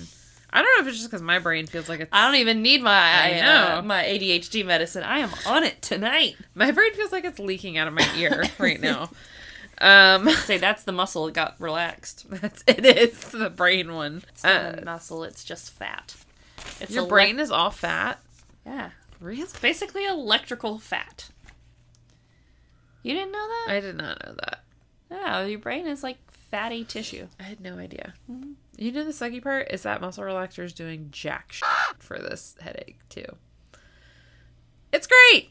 I 0.53 0.62
don't 0.62 0.76
know 0.78 0.82
if 0.82 0.88
it's 0.88 0.98
just 0.98 1.11
because 1.11 1.22
my 1.22 1.38
brain 1.38 1.66
feels 1.66 1.88
like 1.88 2.01
it's. 2.01 2.11
I 2.12 2.26
don't 2.26 2.40
even 2.40 2.61
need 2.62 2.82
my 2.82 2.90
I 2.90 3.38
uh, 3.40 3.80
know. 3.80 3.82
my 3.86 4.03
ADHD 4.03 4.64
medicine. 4.66 5.03
I 5.05 5.20
am 5.20 5.30
on 5.46 5.62
it 5.64 5.80
tonight. 5.80 6.36
My 6.55 6.70
brain 6.72 6.92
feels 6.94 7.12
like 7.12 7.24
it's 7.24 7.38
leaking 7.38 7.78
out 7.78 7.86
of 7.88 7.94
my 7.94 8.09
ear 8.16 8.44
right 8.59 8.80
now. 8.80 9.11
Um, 9.78 10.28
Say 10.44 10.59
that's 10.59 10.82
the 10.84 10.92
muscle 10.92 11.26
that 11.26 11.34
got 11.34 11.55
relaxed. 11.61 12.26
that's 12.30 12.64
it 12.66 12.84
is 12.84 13.18
the 13.30 13.48
brain 13.51 13.94
one. 13.94 14.22
It's 14.28 14.42
not 14.44 14.78
Uh, 14.78 14.78
a 14.80 14.84
muscle, 14.84 15.24
it's 15.24 15.44
just 15.44 15.70
fat. 15.72 16.16
It's 16.80 16.90
your 16.92 17.07
brain 17.07 17.38
is 17.38 17.51
all 17.51 17.70
fat. 17.70 18.18
Yeah. 18.66 18.90
Really? 19.20 19.42
It's 19.42 19.59
basically 19.59 20.05
electrical 20.07 20.78
fat. 20.78 21.28
You 23.03 23.14
didn't 23.14 23.32
know 23.32 23.48
that? 23.48 23.66
I 23.68 23.80
did 23.80 23.96
not 23.96 24.24
know 24.26 24.34
that. 24.44 24.61
Yeah, 25.11 25.44
your 25.46 25.59
brain 25.59 25.86
is 25.86 26.03
like 26.03 26.18
fatty 26.51 26.84
tissue. 26.84 27.28
I 27.38 27.44
had 27.44 27.61
no 27.61 27.78
idea. 27.78 28.14
Mm-hmm. 28.30 28.53
You 28.80 28.92
know 28.92 29.04
the 29.04 29.10
sucky 29.10 29.42
part 29.42 29.70
is 29.70 29.82
that 29.82 30.00
muscle 30.00 30.24
relaxer 30.24 30.64
is 30.64 30.72
doing 30.72 31.08
jack 31.10 31.52
shit 31.52 31.68
for 31.98 32.18
this 32.18 32.56
headache 32.60 32.98
too. 33.10 33.36
It's 34.90 35.06
great. 35.06 35.50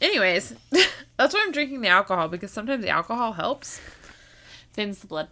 Anyways, 0.00 0.54
that's 1.16 1.32
why 1.32 1.44
I'm 1.46 1.52
drinking 1.52 1.82
the 1.82 1.88
alcohol 1.88 2.26
because 2.26 2.50
sometimes 2.50 2.82
the 2.82 2.90
alcohol 2.90 3.34
helps. 3.34 3.80
Thins 4.72 4.98
the 4.98 5.06
blood. 5.06 5.28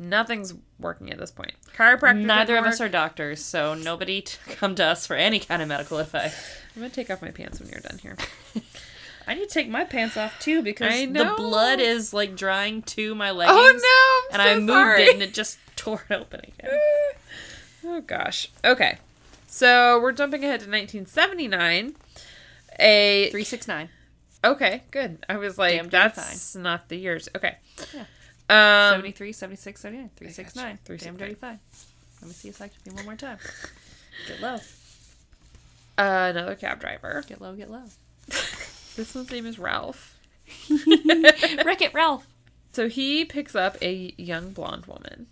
Nothing's 0.00 0.52
working 0.80 1.12
at 1.12 1.18
this 1.18 1.30
point. 1.30 1.52
Chiropractor. 1.76 2.24
Neither 2.24 2.56
of 2.56 2.64
us 2.64 2.80
are 2.80 2.88
doctors, 2.88 3.40
so 3.40 3.74
nobody 3.74 4.24
come 4.48 4.74
to 4.74 4.84
us 4.84 5.06
for 5.06 5.14
any 5.14 5.38
kind 5.38 5.62
of 5.62 5.68
medical 5.68 5.98
advice. 5.98 6.56
I'm 6.74 6.82
gonna 6.82 6.90
take 6.90 7.08
off 7.08 7.22
my 7.22 7.30
pants 7.30 7.60
when 7.60 7.68
you're 7.68 7.80
done 7.80 7.98
here. 7.98 8.16
I 9.28 9.34
need 9.34 9.46
to 9.48 9.54
take 9.54 9.68
my 9.68 9.84
pants 9.84 10.16
off 10.16 10.38
too 10.40 10.62
because 10.62 10.90
the 11.06 11.34
blood 11.36 11.80
is 11.80 12.12
like 12.14 12.34
drying 12.34 12.82
to 12.82 13.14
my 13.14 13.30
leggings. 13.30 13.58
Oh 13.84 14.26
no! 14.30 14.34
And 14.34 14.42
I'm 14.42 14.48
I 14.48 14.54
so 14.54 14.60
moved 14.60 14.70
sorry. 14.70 15.02
it 15.04 15.14
and 15.14 15.22
it 15.22 15.34
just 15.34 15.58
tore 15.76 16.02
it 16.08 16.14
open 16.14 16.40
again. 16.40 16.78
Oh 17.84 18.00
gosh. 18.00 18.50
Okay. 18.64 18.98
So 19.46 20.00
we're 20.00 20.12
jumping 20.12 20.42
ahead 20.42 20.60
to 20.60 20.66
1979. 20.66 21.94
A 22.80 23.28
369. 23.30 23.88
okay, 24.44 24.82
good. 24.90 25.24
I 25.28 25.36
was 25.36 25.56
like, 25.58 25.76
Damn, 25.76 25.88
damn 25.88 26.10
that's 26.14 26.54
not 26.56 26.88
the 26.88 26.96
years. 26.96 27.28
Okay. 27.36 27.56
Yeah. 27.94 28.00
Um, 28.90 28.94
73, 28.96 29.32
76, 29.32 29.80
79. 29.80 30.10
369. 30.16 30.78
Three, 30.84 30.96
Damn 30.96 31.14
six, 31.14 31.18
dirty 31.18 31.34
fine. 31.34 31.60
Let 32.20 32.28
me 32.28 32.34
see 32.34 32.48
a 32.48 32.52
second 32.52 32.94
one 32.94 33.04
more 33.04 33.14
time. 33.16 33.38
Get 34.26 34.40
low. 34.42 34.54
uh, 35.98 36.30
another 36.30 36.56
cab 36.56 36.80
driver. 36.80 37.22
Get 37.28 37.40
low, 37.40 37.54
get 37.54 37.70
low. 37.70 37.84
This 38.98 39.14
one's 39.14 39.30
name 39.30 39.46
is 39.46 39.60
Ralph. 39.60 40.18
Wreck 40.68 41.80
it, 41.82 41.94
Ralph. 41.94 42.26
So 42.72 42.88
he 42.88 43.24
picks 43.24 43.54
up 43.54 43.76
a 43.80 44.12
young 44.18 44.50
blonde 44.50 44.86
woman. 44.86 45.28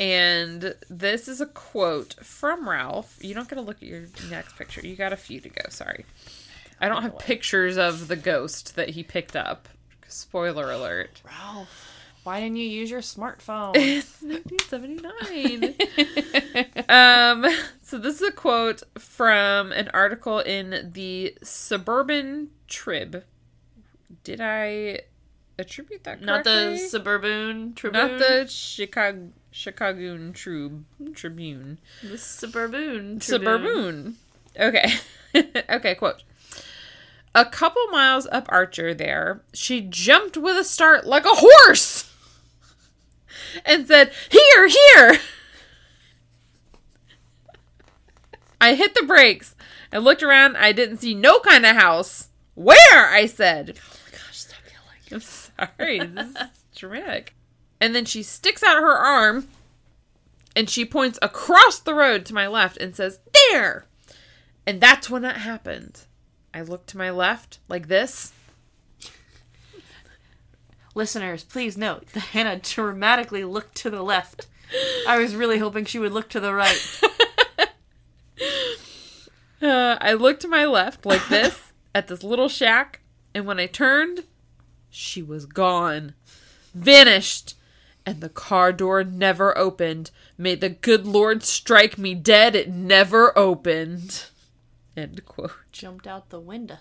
And 0.00 0.74
this 0.90 1.28
is 1.28 1.40
a 1.40 1.46
quote 1.46 2.16
from 2.20 2.68
Ralph. 2.68 3.16
You 3.22 3.32
don't 3.32 3.48
get 3.48 3.54
to 3.54 3.60
look 3.60 3.76
at 3.76 3.88
your 3.88 4.06
next 4.28 4.56
picture. 4.56 4.80
You 4.84 4.96
got 4.96 5.12
a 5.12 5.16
few 5.16 5.38
to 5.38 5.48
go. 5.48 5.62
Sorry. 5.68 6.04
I 6.80 6.88
don't 6.88 7.02
have 7.02 7.20
pictures 7.20 7.76
of 7.76 8.08
the 8.08 8.16
ghost 8.16 8.74
that 8.74 8.88
he 8.88 9.04
picked 9.04 9.36
up. 9.36 9.68
Spoiler 10.08 10.72
alert. 10.72 11.22
Ralph. 11.24 11.94
Why 12.24 12.40
didn't 12.40 12.56
you 12.56 12.68
use 12.68 12.90
your 12.90 13.02
smartphone? 13.02 13.76
It's 13.76 14.20
1979. 14.20 15.76
um, 16.88 17.46
so 17.88 17.96
this 17.96 18.20
is 18.20 18.28
a 18.28 18.32
quote 18.32 18.82
from 18.98 19.72
an 19.72 19.88
article 19.94 20.40
in 20.40 20.90
the 20.92 21.34
Suburban 21.42 22.50
Trib. 22.66 23.24
Did 24.24 24.42
I 24.42 25.00
attribute 25.58 26.04
that 26.04 26.20
correctly? 26.20 26.26
Not 26.26 26.44
the? 26.44 26.76
Suburban 26.76 27.72
Tribune. 27.72 28.08
Not 28.08 28.18
the 28.18 28.46
Chicago 28.46 29.30
Chicagoon 29.50 30.34
Trib 30.34 30.84
Tribune. 31.14 31.78
the 32.02 32.18
Suburban 32.18 33.20
Tribune. 33.20 33.20
Suburban. 33.20 34.16
Okay. 34.60 34.92
okay, 35.70 35.94
quote. 35.94 36.24
A 37.34 37.46
couple 37.46 37.86
miles 37.86 38.26
up 38.30 38.50
Archer 38.50 38.92
there, 38.92 39.40
she 39.54 39.80
jumped 39.80 40.36
with 40.36 40.58
a 40.58 40.64
start 40.64 41.06
like 41.06 41.24
a 41.24 41.36
horse 41.36 42.12
and 43.64 43.86
said, 43.86 44.12
Here, 44.30 44.68
here! 44.68 45.20
I 48.68 48.74
hit 48.74 48.94
the 48.94 49.02
brakes. 49.02 49.56
I 49.90 49.96
looked 49.96 50.22
around. 50.22 50.58
I 50.58 50.72
didn't 50.72 50.98
see 50.98 51.14
no 51.14 51.40
kind 51.40 51.64
of 51.64 51.74
house. 51.74 52.28
Where? 52.54 53.08
I 53.08 53.24
said. 53.24 53.78
Oh 53.78 53.96
my 54.04 54.18
gosh, 54.18 54.36
stop 54.36 54.58
yelling. 54.70 55.14
I'm 55.14 55.20
sorry. 55.20 55.98
This 56.00 56.42
is 56.42 56.48
dramatic. 56.76 57.34
And 57.80 57.94
then 57.94 58.04
she 58.04 58.22
sticks 58.22 58.62
out 58.62 58.76
her 58.76 58.92
arm 58.92 59.48
and 60.54 60.68
she 60.68 60.84
points 60.84 61.18
across 61.22 61.78
the 61.78 61.94
road 61.94 62.26
to 62.26 62.34
my 62.34 62.46
left 62.46 62.76
and 62.76 62.94
says, 62.94 63.20
There! 63.50 63.86
And 64.66 64.82
that's 64.82 65.08
when 65.08 65.24
it 65.24 65.36
happened. 65.36 66.02
I 66.52 66.60
looked 66.60 66.90
to 66.90 66.98
my 66.98 67.08
left 67.10 67.58
like 67.68 67.88
this. 67.88 68.34
Listeners, 70.94 71.42
please 71.42 71.78
note 71.78 72.08
that 72.08 72.20
Hannah 72.20 72.58
dramatically 72.58 73.44
looked 73.44 73.76
to 73.76 73.88
the 73.88 74.02
left. 74.02 74.46
I 75.06 75.16
was 75.16 75.34
really 75.34 75.58
hoping 75.58 75.86
she 75.86 75.98
would 75.98 76.12
look 76.12 76.28
to 76.30 76.40
the 76.40 76.52
right. 76.52 77.00
Uh, 79.60 79.96
I 80.00 80.12
looked 80.12 80.42
to 80.42 80.48
my 80.48 80.64
left 80.64 81.04
like 81.04 81.26
this 81.28 81.72
at 81.94 82.08
this 82.08 82.22
little 82.22 82.48
shack. 82.48 83.00
And 83.34 83.46
when 83.46 83.60
I 83.60 83.66
turned, 83.66 84.24
she 84.90 85.22
was 85.22 85.46
gone. 85.46 86.14
Vanished. 86.74 87.54
And 88.06 88.20
the 88.20 88.30
car 88.30 88.72
door 88.72 89.04
never 89.04 89.56
opened. 89.58 90.10
May 90.38 90.54
the 90.54 90.70
good 90.70 91.06
Lord 91.06 91.42
strike 91.42 91.98
me 91.98 92.14
dead, 92.14 92.54
it 92.56 92.70
never 92.70 93.36
opened. 93.36 94.24
End 94.96 95.24
quote. 95.26 95.52
Jumped 95.72 96.06
out 96.06 96.30
the 96.30 96.40
window. 96.40 96.78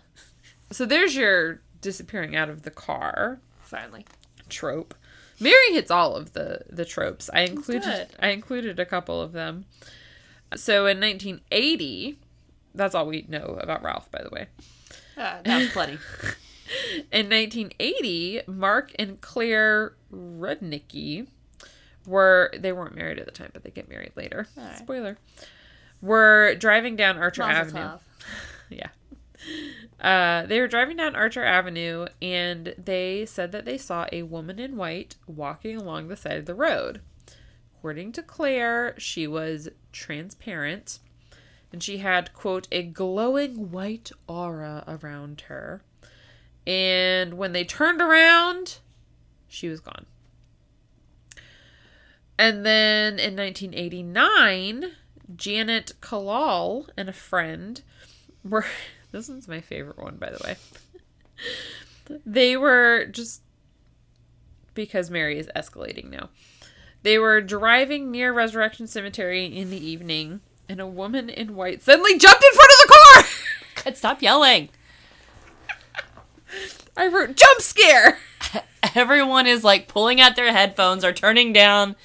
So 0.71 0.85
there's 0.85 1.15
your 1.15 1.61
disappearing 1.81 2.35
out 2.35 2.49
of 2.49 2.63
the 2.63 2.71
car 2.71 3.39
Finally. 3.59 4.05
trope. 4.49 4.95
Mary 5.39 5.71
hits 5.71 5.91
all 5.91 6.15
of 6.15 6.33
the 6.33 6.61
the 6.69 6.85
tropes. 6.85 7.29
I 7.33 7.41
included 7.41 7.83
Good. 7.83 8.07
I 8.19 8.29
included 8.29 8.79
a 8.79 8.85
couple 8.85 9.21
of 9.21 9.33
them. 9.33 9.65
So 10.55 10.85
in 10.87 10.99
1980, 10.99 12.17
that's 12.77 12.95
all 12.95 13.05
we 13.07 13.25
know 13.27 13.57
about 13.61 13.83
Ralph, 13.83 14.09
by 14.11 14.21
the 14.23 14.29
way. 14.29 14.47
Ah, 15.17 15.39
that 15.43 15.57
was 15.59 15.69
plenty. 15.69 15.93
In 17.11 17.29
1980, 17.29 18.41
Mark 18.47 18.91
and 18.99 19.19
Claire 19.21 19.95
Rudnicki 20.11 21.27
were 22.05 22.51
they 22.57 22.71
weren't 22.71 22.95
married 22.95 23.19
at 23.19 23.25
the 23.25 23.31
time, 23.31 23.49
but 23.53 23.63
they 23.63 23.71
get 23.71 23.89
married 23.89 24.11
later. 24.15 24.47
Right. 24.55 24.77
Spoiler. 24.77 25.17
Were 26.01 26.55
driving 26.55 26.95
down 26.95 27.17
Archer 27.17 27.43
Avenue. 27.43 27.97
Yeah. 28.69 28.89
Uh, 30.01 30.45
they 30.45 30.59
were 30.59 30.67
driving 30.67 30.97
down 30.97 31.15
Archer 31.15 31.41
Avenue 31.43 32.07
and 32.21 32.75
they 32.77 33.25
said 33.25 33.53
that 33.53 33.63
they 33.63 33.77
saw 33.77 34.05
a 34.11 34.23
woman 34.23 34.59
in 34.59 34.75
white 34.75 35.15
walking 35.25 35.77
along 35.77 36.09
the 36.09 36.17
side 36.17 36.37
of 36.37 36.45
the 36.47 36.53
road. 36.53 36.99
According 37.77 38.11
to 38.11 38.21
Claire, 38.23 38.93
she 38.97 39.25
was 39.25 39.69
transparent 39.93 40.99
and 41.77 41.83
she 41.83 41.99
had, 41.99 42.33
quote, 42.33 42.67
a 42.71 42.81
glowing 42.81 43.69
white 43.69 44.09
aura 44.25 44.83
around 44.87 45.41
her. 45.41 45.83
And 46.65 47.35
when 47.35 47.53
they 47.53 47.63
turned 47.65 48.01
around, 48.01 48.79
she 49.47 49.69
was 49.69 49.79
gone. 49.79 50.07
And 52.35 52.65
then 52.65 53.19
in 53.19 53.35
1989, 53.35 54.85
Janet 55.35 55.91
Kalal 56.01 56.89
and 56.97 57.09
a 57.09 57.13
friend 57.13 57.83
were 58.43 58.65
this 59.11 59.29
one's 59.29 59.47
my 59.47 59.61
favorite 59.61 59.99
one 59.99 60.17
by 60.17 60.31
the 60.31 60.43
way. 60.43 60.55
they 62.25 62.57
were 62.57 63.05
just 63.05 63.43
because 64.73 65.11
Mary 65.11 65.37
is 65.37 65.47
escalating 65.55 66.09
now. 66.09 66.29
They 67.03 67.19
were 67.19 67.39
driving 67.39 68.09
near 68.09 68.33
Resurrection 68.33 68.87
Cemetery 68.87 69.45
in 69.45 69.69
the 69.69 69.77
evening, 69.77 70.41
and 70.69 70.79
a 70.79 70.87
woman 70.87 71.29
in 71.29 71.55
white 71.55 71.83
suddenly 71.83 72.17
jumped 72.17 72.43
in 72.43 72.53
front 72.53 72.71
of 72.71 72.87
the 72.87 72.93
car. 72.93 73.23
God, 73.83 73.97
stop 73.97 74.21
yelling. 74.21 74.69
I 76.95 77.07
wrote 77.07 77.35
jump 77.35 77.61
scare. 77.61 78.17
Everyone 78.95 79.47
is 79.47 79.63
like 79.63 79.87
pulling 79.87 80.19
out 80.19 80.35
their 80.35 80.51
headphones 80.51 81.03
or 81.03 81.13
turning 81.13 81.53
down, 81.53 81.95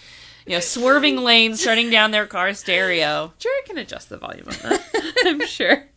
you 0.46 0.54
know, 0.54 0.60
swerving 0.60 1.16
lanes, 1.16 1.62
turning 1.64 1.90
down 1.90 2.10
their 2.10 2.26
car 2.26 2.52
stereo. 2.52 3.32
Jerry 3.38 3.62
can 3.66 3.78
adjust 3.78 4.08
the 4.08 4.18
volume 4.18 4.48
on 4.48 4.54
that. 4.62 5.14
I'm 5.24 5.46
sure. 5.46 5.88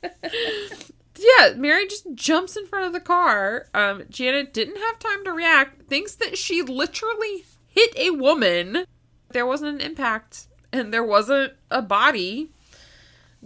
Yeah, 1.17 1.53
Mary 1.55 1.87
just 1.87 2.05
jumps 2.13 2.55
in 2.55 2.67
front 2.67 2.85
of 2.85 2.93
the 2.93 2.99
car. 2.99 3.67
Um, 3.73 4.03
Janet 4.09 4.53
didn't 4.53 4.77
have 4.77 4.99
time 4.99 5.23
to 5.25 5.31
react. 5.31 5.87
Thinks 5.87 6.15
that 6.15 6.37
she 6.37 6.61
literally 6.61 7.45
hit 7.67 7.97
a 7.97 8.11
woman. 8.11 8.85
There 9.31 9.45
wasn't 9.45 9.81
an 9.81 9.81
impact, 9.81 10.47
and 10.71 10.93
there 10.93 11.03
wasn't 11.03 11.53
a 11.71 11.81
body, 11.81 12.51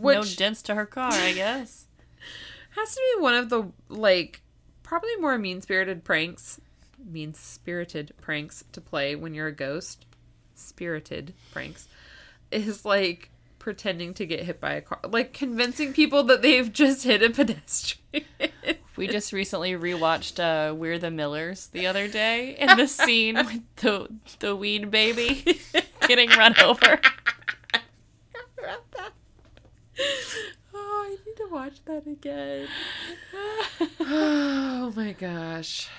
which 0.02 0.16
no 0.16 0.24
dents 0.24 0.62
to 0.64 0.76
her 0.76 0.86
car, 0.86 1.12
I 1.12 1.34
guess. 1.34 1.86
has 2.72 2.94
to 2.94 3.02
be 3.16 3.22
one 3.22 3.36
of 3.36 3.50
the 3.50 3.72
like 3.90 4.42
probably 4.84 5.16
more 5.18 5.38
mean 5.38 5.62
spirited 5.62 6.04
pranks, 6.04 6.60
mean 7.04 7.34
spirited 7.34 8.14
pranks 8.22 8.64
to 8.72 8.82
play 8.82 9.16
when 9.16 9.34
you're 9.34 9.48
a 9.48 9.54
ghost. 9.54 10.06
Spirited 10.56 11.34
pranks 11.52 11.88
is 12.52 12.84
like 12.84 13.30
pretending 13.60 14.14
to 14.16 14.26
get 14.26 14.44
hit 14.44 14.60
by 14.60 14.74
a 14.74 14.82
car, 14.82 15.00
like 15.08 15.34
convincing 15.34 15.94
people 15.94 16.24
that 16.24 16.42
they've 16.42 16.72
just 16.72 17.04
hit 17.04 17.22
a 17.22 17.30
pedestrian. 17.30 18.26
We 19.00 19.08
just 19.08 19.32
recently 19.32 19.72
rewatched 19.76 20.40
uh, 20.42 20.76
We're 20.76 21.00
the 21.00 21.10
Millers 21.10 21.68
the 21.68 21.88
other 21.88 22.10
day, 22.10 22.58
and 22.60 22.78
the 22.78 22.86
scene 22.86 23.36
with 23.46 23.62
the 23.78 24.10
the 24.40 24.54
weed 24.58 24.92
baby 24.92 25.62
getting 26.06 26.30
run 26.32 26.54
over. 26.62 27.00
oh, 30.74 31.06
I 31.06 31.10
need 31.26 31.36
to 31.38 31.48
watch 31.52 31.84
that 31.86 32.08
again. 32.08 32.68
oh 34.00 34.94
my 34.96 35.14
gosh. 35.14 35.90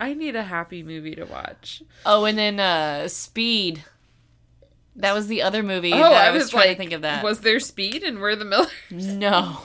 I 0.00 0.14
need 0.14 0.34
a 0.34 0.42
happy 0.42 0.82
movie 0.82 1.14
to 1.14 1.24
watch. 1.24 1.82
Oh, 2.04 2.24
and 2.24 2.36
then 2.36 2.58
uh, 2.58 3.08
Speed. 3.08 3.84
That 4.96 5.14
was 5.14 5.26
the 5.26 5.42
other 5.42 5.62
movie. 5.62 5.92
Oh, 5.92 5.98
that 5.98 6.12
I, 6.12 6.26
I 6.26 6.30
was, 6.32 6.42
was, 6.42 6.50
trying 6.50 6.68
like, 6.68 6.76
to 6.76 6.82
think 6.82 6.92
of 6.92 7.02
that. 7.02 7.24
Was 7.24 7.40
there 7.40 7.60
speed 7.60 8.02
and 8.02 8.20
we're 8.20 8.36
the 8.36 8.44
Millers? 8.44 8.70
No. 8.90 9.58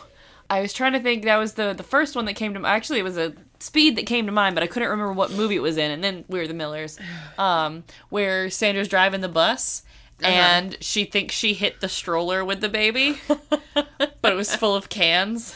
I 0.49 0.61
was 0.61 0.71
trying 0.71 0.93
to 0.93 0.99
think 0.99 1.25
that 1.25 1.37
was 1.37 1.53
the 1.53 1.73
the 1.73 1.83
first 1.83 2.15
one 2.15 2.25
that 2.25 2.35
came 2.35 2.53
to 2.53 2.65
actually 2.65 2.99
it 2.99 3.03
was 3.03 3.17
a 3.17 3.33
speed 3.59 3.97
that 3.97 4.05
came 4.05 4.25
to 4.27 4.31
mind, 4.31 4.55
but 4.55 4.63
I 4.63 4.67
couldn't 4.67 4.87
remember 4.87 5.11
what 5.11 5.31
movie 5.31 5.55
it 5.55 5.61
was 5.61 5.77
in, 5.77 5.91
and 5.91 6.03
then 6.03 6.23
we 6.27 6.39
were 6.39 6.47
the 6.47 6.53
Millers. 6.53 6.97
Um, 7.37 7.83
where 8.09 8.49
Sandra's 8.49 8.87
driving 8.87 9.21
the 9.21 9.29
bus 9.29 9.83
and 10.21 10.77
she 10.81 11.05
thinks 11.05 11.35
she 11.35 11.53
hit 11.53 11.81
the 11.81 11.89
stroller 11.89 12.43
with 12.43 12.61
the 12.61 12.69
baby, 12.69 13.19
but 13.73 14.33
it 14.33 14.35
was 14.35 14.55
full 14.55 14.75
of 14.75 14.89
cans. 14.89 15.55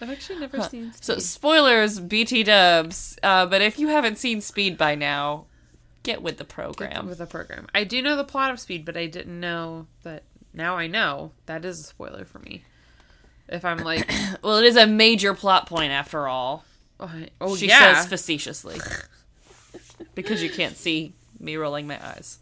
I've 0.00 0.10
actually 0.10 0.40
never 0.40 0.62
seen 0.64 0.92
Speed. 0.92 1.04
So 1.04 1.18
spoilers, 1.18 1.98
BT 2.00 2.42
dubs. 2.42 3.18
Uh, 3.22 3.46
but 3.46 3.62
if 3.62 3.78
you 3.78 3.88
haven't 3.88 4.18
seen 4.18 4.40
Speed 4.40 4.76
by 4.76 4.94
now, 4.94 5.46
get 6.02 6.20
with 6.22 6.36
the 6.36 6.44
program. 6.44 7.06
with 7.06 7.18
the 7.18 7.26
program. 7.26 7.66
I 7.74 7.84
do 7.84 8.02
know 8.02 8.16
the 8.16 8.24
plot 8.24 8.50
of 8.50 8.60
Speed, 8.60 8.84
but 8.84 8.96
I 8.96 9.06
didn't 9.06 9.38
know 9.38 9.86
that. 10.02 10.24
Now 10.52 10.76
I 10.76 10.86
know 10.86 11.32
that 11.46 11.64
is 11.64 11.80
a 11.80 11.84
spoiler 11.84 12.24
for 12.24 12.38
me. 12.40 12.62
If 13.48 13.64
I'm 13.64 13.78
like, 13.78 14.10
Well, 14.42 14.58
it 14.58 14.64
is 14.64 14.76
a 14.76 14.86
major 14.86 15.34
plot 15.34 15.66
point 15.66 15.92
after 15.92 16.28
all. 16.28 16.64
oh, 17.00 17.10
oh 17.40 17.56
She 17.56 17.68
yeah, 17.68 17.94
says 17.94 18.06
facetiously. 18.06 18.78
because 20.14 20.42
you 20.42 20.50
can't 20.50 20.76
see 20.76 21.14
me 21.40 21.56
rolling 21.56 21.86
my 21.86 22.04
eyes. 22.06 22.38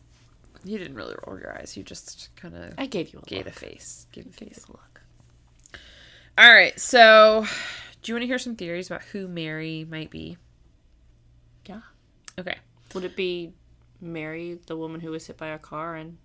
You 0.65 0.79
didn't 0.79 0.95
really 0.95 1.15
roll 1.27 1.39
your 1.39 1.57
eyes. 1.59 1.77
You 1.77 1.83
just 1.83 2.31
kind 2.37 2.55
of 2.57 2.75
I 2.79 2.87
gave 2.87 3.13
you 3.13 3.21
a 3.21 3.27
gave 3.27 3.47
a 3.47 3.51
face. 3.51 4.07
Gave 4.13 4.27
a 4.27 4.31
face. 4.31 4.65
a 4.69 4.73
look. 4.73 5.01
All 6.39 6.53
right, 6.53 6.79
so 6.81 7.47
do 8.03 8.11
you 8.11 8.15
want 8.15 8.23
to 8.23 8.27
hear 8.27 8.39
some 8.39 8.57
theories 8.57 8.89
about 8.89 9.03
who 9.03 9.29
Mary 9.29 9.87
might 9.89 10.11
be? 10.11 10.39
Yeah. 11.67 11.83
Okay. 12.39 12.57
Would 12.95 13.05
it 13.05 13.17
be 13.17 13.53
Mary, 14.01 14.59
the 14.67 14.77
woman 14.77 15.01
who 15.01 15.11
was 15.11 15.27
hit 15.27 15.37
by 15.37 15.49
a 15.49 15.59
car 15.59 15.97
in 15.97 16.19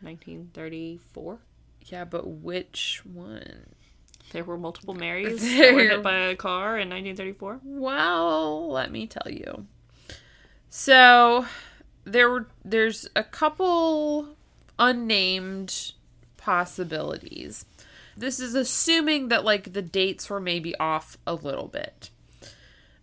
1934? 0.00 1.38
Yeah, 1.86 2.04
but 2.04 2.26
which 2.26 3.02
one? 3.04 3.66
There 4.32 4.44
were 4.44 4.58
multiple 4.58 4.94
Marys 4.94 5.40
that 5.58 5.74
were 5.74 5.80
hit 5.80 6.02
by 6.02 6.16
a 6.16 6.36
car 6.36 6.78
in 6.78 6.88
1934. 6.88 7.60
Well, 7.64 8.70
let 8.70 8.90
me 8.90 9.06
tell 9.06 9.30
you. 9.30 9.66
So 10.70 11.46
there 12.08 12.30
were 12.30 12.48
there's 12.64 13.08
a 13.14 13.24
couple 13.24 14.36
unnamed 14.78 15.92
possibilities. 16.36 17.64
This 18.16 18.40
is 18.40 18.54
assuming 18.54 19.28
that 19.28 19.44
like 19.44 19.72
the 19.72 19.82
dates 19.82 20.28
were 20.28 20.40
maybe 20.40 20.74
off 20.76 21.16
a 21.26 21.34
little 21.34 21.68
bit. 21.68 22.10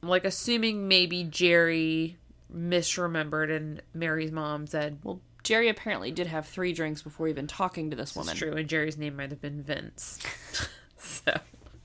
Like 0.02 0.26
assuming 0.26 0.88
maybe 0.88 1.24
Jerry 1.24 2.18
misremembered 2.54 3.56
and 3.56 3.82
Mary's 3.94 4.32
mom 4.32 4.68
said 4.68 5.00
Well, 5.04 5.20
Jerry 5.44 5.70
apparently 5.70 6.12
did 6.12 6.28
have 6.28 6.48
three 6.48 6.74
drinks 6.74 7.02
before 7.02 7.28
even 7.28 7.48
talking 7.48 7.90
to 7.92 7.96
this 7.96 8.10
it's 8.10 8.18
woman. 8.18 8.36
true 8.36 8.54
and 8.54 8.68
Jerry's 8.68 8.98
name 8.98 9.16
might 9.16 9.32
have 9.32 9.42
been 9.42 9.62
Vince. 9.62 10.20
so, 10.98 11.40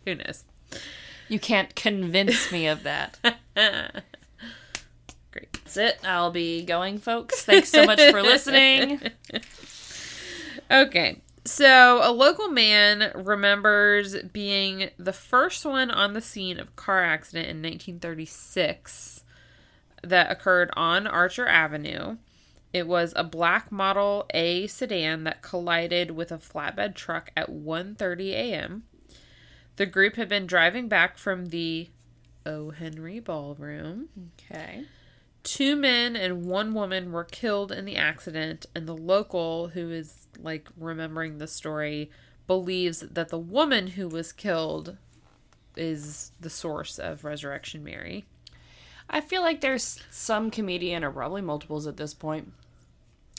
who 0.04 0.14
knows. 0.16 0.44
You 1.28 1.38
can't 1.38 1.74
convince 1.76 2.50
me 2.50 2.66
of 2.66 2.82
that. 2.82 3.18
That's 5.70 6.02
it. 6.02 6.04
I'll 6.04 6.32
be 6.32 6.64
going, 6.64 6.98
folks. 6.98 7.44
Thanks 7.44 7.68
so 7.68 7.86
much 7.86 8.00
for 8.10 8.22
listening. 8.22 9.00
Okay. 10.70 11.20
So, 11.44 12.00
a 12.00 12.12
local 12.12 12.46
man 12.46 13.10
remembers 13.12 14.22
being 14.22 14.90
the 14.98 15.12
first 15.12 15.64
one 15.64 15.90
on 15.90 16.12
the 16.12 16.20
scene 16.20 16.60
of 16.60 16.68
a 16.68 16.72
car 16.72 17.02
accident 17.02 17.48
in 17.48 17.56
1936 17.56 19.24
that 20.04 20.30
occurred 20.30 20.70
on 20.76 21.08
Archer 21.08 21.48
Avenue. 21.48 22.18
It 22.72 22.86
was 22.86 23.12
a 23.16 23.24
black 23.24 23.72
Model 23.72 24.26
A 24.32 24.68
sedan 24.68 25.24
that 25.24 25.42
collided 25.42 26.12
with 26.12 26.30
a 26.30 26.38
flatbed 26.38 26.94
truck 26.94 27.32
at 27.36 27.48
1:30 27.48 28.30
a.m. 28.30 28.84
The 29.74 29.86
group 29.86 30.14
had 30.14 30.28
been 30.28 30.46
driving 30.46 30.86
back 30.86 31.18
from 31.18 31.46
the 31.46 31.88
O. 32.46 32.70
Henry 32.70 33.18
Ballroom. 33.18 34.08
Okay. 34.38 34.84
Two 35.42 35.74
men 35.74 36.16
and 36.16 36.44
one 36.44 36.74
woman 36.74 37.12
were 37.12 37.24
killed 37.24 37.72
in 37.72 37.84
the 37.84 37.96
accident, 37.96 38.66
and 38.74 38.86
the 38.86 38.96
local 38.96 39.68
who 39.68 39.90
is 39.90 40.28
like 40.38 40.68
remembering 40.76 41.38
the 41.38 41.46
story 41.46 42.10
believes 42.46 43.00
that 43.00 43.28
the 43.28 43.38
woman 43.38 43.88
who 43.88 44.08
was 44.08 44.32
killed 44.32 44.96
is 45.76 46.32
the 46.40 46.50
source 46.50 46.98
of 46.98 47.24
Resurrection 47.24 47.82
Mary. 47.82 48.26
I 49.08 49.20
feel 49.20 49.42
like 49.42 49.60
there's 49.60 50.00
some 50.10 50.50
comedian, 50.50 51.02
or 51.02 51.10
probably 51.10 51.42
multiples 51.42 51.86
at 51.86 51.96
this 51.96 52.12
point, 52.12 52.52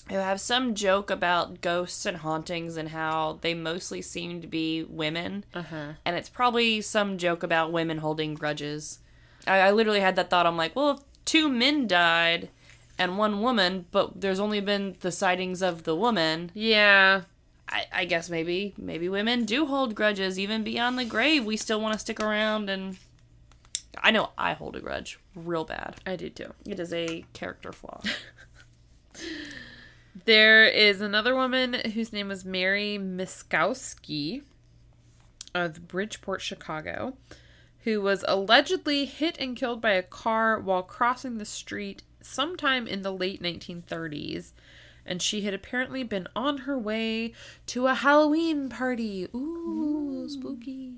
who 0.09 0.15
have 0.15 0.41
some 0.41 0.75
joke 0.75 1.09
about 1.09 1.61
ghosts 1.61 2.05
and 2.05 2.17
hauntings 2.17 2.77
and 2.77 2.89
how 2.89 3.37
they 3.41 3.53
mostly 3.53 4.01
seem 4.01 4.41
to 4.41 4.47
be 4.47 4.83
women. 4.83 5.45
Uh-huh. 5.53 5.93
And 6.03 6.15
it's 6.15 6.29
probably 6.29 6.81
some 6.81 7.17
joke 7.17 7.43
about 7.43 7.71
women 7.71 7.99
holding 7.99 8.33
grudges. 8.33 8.99
I, 9.45 9.59
I 9.59 9.71
literally 9.71 10.01
had 10.01 10.15
that 10.15 10.29
thought. 10.29 10.45
I'm 10.45 10.57
like, 10.57 10.75
well, 10.75 10.91
if 10.91 10.99
two 11.25 11.49
men 11.49 11.87
died 11.87 12.49
and 12.97 13.17
one 13.17 13.41
woman, 13.41 13.85
but 13.91 14.21
there's 14.21 14.39
only 14.39 14.61
been 14.61 14.95
the 14.99 15.11
sightings 15.11 15.61
of 15.61 15.83
the 15.83 15.95
woman, 15.95 16.51
Yeah, 16.53 17.23
I, 17.67 17.85
I 17.93 18.05
guess 18.05 18.29
maybe 18.29 18.73
maybe 18.77 19.09
women 19.09 19.45
do 19.45 19.65
hold 19.65 19.95
grudges 19.95 20.37
even 20.37 20.63
beyond 20.63 20.99
the 20.99 21.05
grave. 21.05 21.45
We 21.45 21.57
still 21.57 21.81
want 21.81 21.93
to 21.93 21.99
stick 21.99 22.19
around 22.19 22.69
and. 22.69 22.97
I 24.03 24.11
know 24.11 24.29
I 24.37 24.53
hold 24.53 24.75
a 24.77 24.79
grudge 24.79 25.19
real 25.35 25.65
bad. 25.65 25.95
I 26.05 26.15
do 26.15 26.29
too. 26.29 26.53
It 26.65 26.79
is 26.79 26.93
a 26.93 27.25
character 27.33 27.73
flaw. 27.73 28.01
There 30.25 30.65
is 30.65 30.99
another 30.99 31.35
woman 31.35 31.73
whose 31.73 32.11
name 32.11 32.27
was 32.27 32.43
Mary 32.43 32.99
Miskowski 33.01 34.41
of 35.55 35.87
Bridgeport, 35.87 36.41
Chicago, 36.41 37.15
who 37.83 38.01
was 38.01 38.23
allegedly 38.27 39.05
hit 39.05 39.37
and 39.39 39.55
killed 39.55 39.81
by 39.81 39.91
a 39.91 40.03
car 40.03 40.59
while 40.59 40.83
crossing 40.83 41.37
the 41.37 41.45
street 41.45 42.03
sometime 42.21 42.87
in 42.87 43.01
the 43.01 43.13
late 43.13 43.41
1930s. 43.41 44.51
And 45.05 45.21
she 45.21 45.41
had 45.41 45.53
apparently 45.53 46.03
been 46.03 46.27
on 46.35 46.59
her 46.59 46.77
way 46.77 47.33
to 47.67 47.87
a 47.87 47.95
Halloween 47.95 48.69
party. 48.69 49.27
Ooh, 49.35 50.27
spooky. 50.29 50.93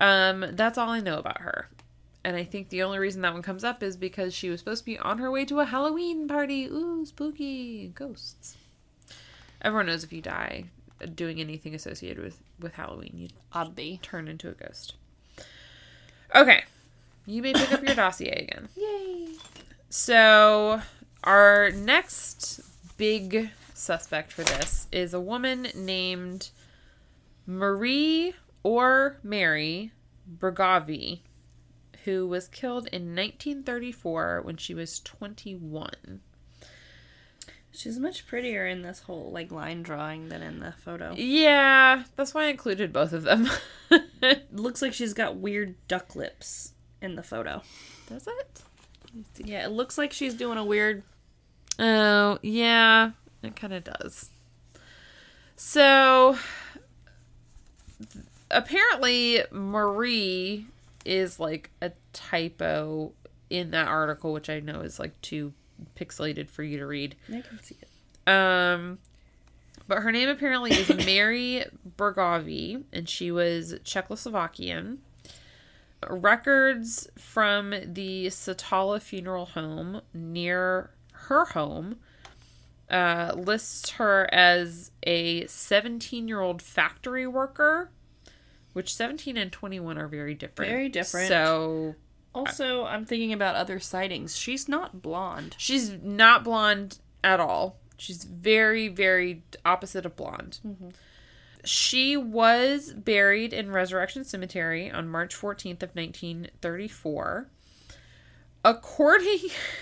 Um, 0.00 0.44
that's 0.52 0.76
all 0.76 0.88
I 0.88 1.00
know 1.00 1.18
about 1.18 1.42
her. 1.42 1.68
And 2.24 2.36
I 2.36 2.44
think 2.44 2.68
the 2.68 2.82
only 2.82 2.98
reason 2.98 3.22
that 3.22 3.32
one 3.32 3.42
comes 3.42 3.64
up 3.64 3.82
is 3.82 3.96
because 3.96 4.34
she 4.34 4.50
was 4.50 4.60
supposed 4.60 4.82
to 4.82 4.86
be 4.86 4.98
on 4.98 5.18
her 5.18 5.30
way 5.30 5.44
to 5.46 5.60
a 5.60 5.64
Halloween 5.64 6.26
party. 6.26 6.66
Ooh, 6.66 7.06
spooky 7.06 7.88
ghosts. 7.94 8.56
Everyone 9.62 9.86
knows 9.86 10.04
if 10.04 10.12
you 10.12 10.20
die, 10.20 10.64
doing 11.14 11.40
anything 11.40 11.74
associated 11.74 12.22
with 12.22 12.42
with 12.58 12.74
Halloween. 12.74 13.12
You 13.14 13.28
Obby. 13.54 14.02
turn 14.02 14.28
into 14.28 14.48
a 14.48 14.52
ghost. 14.52 14.94
Okay, 16.34 16.64
you 17.26 17.42
may 17.42 17.52
pick 17.52 17.72
up 17.72 17.84
your 17.84 17.94
dossier 17.94 18.46
again. 18.48 18.68
Yay. 18.76 19.34
So, 19.88 20.82
our 21.24 21.70
next 21.70 22.60
big 22.96 23.50
suspect 23.74 24.32
for 24.32 24.42
this 24.44 24.86
is 24.92 25.12
a 25.12 25.20
woman 25.20 25.68
named 25.74 26.50
Marie 27.46 28.34
or 28.62 29.16
Mary 29.22 29.92
Bergavi, 30.38 31.20
who 32.04 32.28
was 32.28 32.46
killed 32.46 32.86
in 32.88 33.16
1934 33.16 34.42
when 34.42 34.56
she 34.56 34.74
was 34.74 35.00
21. 35.00 36.20
She's 37.72 37.98
much 37.98 38.26
prettier 38.26 38.66
in 38.66 38.82
this 38.82 39.00
whole 39.00 39.30
like 39.30 39.52
line 39.52 39.82
drawing 39.82 40.28
than 40.28 40.42
in 40.42 40.60
the 40.60 40.72
photo. 40.72 41.14
Yeah, 41.16 42.04
that's 42.16 42.34
why 42.34 42.44
I 42.44 42.48
included 42.48 42.92
both 42.92 43.12
of 43.12 43.22
them. 43.22 43.48
looks 44.52 44.82
like 44.82 44.92
she's 44.92 45.14
got 45.14 45.36
weird 45.36 45.76
duck 45.86 46.16
lips 46.16 46.72
in 47.00 47.14
the 47.14 47.22
photo. 47.22 47.62
Does 48.08 48.26
it? 48.26 48.62
Yeah, 49.38 49.64
it 49.64 49.70
looks 49.70 49.96
like 49.98 50.12
she's 50.12 50.34
doing 50.34 50.58
a 50.58 50.64
weird. 50.64 51.02
Oh, 51.78 52.38
yeah, 52.42 53.12
it 53.42 53.56
kind 53.56 53.72
of 53.72 53.84
does. 53.84 54.30
So, 55.56 56.36
apparently, 58.50 59.42
Marie 59.50 60.66
is 61.04 61.38
like 61.40 61.70
a 61.80 61.92
typo 62.12 63.12
in 63.48 63.70
that 63.70 63.88
article, 63.88 64.32
which 64.32 64.50
I 64.50 64.60
know 64.60 64.80
is 64.80 64.98
like 64.98 65.20
too 65.20 65.52
pixelated 65.96 66.48
for 66.48 66.62
you 66.62 66.78
to 66.78 66.86
read. 66.86 67.16
I 67.28 67.40
can 67.40 67.62
see 67.62 67.76
it. 67.80 67.88
Um, 68.30 68.98
but 69.88 70.02
her 70.02 70.12
name 70.12 70.28
apparently 70.28 70.72
is 70.72 70.88
Mary 71.06 71.64
Bergovi, 71.96 72.84
and 72.92 73.08
she 73.08 73.30
was 73.30 73.74
Czechoslovakian. 73.84 74.98
Records 76.08 77.08
from 77.18 77.70
the 77.70 78.26
Satala 78.26 79.02
Funeral 79.02 79.46
Home 79.46 80.00
near 80.14 80.90
her 81.12 81.44
home 81.46 81.96
uh, 82.90 83.32
lists 83.36 83.90
her 83.90 84.28
as 84.32 84.90
a 85.04 85.46
17 85.46 86.28
year 86.28 86.40
old 86.40 86.62
factory 86.62 87.26
worker, 87.26 87.90
which 88.72 88.94
17 88.94 89.36
and 89.36 89.52
21 89.52 89.98
are 89.98 90.08
very 90.08 90.34
different. 90.34 90.70
Very 90.70 90.88
different. 90.88 91.28
So 91.28 91.94
Also, 92.34 92.84
I'm 92.84 93.04
thinking 93.04 93.32
about 93.32 93.56
other 93.56 93.80
sightings. 93.80 94.36
She's 94.36 94.68
not 94.68 95.02
blonde. 95.02 95.56
She's 95.58 95.90
not 96.02 96.44
blonde 96.44 96.98
at 97.24 97.40
all. 97.40 97.78
She's 97.96 98.24
very, 98.24 98.88
very 98.88 99.42
opposite 99.64 100.06
of 100.06 100.16
blonde. 100.16 100.60
Mm-hmm. 100.66 100.90
She 101.64 102.16
was 102.16 102.92
buried 102.92 103.52
in 103.52 103.70
Resurrection 103.70 104.24
Cemetery 104.24 104.90
on 104.90 105.08
March 105.08 105.36
14th 105.36 105.82
of 105.82 105.94
1934. 105.94 107.48
According 108.64 109.38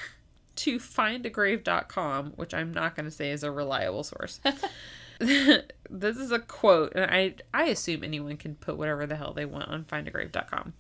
to 0.56 0.78
findagrave.com, 0.78 2.32
which 2.36 2.54
I'm 2.54 2.72
not 2.72 2.96
going 2.96 3.04
to 3.04 3.12
say 3.12 3.30
is 3.30 3.44
a 3.44 3.52
reliable 3.52 4.02
source. 4.02 4.40
this 5.18 6.16
is 6.16 6.30
a 6.30 6.38
quote, 6.38 6.92
and 6.94 7.10
I 7.10 7.34
I 7.52 7.64
assume 7.64 8.04
anyone 8.04 8.36
can 8.36 8.54
put 8.54 8.78
whatever 8.78 9.04
the 9.04 9.16
hell 9.16 9.32
they 9.32 9.46
want 9.46 9.68
on 9.68 9.84
findagrave.com. 9.84 10.74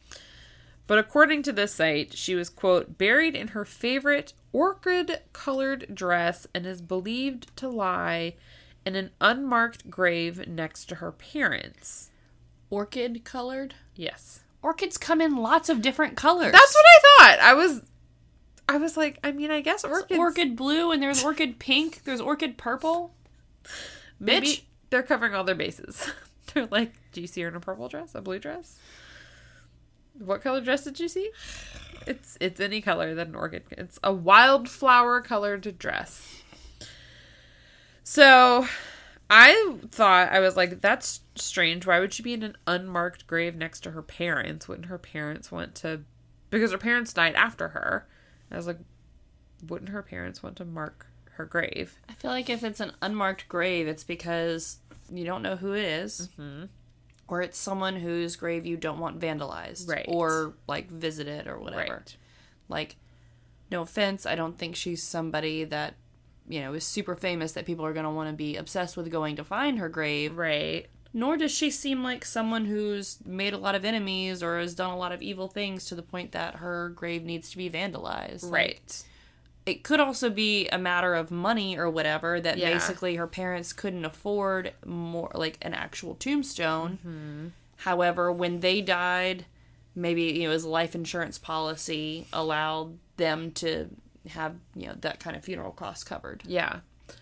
But 0.88 0.98
according 0.98 1.44
to 1.44 1.52
this 1.52 1.74
site, 1.74 2.16
she 2.16 2.34
was, 2.34 2.48
quote, 2.48 2.98
buried 2.98 3.36
in 3.36 3.48
her 3.48 3.64
favorite 3.64 4.32
orchid 4.52 5.20
colored 5.34 5.94
dress 5.94 6.46
and 6.54 6.66
is 6.66 6.80
believed 6.80 7.54
to 7.58 7.68
lie 7.68 8.34
in 8.86 8.96
an 8.96 9.10
unmarked 9.20 9.90
grave 9.90 10.48
next 10.48 10.86
to 10.86 10.96
her 10.96 11.12
parents. 11.12 12.10
Orchid 12.70 13.22
colored. 13.22 13.74
Yes. 13.94 14.40
Orchids 14.62 14.96
come 14.96 15.20
in 15.20 15.36
lots 15.36 15.68
of 15.68 15.82
different 15.82 16.16
colors. 16.16 16.52
That's 16.52 16.74
what 16.74 16.86
I 16.86 17.00
thought. 17.36 17.44
I 17.44 17.54
was 17.54 17.82
I 18.66 18.78
was 18.78 18.96
like, 18.96 19.18
I 19.22 19.32
mean, 19.32 19.50
I 19.50 19.60
guess 19.60 19.84
orchids 19.84 20.18
orchid 20.18 20.56
blue 20.56 20.90
and 20.90 21.02
there's 21.02 21.22
orchid 21.22 21.58
pink. 21.58 22.04
There's 22.04 22.20
orchid 22.20 22.56
purple. 22.56 23.12
maybe 24.18 24.46
bitch. 24.46 24.62
they're 24.88 25.02
covering 25.02 25.34
all 25.34 25.44
their 25.44 25.54
bases. 25.54 26.10
they're 26.54 26.66
like, 26.70 26.92
do 27.12 27.20
you 27.20 27.26
see 27.26 27.42
her 27.42 27.48
in 27.48 27.56
a 27.56 27.60
purple 27.60 27.88
dress? 27.88 28.14
A 28.14 28.22
blue 28.22 28.38
dress? 28.38 28.78
What 30.18 30.42
color 30.42 30.60
dress 30.60 30.84
did 30.84 31.00
you 31.00 31.08
see? 31.08 31.30
It's 32.06 32.36
it's 32.40 32.60
any 32.60 32.80
color 32.80 33.14
that 33.14 33.28
an 33.28 33.34
orchid. 33.34 33.64
It's 33.70 33.98
a 34.02 34.12
wildflower 34.12 35.20
colored 35.20 35.78
dress. 35.78 36.42
So, 38.02 38.66
I 39.28 39.76
thought 39.90 40.32
I 40.32 40.40
was 40.40 40.56
like, 40.56 40.80
that's 40.80 41.20
strange. 41.34 41.86
Why 41.86 42.00
would 42.00 42.14
she 42.14 42.22
be 42.22 42.32
in 42.32 42.42
an 42.42 42.56
unmarked 42.66 43.26
grave 43.26 43.54
next 43.54 43.80
to 43.80 43.90
her 43.90 44.02
parents? 44.02 44.66
Wouldn't 44.66 44.86
her 44.86 44.98
parents 44.98 45.52
want 45.52 45.74
to? 45.76 46.00
Because 46.48 46.72
her 46.72 46.78
parents 46.78 47.12
died 47.12 47.34
after 47.34 47.68
her. 47.68 48.06
I 48.50 48.56
was 48.56 48.66
like, 48.66 48.78
wouldn't 49.66 49.90
her 49.90 50.02
parents 50.02 50.42
want 50.42 50.56
to 50.56 50.64
mark 50.64 51.06
her 51.32 51.44
grave? 51.44 51.98
I 52.08 52.14
feel 52.14 52.30
like 52.30 52.48
if 52.48 52.64
it's 52.64 52.80
an 52.80 52.92
unmarked 53.02 53.48
grave, 53.48 53.86
it's 53.86 54.04
because 54.04 54.78
you 55.12 55.24
don't 55.24 55.42
know 55.42 55.56
who 55.56 55.72
it 55.74 55.84
is, 55.84 56.28
mm-hmm. 56.38 56.64
Or 57.28 57.42
it's 57.42 57.58
someone 57.58 57.96
whose 57.96 58.36
grave 58.36 58.66
you 58.66 58.76
don't 58.76 58.98
want 58.98 59.20
vandalized, 59.20 59.88
Right. 59.88 60.06
Or 60.08 60.54
like 60.66 60.90
visited 60.90 61.46
or 61.46 61.58
whatever. 61.58 61.92
Right. 61.92 62.16
Like, 62.68 62.96
no 63.70 63.82
offense, 63.82 64.26
I 64.26 64.34
don't 64.34 64.58
think 64.58 64.74
she's 64.76 65.02
somebody 65.02 65.64
that 65.64 65.94
you 66.48 66.60
know 66.60 66.72
is 66.72 66.84
super 66.84 67.14
famous 67.14 67.52
that 67.52 67.66
people 67.66 67.84
are 67.84 67.92
going 67.92 68.04
to 68.04 68.10
want 68.10 68.30
to 68.30 68.34
be 68.36 68.56
obsessed 68.56 68.96
with 68.96 69.10
going 69.10 69.36
to 69.36 69.44
find 69.44 69.78
her 69.78 69.88
grave. 69.88 70.36
Right. 70.36 70.86
Nor 71.14 71.36
does 71.38 71.52
she 71.52 71.70
seem 71.70 72.02
like 72.02 72.24
someone 72.24 72.66
who's 72.66 73.18
made 73.24 73.54
a 73.54 73.58
lot 73.58 73.74
of 73.74 73.84
enemies 73.84 74.42
or 74.42 74.58
has 74.58 74.74
done 74.74 74.90
a 74.90 74.96
lot 74.96 75.12
of 75.12 75.22
evil 75.22 75.48
things 75.48 75.86
to 75.86 75.94
the 75.94 76.02
point 76.02 76.32
that 76.32 76.56
her 76.56 76.90
grave 76.90 77.24
needs 77.24 77.50
to 77.50 77.56
be 77.56 77.70
vandalized. 77.70 78.44
Like, 78.44 78.52
Right. 78.52 79.04
It 79.68 79.84
could 79.84 80.00
also 80.00 80.30
be 80.30 80.68
a 80.68 80.78
matter 80.78 81.14
of 81.14 81.30
money 81.30 81.76
or 81.76 81.88
whatever 81.90 82.40
that 82.40 82.58
Yeah. 82.58 82.72
basically 82.72 83.16
her 83.16 83.26
parents 83.26 83.72
couldn't 83.72 84.04
afford 84.04 84.72
more 84.84 85.30
like 85.34 85.58
an 85.62 85.74
actual 85.74 86.14
tombstone. 86.14 86.98
Mm-hmm. 87.06 87.46
However, 87.76 88.32
when 88.32 88.60
they 88.60 88.80
died, 88.80 89.44
maybe 89.94 90.22
you 90.22 90.44
know 90.44 90.50
his 90.52 90.64
life 90.64 90.94
insurance 90.94 91.38
policy 91.38 92.26
allowed 92.32 92.98
them 93.18 93.50
to 93.52 93.88
have 94.30 94.54
you 94.74 94.86
know 94.88 94.94
that 95.00 95.20
kind 95.20 95.36
of 95.36 95.44
funeral 95.44 95.72
costs 95.72 96.04
covered. 96.04 96.42
Yeah. 96.46 96.80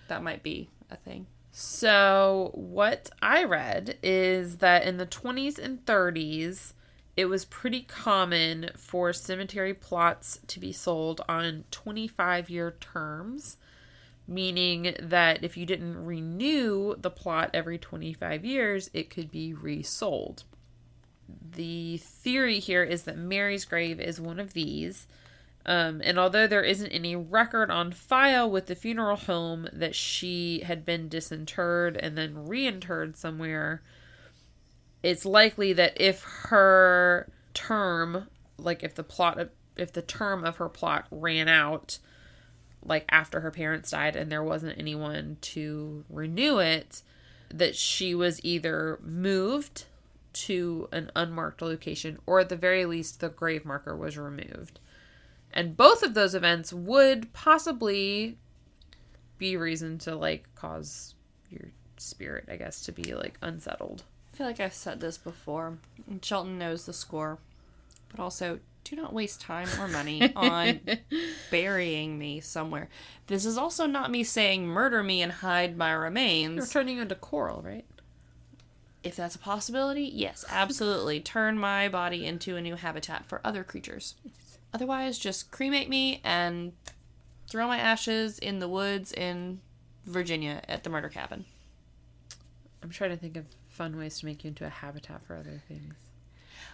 That 0.08 0.22
might 0.22 0.42
be 0.42 0.68
a 0.90 0.96
thing. 0.96 1.26
So, 1.52 2.50
what 2.54 3.08
I 3.22 3.44
read 3.44 3.96
is 4.02 4.58
that 4.58 4.84
in 4.84 4.98
the 4.98 5.06
20s 5.06 5.58
and 5.58 5.84
30s, 5.86 6.74
it 7.16 7.26
was 7.26 7.46
pretty 7.46 7.82
common 7.82 8.70
for 8.76 9.12
cemetery 9.12 9.72
plots 9.72 10.38
to 10.46 10.60
be 10.60 10.72
sold 10.72 11.22
on 11.28 11.64
25 11.70 12.50
year 12.50 12.76
terms, 12.78 13.56
meaning 14.28 14.94
that 15.00 15.42
if 15.42 15.56
you 15.56 15.64
didn't 15.64 16.04
renew 16.04 16.94
the 16.96 17.10
plot 17.10 17.50
every 17.54 17.78
25 17.78 18.44
years, 18.44 18.90
it 18.92 19.08
could 19.08 19.30
be 19.30 19.54
resold. 19.54 20.44
The 21.52 21.96
theory 21.96 22.58
here 22.58 22.84
is 22.84 23.04
that 23.04 23.16
Mary's 23.16 23.64
grave 23.64 23.98
is 23.98 24.20
one 24.20 24.38
of 24.38 24.52
these. 24.52 25.06
Um, 25.64 26.00
and 26.04 26.18
although 26.18 26.46
there 26.46 26.62
isn't 26.62 26.88
any 26.88 27.16
record 27.16 27.70
on 27.70 27.90
file 27.90 28.48
with 28.48 28.66
the 28.66 28.76
funeral 28.76 29.16
home 29.16 29.68
that 29.72 29.96
she 29.96 30.60
had 30.60 30.84
been 30.84 31.08
disinterred 31.08 31.96
and 31.96 32.16
then 32.16 32.46
reinterred 32.46 33.16
somewhere, 33.16 33.82
it's 35.02 35.24
likely 35.24 35.72
that 35.74 36.00
if 36.00 36.22
her 36.22 37.28
term, 37.54 38.28
like 38.58 38.82
if 38.82 38.94
the 38.94 39.02
plot, 39.02 39.48
if 39.76 39.92
the 39.92 40.02
term 40.02 40.44
of 40.44 40.56
her 40.56 40.68
plot 40.68 41.06
ran 41.10 41.48
out, 41.48 41.98
like 42.84 43.04
after 43.08 43.40
her 43.40 43.50
parents 43.50 43.90
died 43.90 44.16
and 44.16 44.30
there 44.30 44.42
wasn't 44.42 44.78
anyone 44.78 45.36
to 45.40 46.04
renew 46.08 46.58
it, 46.58 47.02
that 47.50 47.76
she 47.76 48.14
was 48.14 48.44
either 48.44 48.98
moved 49.02 49.84
to 50.32 50.88
an 50.92 51.10
unmarked 51.16 51.62
location 51.62 52.18
or 52.26 52.40
at 52.40 52.48
the 52.48 52.56
very 52.56 52.84
least 52.84 53.20
the 53.20 53.28
grave 53.28 53.64
marker 53.64 53.96
was 53.96 54.18
removed. 54.18 54.78
And 55.52 55.76
both 55.76 56.02
of 56.02 56.14
those 56.14 56.34
events 56.34 56.72
would 56.72 57.32
possibly 57.32 58.36
be 59.38 59.56
reason 59.56 59.98
to 59.98 60.14
like 60.14 60.54
cause 60.54 61.14
your 61.50 61.70
spirit, 61.96 62.48
I 62.50 62.56
guess, 62.56 62.82
to 62.82 62.92
be 62.92 63.14
like 63.14 63.38
unsettled. 63.40 64.04
I 64.36 64.38
feel 64.38 64.46
like 64.48 64.60
I've 64.60 64.74
said 64.74 65.00
this 65.00 65.16
before. 65.16 65.78
and 66.06 66.22
Shelton 66.22 66.58
knows 66.58 66.84
the 66.84 66.92
score, 66.92 67.38
but 68.10 68.20
also 68.20 68.60
do 68.84 68.94
not 68.94 69.14
waste 69.14 69.40
time 69.40 69.66
or 69.80 69.88
money 69.88 70.30
on 70.36 70.80
burying 71.50 72.18
me 72.18 72.40
somewhere. 72.40 72.90
This 73.28 73.46
is 73.46 73.56
also 73.56 73.86
not 73.86 74.10
me 74.10 74.22
saying 74.24 74.66
murder 74.66 75.02
me 75.02 75.22
and 75.22 75.32
hide 75.32 75.78
my 75.78 75.90
remains. 75.90 76.56
You're 76.56 76.66
turning 76.66 76.98
into 76.98 77.14
coral, 77.14 77.62
right? 77.62 77.86
If 79.02 79.16
that's 79.16 79.36
a 79.36 79.38
possibility, 79.38 80.02
yes, 80.02 80.44
absolutely. 80.50 81.18
Turn 81.18 81.58
my 81.58 81.88
body 81.88 82.26
into 82.26 82.56
a 82.56 82.60
new 82.60 82.74
habitat 82.74 83.24
for 83.24 83.40
other 83.42 83.64
creatures. 83.64 84.16
Otherwise, 84.74 85.18
just 85.18 85.50
cremate 85.50 85.88
me 85.88 86.20
and 86.22 86.74
throw 87.48 87.66
my 87.66 87.78
ashes 87.78 88.38
in 88.38 88.58
the 88.58 88.68
woods 88.68 89.12
in 89.12 89.62
Virginia 90.04 90.60
at 90.68 90.84
the 90.84 90.90
murder 90.90 91.08
cabin. 91.08 91.46
I'm 92.82 92.90
trying 92.90 93.10
to 93.10 93.16
think 93.16 93.38
of 93.38 93.46
fun 93.76 93.96
ways 93.96 94.18
to 94.20 94.26
make 94.26 94.42
you 94.44 94.48
into 94.48 94.66
a 94.66 94.70
habitat 94.70 95.22
for 95.26 95.36
other 95.36 95.62
things. 95.68 95.94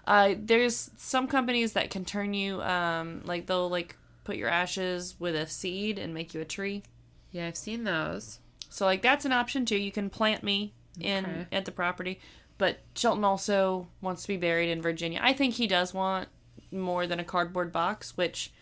Uh, 0.06 0.34
there's 0.38 0.90
some 0.96 1.26
companies 1.28 1.74
that 1.74 1.90
can 1.90 2.04
turn 2.04 2.32
you, 2.34 2.60
um, 2.62 3.20
like 3.24 3.46
they'll 3.46 3.68
like 3.68 3.96
put 4.24 4.36
your 4.36 4.48
ashes 4.48 5.14
with 5.18 5.34
a 5.34 5.46
seed 5.46 5.98
and 5.98 6.14
make 6.14 6.32
you 6.34 6.40
a 6.40 6.44
tree. 6.44 6.82
Yeah, 7.30 7.46
I've 7.46 7.56
seen 7.56 7.84
those. 7.84 8.38
So 8.68 8.84
like 8.86 9.02
that's 9.02 9.24
an 9.24 9.32
option 9.32 9.64
too. 9.66 9.76
You 9.76 9.92
can 9.92 10.08
plant 10.10 10.42
me 10.42 10.72
in 11.00 11.24
Okay. 11.24 11.46
at 11.52 11.64
the 11.64 11.72
property, 11.72 12.20
but 12.58 12.78
Shelton 12.94 13.24
also 13.24 13.88
wants 14.00 14.22
to 14.22 14.28
be 14.28 14.36
buried 14.36 14.70
in 14.70 14.80
Virginia. 14.82 15.20
I 15.22 15.32
think 15.32 15.54
he 15.54 15.66
does 15.66 15.92
want 15.94 16.28
more 16.70 17.06
than 17.06 17.20
a 17.20 17.24
cardboard 17.24 17.72
box. 17.72 18.16
Which, 18.16 18.52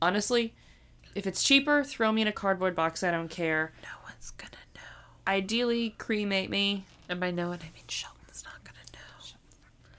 honestly, 0.00 0.54
if 1.14 1.26
it's 1.26 1.42
cheaper, 1.44 1.84
throw 1.84 2.10
me 2.12 2.22
in 2.22 2.28
a 2.28 2.32
cardboard 2.32 2.74
box. 2.74 3.02
I 3.02 3.10
don't 3.10 3.28
care. 3.30 3.72
No 3.82 3.88
one's 4.04 4.30
gonna 4.30 4.50
know. 4.74 4.80
Ideally, 5.26 5.90
cremate 5.98 6.50
me. 6.50 6.84
And 7.08 7.20
by 7.20 7.30
no 7.30 7.48
one, 7.48 7.58
I 7.60 7.70
mean 7.74 7.84
Shelton's 7.88 8.44
not 8.44 8.62
gonna 8.64 8.78
know. 8.92 9.24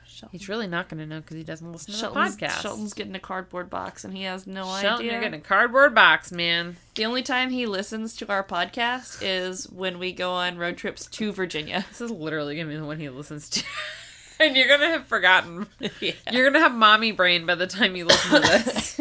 Shelton, 0.07 0.29
He's 0.31 0.49
really 0.49 0.67
not 0.67 0.89
gonna 0.89 1.05
know 1.05 1.19
because 1.21 1.37
he 1.37 1.43
doesn't 1.43 1.71
listen 1.71 1.93
to 1.93 1.99
Shelton's, 1.99 2.37
the 2.37 2.45
podcast. 2.45 2.61
Shelton's 2.61 2.93
getting 2.93 3.15
a 3.15 3.19
cardboard 3.19 3.69
box 3.69 4.03
and 4.03 4.15
he 4.15 4.23
has 4.23 4.47
no 4.47 4.63
Shelton, 4.79 4.93
idea. 5.05 5.11
you're 5.11 5.21
getting 5.21 5.39
a 5.39 5.43
cardboard 5.43 5.93
box, 5.93 6.31
man. 6.31 6.77
The 6.95 7.05
only 7.05 7.21
time 7.23 7.49
he 7.49 7.65
listens 7.65 8.15
to 8.17 8.27
our 8.29 8.43
podcast 8.43 9.19
is 9.21 9.69
when 9.69 9.99
we 9.99 10.11
go 10.13 10.31
on 10.31 10.57
road 10.57 10.77
trips 10.77 11.05
to 11.07 11.31
Virginia. 11.31 11.85
This 11.89 12.01
is 12.01 12.11
literally 12.11 12.55
gonna 12.55 12.69
be 12.69 12.77
the 12.77 12.85
one 12.85 12.99
he 12.99 13.09
listens 13.09 13.49
to. 13.49 13.63
and 14.39 14.55
you're 14.55 14.67
gonna 14.67 14.89
have 14.89 15.05
forgotten. 15.07 15.67
yeah. 15.99 16.13
You're 16.31 16.49
gonna 16.49 16.63
have 16.63 16.73
mommy 16.73 17.11
brain 17.11 17.45
by 17.45 17.55
the 17.55 17.67
time 17.67 17.95
you 17.95 18.05
listen 18.05 18.41
to 18.41 18.47
this. 18.47 18.97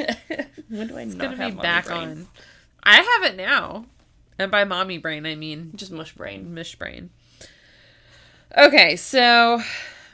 when 0.69 0.89
do 0.89 0.97
I 0.99 1.03
It's 1.03 1.15
not 1.15 1.37
gonna 1.39 1.51
be 1.51 1.57
back 1.57 1.87
brain? 1.87 1.99
on. 1.99 2.27
I 2.83 2.97
have 2.97 3.33
it 3.33 3.37
now. 3.37 3.87
And 4.39 4.51
by 4.51 4.65
mommy 4.65 4.99
brain, 4.99 5.25
I 5.25 5.37
mean 5.37 5.73
Just 5.77 5.93
mush 5.93 6.13
brain. 6.15 6.53
Mush 6.55 6.75
brain. 6.75 7.11
Okay, 8.57 8.97
so 8.97 9.63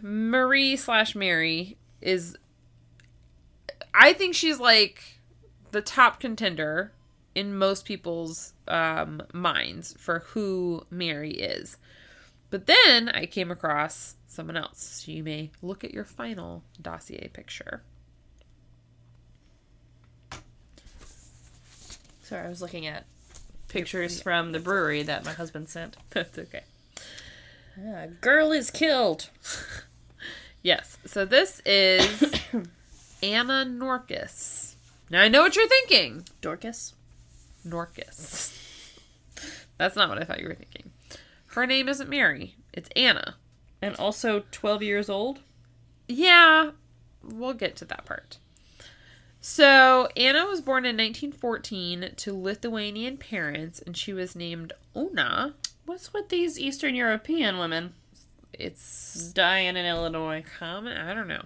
Marie 0.01 0.77
slash 0.77 1.15
Mary 1.15 1.77
is. 2.01 2.37
I 3.93 4.13
think 4.13 4.35
she's 4.35 4.61
like 4.61 5.03
the 5.73 5.83
top 5.83 6.21
contender 6.21 6.93
in 7.35 7.57
most 7.57 7.85
people's 7.85 8.53
um, 8.69 9.23
minds 9.33 9.95
for 9.99 10.21
who 10.21 10.85
Mary 10.91 11.33
is. 11.33 11.77
But 12.51 12.67
then 12.67 13.09
I 13.09 13.27
came 13.27 13.51
across 13.51 14.17
someone 14.27 14.57
else. 14.57 15.03
So 15.05 15.13
you 15.13 15.23
may 15.23 15.51
look 15.61 15.85
at 15.85 15.93
your 15.93 16.05
final 16.05 16.63
dossier 16.81 17.29
picture. 17.33 17.83
Sorry, 22.23 22.47
I 22.47 22.49
was 22.49 22.63
looking 22.63 22.87
at 22.87 23.05
pictures 23.69 24.21
from 24.23 24.53
the 24.53 24.61
brewery 24.61 25.03
that 25.03 25.25
my 25.25 25.33
husband 25.33 25.69
sent. 25.69 25.97
That's 26.11 26.39
okay. 26.39 26.63
Ah, 27.79 28.07
girl 28.21 28.53
is 28.53 28.71
killed. 28.71 29.31
Yes. 30.63 30.99
So 31.07 31.25
this 31.25 31.63
is 31.65 32.23
Anna 33.23 33.65
Norkus. 33.65 34.75
Now 35.11 35.23
I 35.23 35.29
know 35.29 35.43
what 35.43 35.57
you're 35.57 35.69
thinking. 35.69 36.25
Dorcas. 36.41 36.95
Norkus. 37.67 38.55
That's 39.79 39.97
not 39.97 40.09
what 40.09 40.21
I 40.21 40.25
thought 40.25 40.41
you 40.41 40.49
were 40.49 40.55
thinking. 40.55 40.91
Her 41.47 41.67
name 41.67 41.89
isn't 41.89 42.11
Mary. 42.11 42.57
It's 42.73 42.91
Anna. 42.97 43.37
And 43.81 43.95
also 43.97 44.45
12 44.51 44.83
years 44.83 45.09
old. 45.09 45.39
Yeah, 46.09 46.73
we'll 47.23 47.55
get 47.55 47.77
to 47.77 47.85
that 47.87 48.05
part. 48.05 48.39
So, 49.41 50.09
Anna 50.17 50.47
was 50.47 50.61
born 50.61 50.85
in 50.85 50.97
1914 50.97 52.11
to 52.17 52.37
Lithuanian 52.37 53.17
parents, 53.17 53.81
and 53.81 53.97
she 53.97 54.13
was 54.13 54.35
named 54.35 54.73
Ona. 54.97 55.55
What's 55.89 56.13
with 56.13 56.29
these 56.29 56.61
Eastern 56.61 56.95
European 56.95 57.57
women 57.57 57.95
It's 58.53 59.33
dying 59.33 59.75
in 59.75 59.87
Illinois? 59.87 60.45
common. 60.59 60.99
I 60.99 61.15
don't 61.15 61.29
know. 61.29 61.45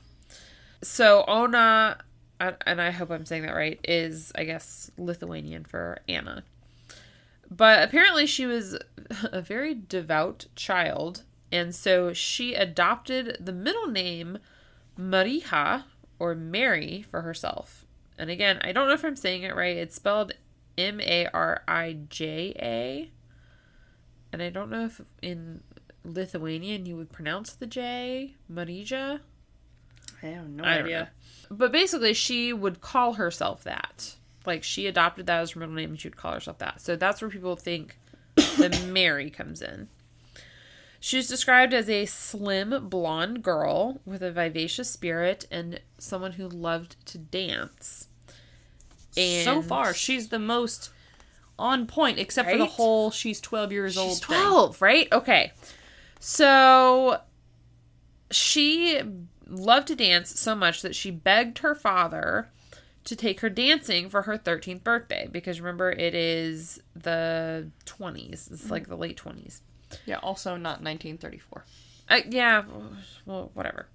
So, 0.83 1.25
Ona, 1.29 1.99
and 2.41 2.83
I 2.83 2.91
hope 2.91 3.13
I'm 3.13 3.25
saying 3.25 3.43
that 3.43 3.55
right, 3.55 3.79
is, 3.85 4.33
I 4.35 4.43
guess, 4.43 4.91
Lithuanian 4.99 5.65
for 5.65 6.01
Anna. 6.09 6.43
But 7.53 7.85
apparently, 7.85 8.27
she 8.27 8.45
was 8.45 8.77
a 9.23 9.41
very 9.41 9.77
devout 9.77 10.47
child, 10.57 11.23
and 11.53 11.73
so 11.73 12.13
she 12.13 12.55
adopted 12.55 13.37
the 13.39 13.53
middle 13.53 13.87
name 13.87 14.39
Marija 14.97 15.85
or 16.19 16.35
Mary 16.35 17.07
for 17.09 17.23
herself. 17.23 17.87
And 18.19 18.29
again, 18.29 18.59
I 18.63 18.73
don't 18.73 18.89
know 18.89 18.95
if 18.95 19.05
I'm 19.05 19.15
saying 19.15 19.45
it 19.45 19.55
right. 19.55 19.77
It's 19.77 19.95
spelled 19.95 20.33
M 20.77 21.01
A 21.01 21.29
R 21.33 21.63
I 21.69 21.99
J 22.09 22.57
A. 22.61 23.13
And 24.33 24.43
I 24.43 24.51
don't 24.51 24.71
know 24.71 24.87
if 24.87 25.01
in 25.21 25.61
Lithuanian 26.05 26.87
you 26.87 26.97
would 26.97 27.13
pronounce 27.13 27.53
the 27.53 27.67
J, 27.67 28.35
Marija. 28.49 29.21
I 30.23 30.27
have 30.27 30.49
no 30.49 30.65
I 30.65 30.79
idea. 30.79 31.11
But 31.51 31.73
basically, 31.73 32.15
she 32.15 32.53
would 32.53 32.81
call 32.81 33.15
herself 33.15 33.65
that. 33.65 34.17
Like, 34.47 34.65
she 34.65 34.87
adopted 34.87 35.27
that 35.27 35.41
as 35.41 35.53
her 35.53 35.61
middle 35.61 35.75
name 35.75 35.91
and 35.91 36.01
she 36.01 36.09
would 36.09 36.17
call 36.17 36.33
herself 36.33 36.59
that. 36.59 36.81
So 36.81 36.97
that's 36.97 37.21
where 37.21 37.31
people 37.31 37.57
think 37.57 37.97
the 38.37 38.87
Mary 38.91 39.31
comes 39.31 39.63
in. 39.63 39.89
She's 40.99 41.27
described 41.27 41.75
as 41.75 41.91
a 41.91 42.07
slim, 42.07 42.89
blonde 42.89 43.43
girl 43.43 44.01
with 44.07 44.23
a 44.23 44.31
vivacious 44.31 44.89
spirit 44.89 45.47
and 45.51 45.81
someone 45.99 46.33
who 46.33 46.49
loved 46.49 47.05
to 47.07 47.19
dance. 47.19 48.07
And 49.17 49.45
so 49.45 49.63
far, 49.63 49.95
she's 49.95 50.29
the 50.29 50.39
most 50.39 50.91
on 51.63 51.87
point, 51.87 52.19
except 52.19 52.51
for 52.51 52.59
the 52.59 52.67
whole 52.67 53.11
she's 53.11 53.41
12 53.41 53.73
years 53.73 53.97
old 53.97 54.11
She's 54.11 54.27
thing. 54.27 54.37
12, 54.37 54.83
right? 54.83 55.09
Okay. 55.13 55.53
So 56.19 57.21
she 58.31 59.01
loved 59.47 59.89
to 59.89 59.97
dance 59.97 60.39
so 60.39 60.55
much 60.55 60.83
that 60.83 60.95
she 60.95 61.11
begged 61.11 61.59
her 61.59 61.75
father 61.75 62.51
to 63.05 63.17
take 63.17 63.41
her 63.41 63.49
dancing 63.49 64.09
for 64.09 64.23
her 64.23 64.39
13th 64.39 64.83
birthday 64.83 65.29
because 65.31 65.61
remember 65.61 65.91
it 65.91 66.15
is 66.15 66.81
the 66.95 67.71
20s. 67.87 68.51
It's 68.53 68.71
like 68.71 68.89
the 68.89 68.97
late 68.97 69.17
20s. 69.17 69.61
Yeah, 70.07 70.19
also 70.19 70.53
not 70.53 70.83
1934. 70.83 71.65
Uh, 72.09 72.21
yeah, 72.29 72.65
well, 73.27 73.51
whatever. 73.55 73.87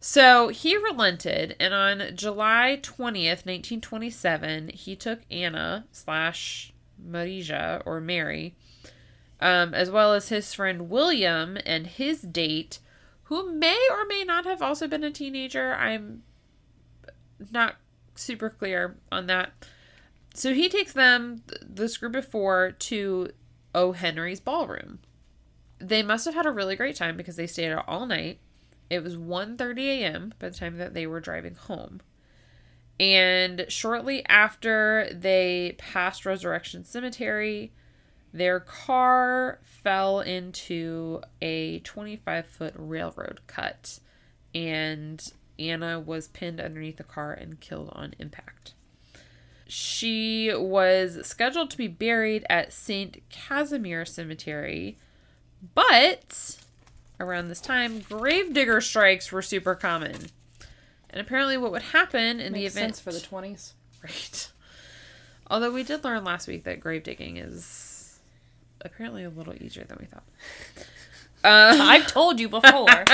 So 0.00 0.48
he 0.48 0.76
relented, 0.76 1.56
and 1.58 1.74
on 1.74 2.14
July 2.14 2.78
20th, 2.82 3.44
1927, 3.44 4.68
he 4.68 4.94
took 4.94 5.20
Anna 5.30 5.86
slash 5.90 6.72
Marija 6.98 7.82
or 7.84 8.00
Mary, 8.00 8.54
um, 9.40 9.74
as 9.74 9.90
well 9.90 10.14
as 10.14 10.28
his 10.28 10.52
friend 10.54 10.88
William 10.88 11.58
and 11.64 11.86
his 11.86 12.22
date, 12.22 12.78
who 13.24 13.52
may 13.52 13.88
or 13.90 14.04
may 14.06 14.24
not 14.24 14.44
have 14.44 14.62
also 14.62 14.86
been 14.86 15.04
a 15.04 15.10
teenager. 15.10 15.74
I'm 15.74 16.22
not 17.50 17.76
super 18.14 18.50
clear 18.50 18.96
on 19.10 19.26
that. 19.26 19.52
So 20.34 20.52
he 20.52 20.68
takes 20.68 20.92
them, 20.92 21.42
this 21.62 21.96
group 21.96 22.14
of 22.14 22.28
four, 22.28 22.72
to 22.72 23.30
O. 23.74 23.92
Henry's 23.92 24.40
ballroom 24.40 25.00
they 25.78 26.02
must 26.02 26.24
have 26.24 26.34
had 26.34 26.46
a 26.46 26.50
really 26.50 26.76
great 26.76 26.96
time 26.96 27.16
because 27.16 27.36
they 27.36 27.46
stayed 27.46 27.72
out 27.72 27.84
all 27.86 28.06
night. 28.06 28.38
It 28.88 29.02
was 29.02 29.16
1:30 29.16 29.78
a.m. 29.78 30.34
by 30.38 30.48
the 30.48 30.56
time 30.56 30.78
that 30.78 30.94
they 30.94 31.06
were 31.06 31.20
driving 31.20 31.54
home. 31.54 32.00
And 32.98 33.66
shortly 33.68 34.24
after 34.26 35.10
they 35.12 35.74
passed 35.78 36.24
Resurrection 36.24 36.84
Cemetery, 36.84 37.72
their 38.32 38.60
car 38.60 39.60
fell 39.62 40.20
into 40.20 41.20
a 41.42 41.80
25-foot 41.80 42.74
railroad 42.76 43.40
cut 43.46 44.00
and 44.54 45.22
Anna 45.58 46.00
was 46.00 46.28
pinned 46.28 46.60
underneath 46.60 46.96
the 46.96 47.04
car 47.04 47.32
and 47.32 47.60
killed 47.60 47.90
on 47.92 48.14
impact. 48.18 48.74
She 49.68 50.50
was 50.54 51.26
scheduled 51.26 51.70
to 51.70 51.76
be 51.76 51.88
buried 51.88 52.46
at 52.48 52.72
St. 52.72 53.22
Casimir 53.28 54.04
Cemetery, 54.04 54.98
but 55.74 56.56
around 57.18 57.48
this 57.48 57.60
time, 57.60 58.00
gravedigger 58.00 58.80
strikes 58.80 59.32
were 59.32 59.42
super 59.42 59.74
common. 59.74 60.28
And 61.16 61.26
apparently, 61.26 61.56
what 61.56 61.72
would 61.72 61.80
happen 61.80 62.40
in 62.40 62.52
the 62.52 62.60
Makes 62.60 62.76
event 62.76 62.96
sense 62.96 63.00
for 63.00 63.10
the 63.10 63.20
20s. 63.20 63.72
Right. 64.04 64.52
Although 65.50 65.72
we 65.72 65.82
did 65.82 66.04
learn 66.04 66.22
last 66.22 66.46
week 66.46 66.64
that 66.64 66.78
grave 66.78 67.02
digging 67.04 67.38
is 67.38 68.18
apparently 68.82 69.24
a 69.24 69.30
little 69.30 69.54
easier 69.54 69.84
than 69.84 69.96
we 69.98 70.04
thought. 70.06 70.22
Uh, 71.44 71.78
I've 71.80 72.06
told 72.08 72.40
you 72.40 72.48
before. 72.48 72.88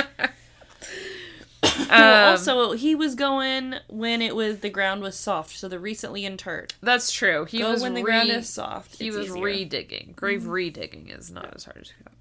um, 1.62 1.86
well, 1.90 2.30
also, 2.30 2.72
he 2.72 2.94
was 2.94 3.14
going 3.14 3.74
when 3.88 4.22
it 4.22 4.34
was 4.34 4.60
the 4.60 4.70
ground 4.70 5.02
was 5.02 5.16
soft, 5.16 5.56
so 5.56 5.68
the 5.68 5.78
recently 5.78 6.24
interred. 6.24 6.72
that's 6.82 7.12
true. 7.12 7.44
He 7.44 7.58
Go 7.58 7.72
was 7.72 7.82
when 7.82 7.92
the 7.94 8.02
re- 8.02 8.10
ground 8.10 8.30
is 8.30 8.48
soft. 8.48 8.96
He 8.96 9.10
was 9.10 9.26
easier. 9.26 9.34
Mm-hmm. 9.34 9.42
re-digging. 9.42 10.12
Grave 10.16 10.46
re-digging 10.46 11.08
is 11.08 11.30
not 11.30 11.54
as 11.54 11.64
hard 11.64 11.78
as 11.78 11.92
we 11.98 12.02
thought. 12.04 12.11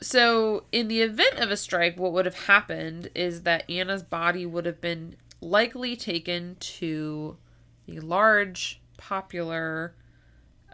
So, 0.00 0.64
in 0.70 0.86
the 0.88 1.02
event 1.02 1.38
of 1.38 1.50
a 1.50 1.56
strike, 1.56 1.98
what 1.98 2.12
would 2.12 2.24
have 2.24 2.46
happened 2.46 3.10
is 3.14 3.42
that 3.42 3.68
Anna's 3.68 4.04
body 4.04 4.46
would 4.46 4.64
have 4.64 4.80
been 4.80 5.16
likely 5.40 5.96
taken 5.96 6.56
to 6.60 7.36
the 7.86 8.00
large, 8.00 8.80
popular 8.96 9.94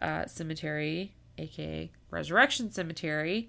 uh, 0.03 0.27
cemetery, 0.27 1.14
aka 1.39 1.91
Resurrection 2.11 2.70
Cemetery, 2.70 3.49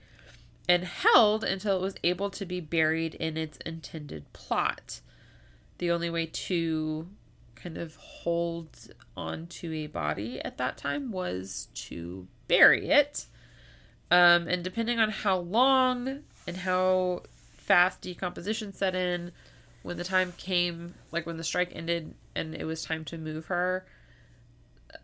and 0.69 0.83
held 0.85 1.43
until 1.43 1.77
it 1.77 1.81
was 1.81 1.95
able 2.03 2.29
to 2.29 2.45
be 2.45 2.61
buried 2.61 3.15
in 3.15 3.35
its 3.35 3.57
intended 3.65 4.31
plot. 4.31 5.01
The 5.79 5.91
only 5.91 6.09
way 6.09 6.25
to 6.25 7.07
kind 7.55 7.77
of 7.77 7.95
hold 7.95 8.93
onto 9.17 9.71
a 9.73 9.87
body 9.87 10.39
at 10.43 10.57
that 10.57 10.77
time 10.77 11.11
was 11.11 11.67
to 11.73 12.27
bury 12.47 12.89
it. 12.89 13.25
Um, 14.11 14.47
and 14.47 14.63
depending 14.63 14.99
on 14.99 15.09
how 15.09 15.37
long 15.37 16.19
and 16.47 16.57
how 16.57 17.23
fast 17.57 18.01
decomposition 18.01 18.73
set 18.73 18.95
in, 18.95 19.31
when 19.83 19.97
the 19.97 20.03
time 20.03 20.33
came, 20.37 20.95
like 21.11 21.25
when 21.25 21.37
the 21.37 21.43
strike 21.43 21.71
ended 21.73 22.13
and 22.35 22.55
it 22.55 22.65
was 22.65 22.83
time 22.83 23.05
to 23.05 23.17
move 23.17 23.45
her, 23.47 23.85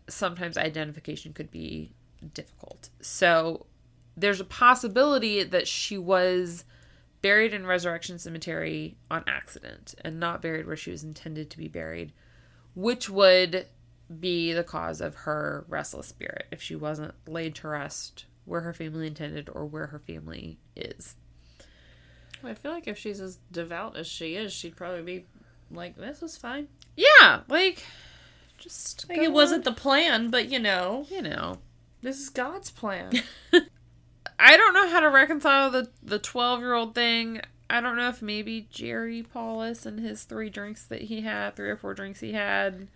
sometimes 0.08 0.56
identification 0.56 1.32
could 1.32 1.50
be 1.50 1.92
difficult. 2.34 2.90
So 3.00 3.66
there's 4.16 4.40
a 4.40 4.44
possibility 4.44 5.42
that 5.42 5.68
she 5.68 5.98
was 5.98 6.64
buried 7.22 7.54
in 7.54 7.66
Resurrection 7.66 8.18
Cemetery 8.18 8.96
on 9.10 9.24
accident 9.26 9.94
and 10.04 10.18
not 10.18 10.42
buried 10.42 10.66
where 10.66 10.76
she 10.76 10.90
was 10.90 11.04
intended 11.04 11.50
to 11.50 11.58
be 11.58 11.68
buried, 11.68 12.12
which 12.74 13.08
would 13.08 13.66
be 14.20 14.52
the 14.52 14.64
cause 14.64 15.00
of 15.00 15.14
her 15.14 15.64
restless 15.68 16.08
spirit 16.08 16.46
if 16.50 16.60
she 16.60 16.74
wasn't 16.74 17.14
laid 17.26 17.54
to 17.54 17.68
rest 17.68 18.26
where 18.44 18.62
her 18.62 18.72
family 18.72 19.06
intended 19.06 19.48
or 19.52 19.64
where 19.64 19.88
her 19.88 19.98
family 19.98 20.58
is. 20.76 21.16
I 22.44 22.54
feel 22.54 22.72
like 22.72 22.88
if 22.88 22.98
she's 22.98 23.20
as 23.20 23.38
devout 23.50 23.96
as 23.96 24.06
she 24.06 24.34
is, 24.34 24.52
she'd 24.52 24.76
probably 24.76 25.02
be 25.02 25.26
like, 25.70 25.96
"This 25.96 26.22
is 26.22 26.36
fine." 26.36 26.68
Yeah, 26.96 27.42
like 27.48 27.84
just 28.58 29.08
Like 29.08 29.18
it 29.18 29.32
wasn't 29.32 29.64
the 29.64 29.72
plan, 29.72 30.30
but 30.30 30.48
you 30.48 30.58
know, 30.58 31.06
you 31.10 31.22
know. 31.22 31.58
this 32.00 32.18
is 32.20 32.28
God's 32.28 32.70
plan. 32.70 33.10
I 34.38 34.56
don't 34.56 34.74
know 34.74 34.88
how 34.88 35.00
to 35.00 35.08
reconcile 35.10 35.70
the 35.70 35.88
the 36.02 36.18
12-year-old 36.18 36.94
thing. 36.94 37.40
I 37.70 37.80
don't 37.80 37.96
know 37.96 38.08
if 38.08 38.20
maybe 38.20 38.68
Jerry 38.70 39.22
Palus 39.22 39.86
and 39.86 39.98
his 40.00 40.24
three 40.24 40.50
drinks 40.50 40.84
that 40.86 41.02
he 41.02 41.22
had, 41.22 41.56
three 41.56 41.70
or 41.70 41.76
four 41.76 41.94
drinks 41.94 42.20
he 42.20 42.32
had, 42.32 42.88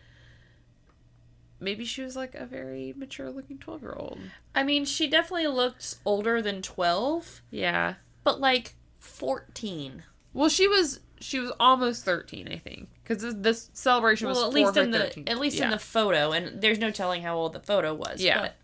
maybe 1.61 1.85
she 1.85 2.03
was 2.03 2.17
like 2.17 2.35
a 2.35 2.47
very 2.47 2.93
mature 2.97 3.31
looking 3.31 3.59
12-year-old. 3.59 4.19
I 4.55 4.63
mean, 4.63 4.85
she 4.85 5.07
definitely 5.09 5.47
looked 5.49 5.97
older 6.05 6.41
than 6.43 6.63
twelve, 6.63 7.43
Yeah. 7.51 7.95
but 8.25 8.41
like 8.41 8.75
fourteen. 8.99 10.03
Well, 10.33 10.49
she 10.49 10.69
was 10.69 11.01
she 11.19 11.39
was 11.41 11.51
almost 11.59 12.05
13, 12.05 12.47
I 12.53 12.59
think, 12.59 12.89
cuz 13.07 13.23
this, 13.23 13.35
this 13.39 13.71
celebration 13.73 14.29
was 14.29 14.37
Well, 14.37 14.47
at 14.49 14.53
for 14.53 14.59
least 14.59 14.77
in 14.77 14.91
the 14.91 14.99
13th. 14.99 15.31
at 15.31 15.39
least 15.39 15.57
Yeah. 15.57 15.65
in 15.65 15.71
the 15.71 15.79
photo, 15.79 16.33
and 16.33 16.61
there's 16.61 16.79
no 16.79 16.91
telling 16.91 17.23
how 17.23 17.37
old 17.37 17.55
the 17.55 17.61
photo 17.61 17.95
was. 17.95 18.21
Yeah. 18.23 18.41
But 18.43 18.55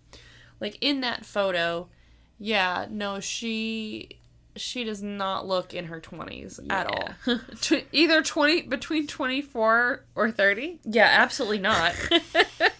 like 0.60 0.76
in 0.82 1.00
that 1.00 1.24
photo, 1.24 1.88
yeah, 2.38 2.86
no, 2.90 3.20
she 3.20 4.18
she 4.54 4.84
does 4.84 5.02
not 5.02 5.46
look 5.46 5.72
in 5.72 5.86
her 5.86 5.98
twenties 5.98 6.60
at 6.68 6.86
all. 6.86 7.08
Either 7.92 8.20
20 8.22 8.62
between 8.62 9.06
24 9.06 10.04
or 10.14 10.30
30. 10.30 10.78
Yeah, 10.84 11.08
absolutely 11.10 11.58
not. 11.58 11.94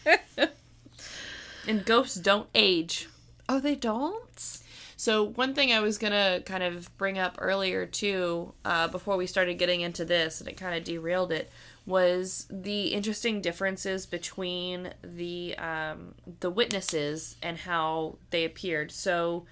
and 1.66 1.84
ghosts 1.84 2.16
don't 2.16 2.48
age. 2.54 3.08
Oh, 3.48 3.60
they 3.60 3.74
don't? 3.74 4.58
So 4.96 5.24
one 5.24 5.52
thing 5.54 5.72
I 5.72 5.80
was 5.80 5.98
gonna 5.98 6.42
kind 6.46 6.62
of 6.62 6.96
bring 6.96 7.18
up 7.18 7.36
earlier 7.40 7.86
too, 7.86 8.52
uh, 8.64 8.86
before 8.88 9.16
we 9.16 9.26
started 9.26 9.58
getting 9.58 9.80
into 9.80 10.04
this, 10.04 10.40
and 10.40 10.48
it 10.48 10.56
kind 10.56 10.76
of 10.76 10.84
derailed 10.84 11.32
it, 11.32 11.50
was 11.86 12.46
the 12.48 12.88
interesting 12.88 13.40
differences 13.40 14.06
between 14.06 14.90
the 15.02 15.56
um, 15.58 16.14
the 16.38 16.50
witnesses 16.50 17.34
and 17.42 17.58
how 17.58 18.16
they 18.30 18.44
appeared. 18.44 18.92
So, 18.92 19.44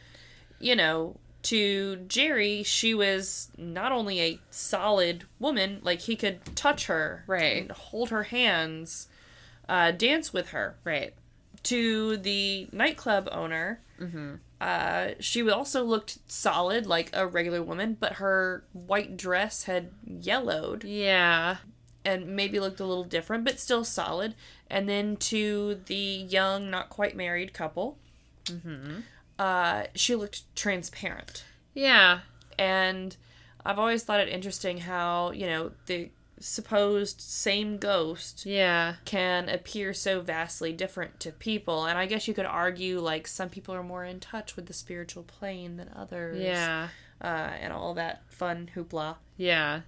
you 0.61 0.76
know, 0.76 1.16
to 1.42 1.96
Jerry, 2.06 2.62
she 2.62 2.94
was 2.94 3.48
not 3.58 3.90
only 3.90 4.20
a 4.20 4.38
solid 4.50 5.24
woman, 5.40 5.80
like 5.82 6.02
he 6.02 6.14
could 6.14 6.44
touch 6.54 6.86
her, 6.86 7.24
Right. 7.26 7.62
and 7.62 7.72
hold 7.72 8.11
her 8.11 8.22
hands, 8.24 9.08
uh, 9.68 9.90
dance 9.90 10.32
with 10.32 10.50
her. 10.50 10.76
Right. 10.84 11.12
To 11.64 12.16
the 12.16 12.68
nightclub 12.72 13.28
owner, 13.30 13.80
uh, 14.61 15.08
she 15.20 15.48
also 15.50 15.84
looked 15.84 16.18
solid, 16.26 16.86
like 16.86 17.11
a 17.12 17.26
regular 17.26 17.62
woman, 17.62 17.96
but 18.00 18.14
her 18.14 18.64
white 18.72 19.16
dress 19.16 19.64
had 19.64 19.90
yellowed 20.06 20.84
Yeah. 20.84 21.58
and 22.04 22.28
maybe 22.34 22.58
looked 22.61 22.80
a 22.80 22.86
little 22.86 23.04
different, 23.04 23.44
but 23.44 23.61
still 23.61 23.84
solid. 23.84 24.34
And 24.70 24.88
then 24.88 25.16
to 25.16 25.80
the 25.86 25.94
young, 25.94 26.70
not 26.70 26.88
quite 26.88 27.14
married 27.14 27.52
couple, 27.52 27.98
uh, 29.38 29.84
she 29.94 30.14
looked 30.14 30.54
transparent. 30.56 31.44
Yeah. 31.74 32.20
And 32.58 33.16
I've 33.64 33.78
always 33.78 34.02
thought 34.02 34.20
it 34.20 34.28
interesting 34.28 34.78
how, 34.78 35.30
you 35.32 35.46
know, 35.46 35.72
the 35.86 36.11
supposed 36.41 37.20
same 37.20 37.76
ghost 37.76 38.47
Yeah. 38.47 38.95
can 39.05 39.49
appear 39.49 39.93
so 39.95 40.20
vastly 40.20 40.72
different 40.72 41.20
to 41.20 41.32
people. 41.32 41.84
And 41.84 41.99
I 41.99 42.07
guess 42.07 42.26
you 42.26 42.34
could 42.34 42.47
argue 42.47 42.99
like 42.99 43.26
some 43.28 43.51
people 43.51 43.74
are 43.74 43.82
more 43.82 44.05
in 44.05 44.20
touch 44.20 44.57
with 44.57 44.66
the 44.66 44.72
spiritual 44.72 45.22
plane 45.22 45.76
than 45.76 45.91
others. 45.95 46.41
Yeah. 46.41 46.88
Uh, 47.20 47.26
and 47.61 47.72
all 47.72 47.93
that 47.95 48.22
fun 48.28 48.70
hoopla 48.74 49.16
Yeah. 49.36 49.82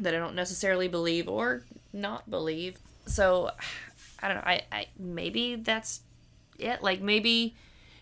that 0.00 0.14
I 0.14 0.18
don't 0.18 0.34
necessarily 0.34 0.88
believe 0.88 1.28
or 1.28 1.62
not 1.92 2.28
believe. 2.28 2.78
So 3.06 3.50
I 4.20 4.26
don't 4.28 4.36
know. 4.38 4.42
I, 4.44 4.62
I 4.72 4.86
maybe 4.98 5.54
that's 5.54 6.00
it. 6.58 6.82
Like 6.82 7.00
maybe 7.00 7.54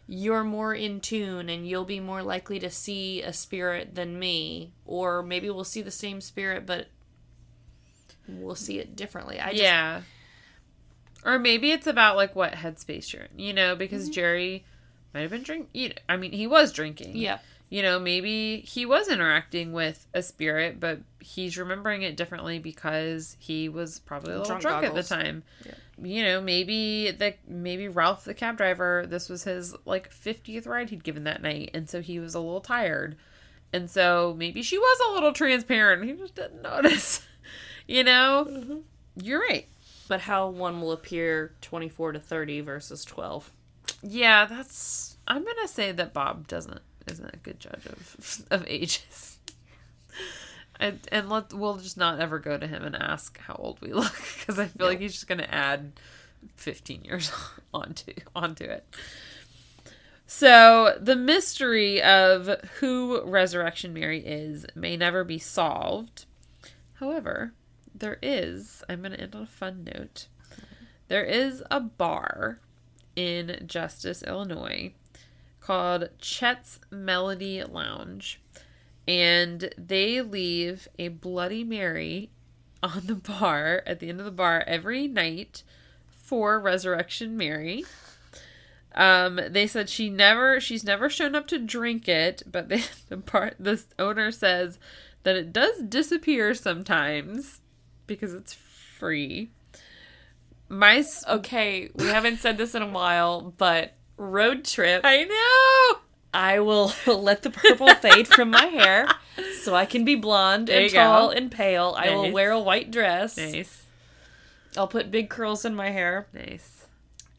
you're 0.08 0.44
more 0.44 0.72
in 0.74 1.00
tune 1.00 1.50
and 1.50 1.68
you'll 1.68 1.84
be 1.84 2.00
more 2.00 2.22
likely 2.22 2.58
to 2.60 2.70
see 2.70 3.20
a 3.22 3.32
spirit 3.34 3.94
than 3.94 4.18
me. 4.18 4.72
Or 4.86 5.22
maybe 5.22 5.50
we'll 5.50 5.64
see 5.64 5.82
the 5.82 5.90
same 5.90 6.22
spirit 6.22 6.64
but 6.64 6.86
we'll 8.28 8.54
see 8.54 8.78
it 8.78 8.96
differently. 8.96 9.40
I 9.40 9.50
just 9.50 9.62
yeah. 9.62 10.02
Or 11.24 11.38
maybe 11.38 11.72
it's 11.72 11.86
about 11.86 12.16
like 12.16 12.36
what 12.36 12.52
headspace 12.52 13.12
you're 13.12 13.22
in, 13.22 13.38
you 13.38 13.52
know, 13.52 13.74
because 13.74 14.04
mm-hmm. 14.04 14.12
Jerry 14.12 14.64
might 15.12 15.22
have 15.22 15.30
been 15.30 15.42
drink. 15.42 15.68
You 15.72 15.88
know, 15.88 15.94
I 16.08 16.16
mean, 16.16 16.32
he 16.32 16.46
was 16.46 16.72
drinking. 16.72 17.16
Yeah. 17.16 17.38
You 17.68 17.82
know, 17.82 17.98
maybe 17.98 18.60
he 18.60 18.86
was 18.86 19.08
interacting 19.08 19.72
with 19.72 20.06
a 20.14 20.22
spirit, 20.22 20.78
but 20.78 21.00
he's 21.18 21.58
remembering 21.58 22.02
it 22.02 22.16
differently 22.16 22.60
because 22.60 23.36
he 23.40 23.68
was 23.68 23.98
probably 23.98 24.34
a 24.34 24.38
little 24.38 24.58
Drunk 24.58 24.62
drunk, 24.62 24.84
at 24.84 24.94
the 24.94 25.02
time. 25.02 25.42
Yeah. 25.64 25.72
You 26.00 26.22
know, 26.22 26.40
maybe 26.40 27.10
the 27.10 27.34
maybe 27.48 27.88
Ralph 27.88 28.24
the 28.24 28.34
cab 28.34 28.56
driver, 28.56 29.04
this 29.08 29.28
was 29.28 29.42
his 29.42 29.74
like 29.84 30.12
50th 30.12 30.66
ride 30.68 30.90
he'd 30.90 31.02
given 31.02 31.24
that 31.24 31.42
night, 31.42 31.70
and 31.74 31.90
so 31.90 32.00
he 32.00 32.20
was 32.20 32.36
a 32.36 32.40
little 32.40 32.60
tired. 32.60 33.16
And 33.72 33.90
so 33.90 34.34
maybe 34.38 34.62
she 34.62 34.78
was 34.78 35.00
a 35.08 35.12
little 35.14 35.32
transparent. 35.32 36.04
He 36.04 36.12
just 36.12 36.36
didn't 36.36 36.62
notice. 36.62 37.22
you 37.86 38.04
know? 38.04 38.46
Mm-hmm. 38.48 38.78
You're 39.16 39.40
right. 39.40 39.66
But 40.08 40.20
how 40.20 40.48
one 40.48 40.80
will 40.80 40.92
appear 40.92 41.52
24 41.62 42.12
to 42.12 42.20
30 42.20 42.60
versus 42.60 43.04
12. 43.04 43.50
Yeah, 44.02 44.46
that's. 44.46 45.16
I'm 45.26 45.44
gonna 45.44 45.68
say 45.68 45.92
that 45.92 46.12
Bob 46.12 46.46
doesn't 46.46 46.80
isn't 47.06 47.34
a 47.34 47.36
good 47.38 47.58
judge 47.58 47.86
of 47.86 48.46
of 48.50 48.64
ages. 48.68 49.38
And, 50.78 51.00
and 51.10 51.30
let 51.30 51.54
we'll 51.54 51.78
just 51.78 51.96
not 51.96 52.20
ever 52.20 52.38
go 52.38 52.58
to 52.58 52.66
him 52.66 52.84
and 52.84 52.94
ask 52.94 53.38
how 53.38 53.54
old 53.54 53.80
we 53.80 53.92
look 53.92 54.14
because 54.38 54.58
I 54.58 54.66
feel 54.66 54.86
like 54.86 55.00
he's 55.00 55.14
just 55.14 55.26
gonna 55.26 55.48
add 55.50 55.92
15 56.56 57.04
years 57.04 57.32
onto 57.74 58.12
onto 58.34 58.64
it. 58.64 58.84
So 60.26 60.98
the 61.00 61.16
mystery 61.16 62.02
of 62.02 62.48
who 62.80 63.22
Resurrection 63.22 63.92
Mary 63.92 64.20
is 64.20 64.66
may 64.74 64.96
never 64.96 65.24
be 65.24 65.38
solved. 65.38 66.26
However, 66.94 67.52
there 67.98 68.18
is. 68.22 68.82
I'm 68.88 69.02
gonna 69.02 69.16
end 69.16 69.34
on 69.34 69.42
a 69.42 69.46
fun 69.46 69.84
note. 69.84 70.28
There 71.08 71.24
is 71.24 71.62
a 71.70 71.80
bar 71.80 72.60
in 73.14 73.64
Justice, 73.66 74.22
Illinois, 74.22 74.92
called 75.60 76.10
Chet's 76.18 76.80
Melody 76.90 77.62
Lounge. 77.64 78.40
And 79.08 79.72
they 79.78 80.20
leave 80.20 80.88
a 80.98 81.08
Bloody 81.08 81.64
Mary 81.64 82.30
on 82.82 83.06
the 83.06 83.14
bar 83.14 83.82
at 83.86 84.00
the 84.00 84.08
end 84.08 84.18
of 84.20 84.26
the 84.26 84.32
bar 84.32 84.64
every 84.66 85.06
night 85.06 85.62
for 86.08 86.58
Resurrection 86.58 87.36
Mary. 87.36 87.84
Um, 88.94 89.40
they 89.48 89.66
said 89.66 89.88
she 89.88 90.08
never, 90.08 90.60
she's 90.60 90.82
never 90.82 91.08
shown 91.10 91.34
up 91.34 91.46
to 91.48 91.58
drink 91.58 92.08
it, 92.08 92.42
but 92.50 92.68
they, 92.68 92.82
the 93.08 93.18
part, 93.18 93.54
this 93.58 93.86
owner 93.98 94.30
says 94.32 94.78
that 95.22 95.36
it 95.36 95.52
does 95.52 95.82
disappear 95.82 96.54
sometimes 96.54 97.60
because 98.06 98.32
it's 98.34 98.54
free. 98.54 99.50
My, 100.68 100.96
s- 100.96 101.24
Okay, 101.28 101.90
we 101.94 102.06
haven't 102.06 102.38
said 102.38 102.58
this 102.58 102.74
in 102.74 102.82
a 102.82 102.88
while, 102.88 103.54
but 103.56 103.94
road 104.16 104.64
trip. 104.64 105.02
I 105.04 105.24
know. 105.24 106.00
I 106.34 106.60
will 106.60 106.92
let 107.06 107.42
the 107.42 107.50
purple 107.50 107.94
fade 107.94 108.28
from 108.28 108.50
my 108.50 108.66
hair 108.66 109.08
so 109.62 109.74
I 109.74 109.86
can 109.86 110.04
be 110.04 110.16
blonde 110.16 110.68
There 110.68 110.76
and 110.80 110.84
you 110.86 110.90
go. 110.92 110.98
tall 111.02 111.30
and 111.30 111.50
pale. 111.50 111.94
I 111.96 112.10
will 112.10 112.30
wear 112.32 112.50
a 112.50 112.60
white 112.60 112.90
dress. 112.90 113.36
Nice, 113.38 113.84
I'll 114.76 114.88
put 114.88 115.10
big 115.10 115.30
curls 115.30 115.64
in 115.64 115.74
my 115.74 115.90
hair. 115.90 116.26
nice. 116.34 116.72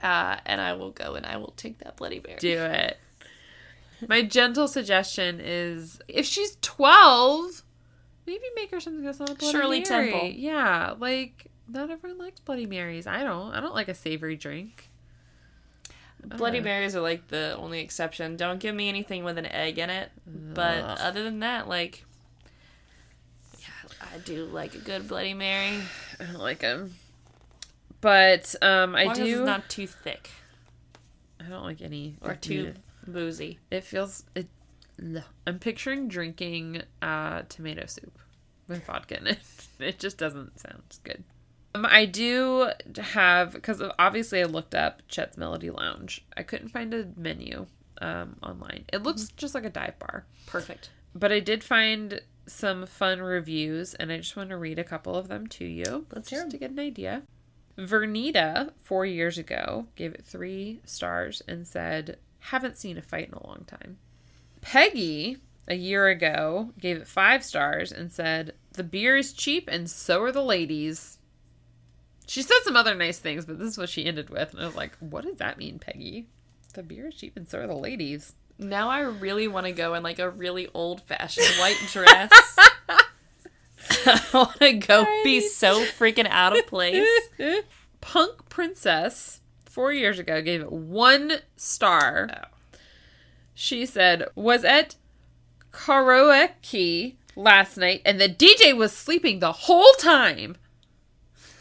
Uh, 0.01 0.37
and 0.45 0.61
I 0.61 0.73
will 0.73 0.91
go 0.91 1.15
and 1.15 1.25
I 1.25 1.37
will 1.37 1.53
take 1.57 1.79
that 1.79 1.97
Bloody 1.97 2.19
bear. 2.19 2.37
Do 2.37 2.55
it. 2.57 2.97
My 4.07 4.21
gentle 4.21 4.67
suggestion 4.67 5.39
is 5.41 5.99
if 6.07 6.25
she's 6.25 6.55
12, 6.61 7.63
maybe 8.27 8.43
make 8.55 8.69
her 8.71 8.79
something 8.79 9.03
that's 9.03 9.19
not 9.19 9.31
a 9.31 9.35
Bloody 9.35 9.57
Shirley 9.57 9.83
Mary. 9.89 10.11
Temple. 10.11 10.29
Yeah, 10.29 10.93
like 10.99 11.47
not 11.67 11.89
everyone 11.89 12.19
likes 12.19 12.39
Bloody 12.39 12.65
Marys. 12.65 13.07
I 13.07 13.23
don't. 13.23 13.53
I 13.53 13.59
don't 13.61 13.73
like 13.73 13.87
a 13.87 13.95
savory 13.95 14.35
drink. 14.35 14.89
Bloody 16.23 16.59
Uh, 16.59 16.63
Marys 16.63 16.95
are 16.95 17.01
like 17.01 17.27
the 17.29 17.55
only 17.57 17.79
exception. 17.79 18.35
Don't 18.35 18.59
give 18.59 18.75
me 18.75 18.89
anything 18.89 19.23
with 19.23 19.37
an 19.37 19.45
egg 19.45 19.79
in 19.79 19.89
it. 19.89 20.11
But 20.25 20.83
Ugh. 20.83 20.97
other 21.01 21.23
than 21.23 21.39
that, 21.39 21.67
like, 21.69 22.03
yeah, 23.59 23.67
I 24.13 24.17
do 24.19 24.45
like 24.45 24.75
a 24.75 24.79
good 24.79 25.07
Bloody 25.07 25.33
Mary. 25.33 25.79
I 26.19 26.25
don't 26.25 26.39
like 26.39 26.59
them. 26.59 26.95
But 28.01 28.53
um, 28.61 28.95
I 28.95 29.13
do. 29.13 29.23
it's 29.23 29.39
not 29.45 29.69
too 29.69 29.87
thick 29.87 30.29
I 31.39 31.49
don't 31.49 31.63
like 31.63 31.81
any 31.81 32.17
or 32.21 32.35
too 32.35 32.73
boozy. 33.07 33.59
It 33.71 33.83
feels 33.83 34.23
it. 34.35 34.47
Ugh. 35.01 35.23
I'm 35.45 35.59
picturing 35.59 36.07
drinking 36.07 36.83
uh, 37.01 37.43
tomato 37.49 37.85
soup 37.85 38.17
with 38.67 38.85
vodka 38.85 39.19
in 39.19 39.27
it. 39.27 39.39
It 39.79 39.99
just 39.99 40.17
doesn't 40.17 40.59
sound 40.59 40.81
good. 41.03 41.23
Um, 41.75 41.85
I 41.87 42.05
do 42.05 42.71
have 42.97 43.53
because 43.53 43.79
obviously 43.99 44.41
I 44.41 44.45
looked 44.45 44.73
up 44.73 45.03
Chet's 45.07 45.37
Melody 45.37 45.69
Lounge. 45.69 46.25
I 46.35 46.41
couldn't 46.41 46.69
find 46.69 46.91
a 46.95 47.07
menu 47.15 47.67
um, 48.01 48.37
online. 48.41 48.85
It 48.91 49.03
looks 49.03 49.27
just 49.37 49.53
like 49.53 49.65
a 49.65 49.69
dive 49.69 49.99
bar, 49.99 50.25
Perfect. 50.47 50.89
but 51.13 51.31
I 51.31 51.39
did 51.39 51.63
find 51.63 52.21
some 52.47 52.87
fun 52.87 53.21
reviews, 53.21 53.93
and 53.93 54.11
I 54.11 54.17
just 54.17 54.35
want 54.35 54.49
to 54.49 54.57
read 54.57 54.79
a 54.79 54.83
couple 54.83 55.15
of 55.15 55.27
them 55.27 55.45
to 55.47 55.65
you. 55.65 56.07
Let's 56.11 56.29
hear 56.29 56.39
just 56.41 56.51
to 56.51 56.57
get 56.57 56.71
an 56.71 56.79
idea. 56.79 57.21
Vernita, 57.77 58.71
four 58.81 59.05
years 59.05 59.37
ago, 59.37 59.85
gave 59.95 60.13
it 60.13 60.25
three 60.25 60.79
stars 60.85 61.43
and 61.47 61.67
said, 61.67 62.17
Haven't 62.39 62.77
seen 62.77 62.97
a 62.97 63.01
fight 63.01 63.27
in 63.27 63.35
a 63.35 63.45
long 63.45 63.65
time. 63.67 63.97
Peggy, 64.61 65.37
a 65.67 65.75
year 65.75 66.07
ago, 66.07 66.71
gave 66.79 66.97
it 66.97 67.07
five 67.07 67.43
stars 67.43 67.91
and 67.91 68.11
said, 68.11 68.53
The 68.73 68.83
beer 68.83 69.17
is 69.17 69.33
cheap 69.33 69.69
and 69.71 69.89
so 69.89 70.21
are 70.23 70.31
the 70.31 70.43
ladies. 70.43 71.17
She 72.27 72.41
said 72.41 72.57
some 72.63 72.75
other 72.75 72.95
nice 72.95 73.19
things, 73.19 73.45
but 73.45 73.57
this 73.59 73.69
is 73.69 73.77
what 73.77 73.89
she 73.89 74.05
ended 74.05 74.29
with. 74.29 74.53
And 74.53 74.61
I 74.61 74.65
was 74.65 74.75
like, 74.75 74.97
What 74.99 75.23
does 75.23 75.37
that 75.37 75.57
mean, 75.57 75.79
Peggy? 75.79 76.27
The 76.73 76.83
beer 76.83 77.07
is 77.07 77.15
cheap 77.15 77.37
and 77.37 77.47
so 77.47 77.59
are 77.59 77.67
the 77.67 77.75
ladies. 77.75 78.33
Now 78.59 78.89
I 78.89 79.01
really 79.01 79.47
want 79.47 79.67
to 79.67 79.71
go 79.71 79.93
in 79.93 80.03
like 80.03 80.19
a 80.19 80.29
really 80.29 80.67
old 80.73 81.01
fashioned 81.01 81.47
white 81.59 81.79
dress. 81.91 82.31
I 84.05 84.21
want 84.33 84.59
to 84.59 84.73
go 84.73 85.05
be 85.23 85.41
so 85.41 85.83
freaking 85.83 86.27
out 86.29 86.57
of 86.57 86.65
place. 86.67 87.07
Punk 88.01 88.49
Princess, 88.49 89.41
four 89.65 89.93
years 89.93 90.19
ago, 90.19 90.41
gave 90.41 90.61
it 90.61 90.71
one 90.71 91.33
star. 91.55 92.29
Oh. 92.33 92.56
She 93.59 93.87
said, 93.87 94.23
was 94.35 94.63
at 94.63 94.97
karaoke 95.71 97.15
last 97.35 97.75
night 97.75 98.03
and 98.05 98.21
the 98.21 98.29
DJ 98.29 98.77
was 98.77 98.93
sleeping 98.93 99.39
the 99.39 99.51
whole 99.51 99.93
time. 99.93 100.57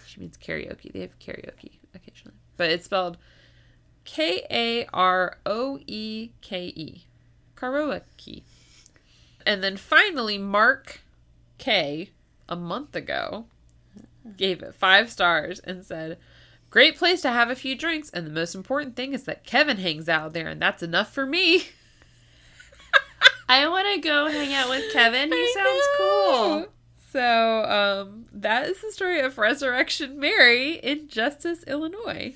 She 0.07 0.21
means 0.21 0.37
karaoke. 0.37 0.93
They 0.93 1.01
have 1.01 1.19
karaoke 1.19 1.79
occasionally. 1.95 2.37
But 2.59 2.69
it's 2.69 2.85
spelled 2.85 3.17
K 4.05 4.45
A 4.51 4.85
R 4.93 5.39
O 5.47 5.79
E 5.87 6.33
K 6.43 6.67
E. 6.67 7.07
Karaoke. 7.57 8.43
And 9.47 9.65
then 9.65 9.79
finally, 9.79 10.37
Mark 10.37 11.01
K, 11.57 12.11
a 12.47 12.57
month 12.57 12.95
ago, 12.95 13.47
gave 14.37 14.63
it 14.63 14.75
five 14.75 15.11
stars 15.11 15.61
and 15.61 15.83
said, 15.83 16.19
Great 16.69 16.99
place 16.99 17.23
to 17.23 17.31
have 17.31 17.49
a 17.49 17.55
few 17.55 17.75
drinks, 17.75 18.11
and 18.11 18.27
the 18.27 18.31
most 18.31 18.55
important 18.55 18.97
thing 18.97 19.15
is 19.15 19.25
that 19.25 19.45
Kevin 19.45 19.79
hangs 19.79 20.11
out 20.11 20.35
there, 20.35 20.49
and 20.49 20.61
that's 20.61 20.83
enough 20.83 21.11
for 21.11 21.25
me. 21.25 21.69
I 23.49 23.69
want 23.69 23.95
to 23.95 24.01
go 24.01 24.29
hang 24.29 24.53
out 24.55 24.69
with 24.69 24.93
Kevin. 24.93 25.31
He 25.33 25.53
sounds 25.53 25.85
cool. 25.97 26.67
So, 27.13 27.65
um, 27.65 28.27
that 28.33 28.67
is 28.69 28.81
the 28.81 28.91
story 28.93 29.21
of 29.21 29.39
Resurrection 29.39 30.19
Mary 30.19 30.75
in 30.75 31.09
Justice, 31.09 31.63
Illinois. 31.67 32.35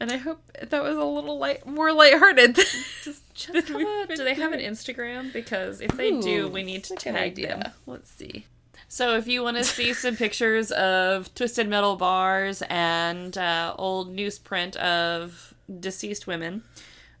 And 0.00 0.10
I 0.10 0.16
hope 0.16 0.40
that 0.60 0.82
was 0.82 0.96
a 0.96 1.04
little 1.04 1.38
light, 1.38 1.66
more 1.66 1.92
lighthearted. 1.92 2.56
Than 2.56 2.64
Just, 3.02 3.34
just 3.34 3.70
a, 3.70 4.06
do 4.08 4.24
they 4.24 4.34
have 4.34 4.52
an 4.52 4.60
Instagram? 4.60 5.32
Because 5.32 5.80
if 5.80 5.92
they 5.92 6.18
do, 6.20 6.48
we 6.48 6.62
need 6.62 6.84
to 6.84 6.94
that's 6.94 7.06
a 7.06 7.08
good 7.10 7.14
tag 7.14 7.32
idea. 7.32 7.48
them. 7.58 7.72
Let's 7.86 8.10
see. 8.10 8.46
So 8.88 9.16
if 9.16 9.26
you 9.26 9.42
want 9.42 9.56
to 9.56 9.64
see 9.64 9.92
some 9.94 10.16
pictures 10.16 10.70
of 10.72 11.34
twisted 11.34 11.68
metal 11.68 11.96
bars 11.96 12.62
and 12.68 13.36
uh, 13.36 13.74
old 13.76 14.16
newsprint 14.16 14.76
of 14.76 15.54
deceased 15.80 16.26
women, 16.26 16.62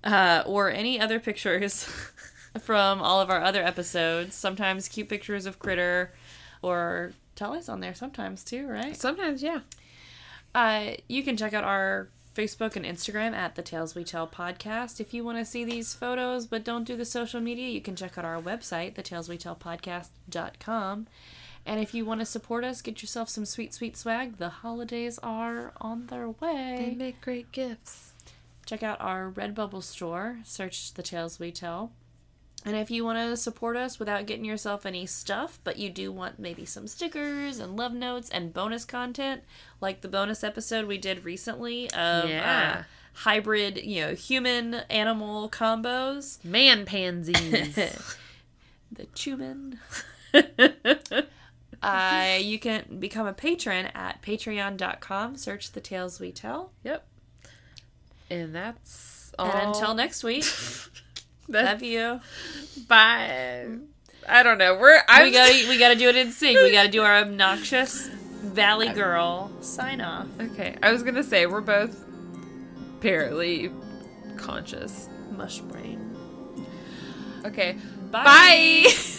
uh, 0.04 0.42
or 0.46 0.70
any 0.70 1.00
other 1.00 1.18
pictures 1.20 1.88
from 2.60 3.02
all 3.02 3.20
of 3.20 3.30
our 3.30 3.42
other 3.42 3.62
episodes, 3.62 4.34
sometimes 4.34 4.88
cute 4.88 5.08
pictures 5.08 5.46
of 5.46 5.58
Critter, 5.58 6.12
or 6.62 7.12
Tully's 7.34 7.68
on 7.68 7.80
there 7.80 7.94
sometimes 7.94 8.44
too, 8.44 8.66
right? 8.66 8.96
Sometimes, 8.96 9.42
yeah. 9.42 9.60
Uh, 10.54 10.92
you 11.08 11.22
can 11.22 11.36
check 11.36 11.52
out 11.52 11.64
our 11.64 12.08
Facebook 12.34 12.76
and 12.76 12.84
Instagram 12.84 13.32
at 13.32 13.56
the 13.56 13.62
Tales 13.62 13.94
We 13.94 14.04
Tell 14.04 14.26
podcast. 14.26 15.00
If 15.00 15.12
you 15.12 15.24
want 15.24 15.38
to 15.38 15.44
see 15.44 15.64
these 15.64 15.94
photos 15.94 16.46
but 16.46 16.64
don't 16.64 16.84
do 16.84 16.96
the 16.96 17.04
social 17.04 17.40
media, 17.40 17.68
you 17.68 17.80
can 17.80 17.96
check 17.96 18.16
out 18.16 18.24
our 18.24 18.40
website, 18.40 18.94
thetaleswetellpodcast.com. 18.94 21.06
And 21.66 21.80
if 21.80 21.94
you 21.94 22.04
want 22.04 22.20
to 22.20 22.26
support 22.26 22.64
us, 22.64 22.80
get 22.80 23.02
yourself 23.02 23.28
some 23.28 23.44
sweet, 23.44 23.74
sweet 23.74 23.96
swag. 23.96 24.38
The 24.38 24.48
holidays 24.48 25.18
are 25.22 25.72
on 25.80 26.06
their 26.06 26.30
way. 26.30 26.76
They 26.78 26.94
make 26.94 27.20
great 27.20 27.52
gifts. 27.52 28.12
Check 28.64 28.82
out 28.82 29.00
our 29.00 29.30
Redbubble 29.30 29.82
store. 29.82 30.38
Search 30.44 30.94
The 30.94 31.02
Tales 31.02 31.38
We 31.38 31.52
Tell. 31.52 31.92
And 32.68 32.76
if 32.76 32.90
you 32.90 33.02
want 33.04 33.18
to 33.18 33.36
support 33.36 33.76
us 33.76 33.98
without 33.98 34.26
getting 34.26 34.44
yourself 34.44 34.84
any 34.84 35.06
stuff, 35.06 35.58
but 35.64 35.78
you 35.78 35.88
do 35.88 36.12
want 36.12 36.38
maybe 36.38 36.64
some 36.66 36.86
stickers 36.86 37.58
and 37.58 37.76
love 37.76 37.92
notes 37.94 38.28
and 38.28 38.52
bonus 38.52 38.84
content, 38.84 39.42
like 39.80 40.02
the 40.02 40.08
bonus 40.08 40.44
episode 40.44 40.86
we 40.86 40.98
did 40.98 41.24
recently 41.24 41.90
of 41.92 42.28
Yeah. 42.28 42.80
uh, 42.80 42.82
hybrid, 43.20 43.78
you 43.82 44.02
know, 44.02 44.14
human 44.14 44.74
animal 44.90 45.48
combos, 45.48 46.44
Man 46.44 46.84
pansies. 46.84 47.74
the 48.92 49.06
Chuman. 49.14 49.78
Uh, 51.80 52.38
you 52.40 52.58
can 52.58 52.98
become 52.98 53.24
a 53.28 53.32
patron 53.32 53.86
at 53.94 54.20
patreon.com. 54.20 55.36
Search 55.36 55.70
The 55.70 55.80
Tales 55.80 56.18
We 56.18 56.32
Tell. 56.32 56.72
yep. 56.82 57.06
And 58.28 58.52
that's 58.52 59.32
all. 59.38 59.46
And 59.46 59.68
until 59.68 59.94
next 59.94 60.24
week, 60.24 60.44
love 61.48 61.82
you. 61.82 62.20
Bye. 62.86 63.66
I 64.28 64.42
don't 64.42 64.58
know. 64.58 64.76
We're 64.78 65.00
I'm 65.08 65.24
we 65.24 65.32
gotta 65.32 65.68
we 65.68 65.78
gotta 65.78 65.96
do 65.96 66.08
it 66.08 66.16
in 66.16 66.32
sync. 66.32 66.58
We 66.58 66.72
gotta 66.72 66.90
do 66.90 67.02
our 67.02 67.18
obnoxious 67.18 68.08
Valley 68.08 68.88
Girl 68.88 69.50
sign 69.60 70.00
off. 70.00 70.26
Okay, 70.40 70.76
I 70.82 70.92
was 70.92 71.02
gonna 71.02 71.22
say 71.22 71.46
we're 71.46 71.60
both 71.60 72.04
apparently 72.98 73.70
conscious. 74.36 75.08
Mush 75.30 75.60
brain. 75.60 76.16
Okay, 77.44 77.76
Bye. 78.10 78.24
bye. 78.24 78.92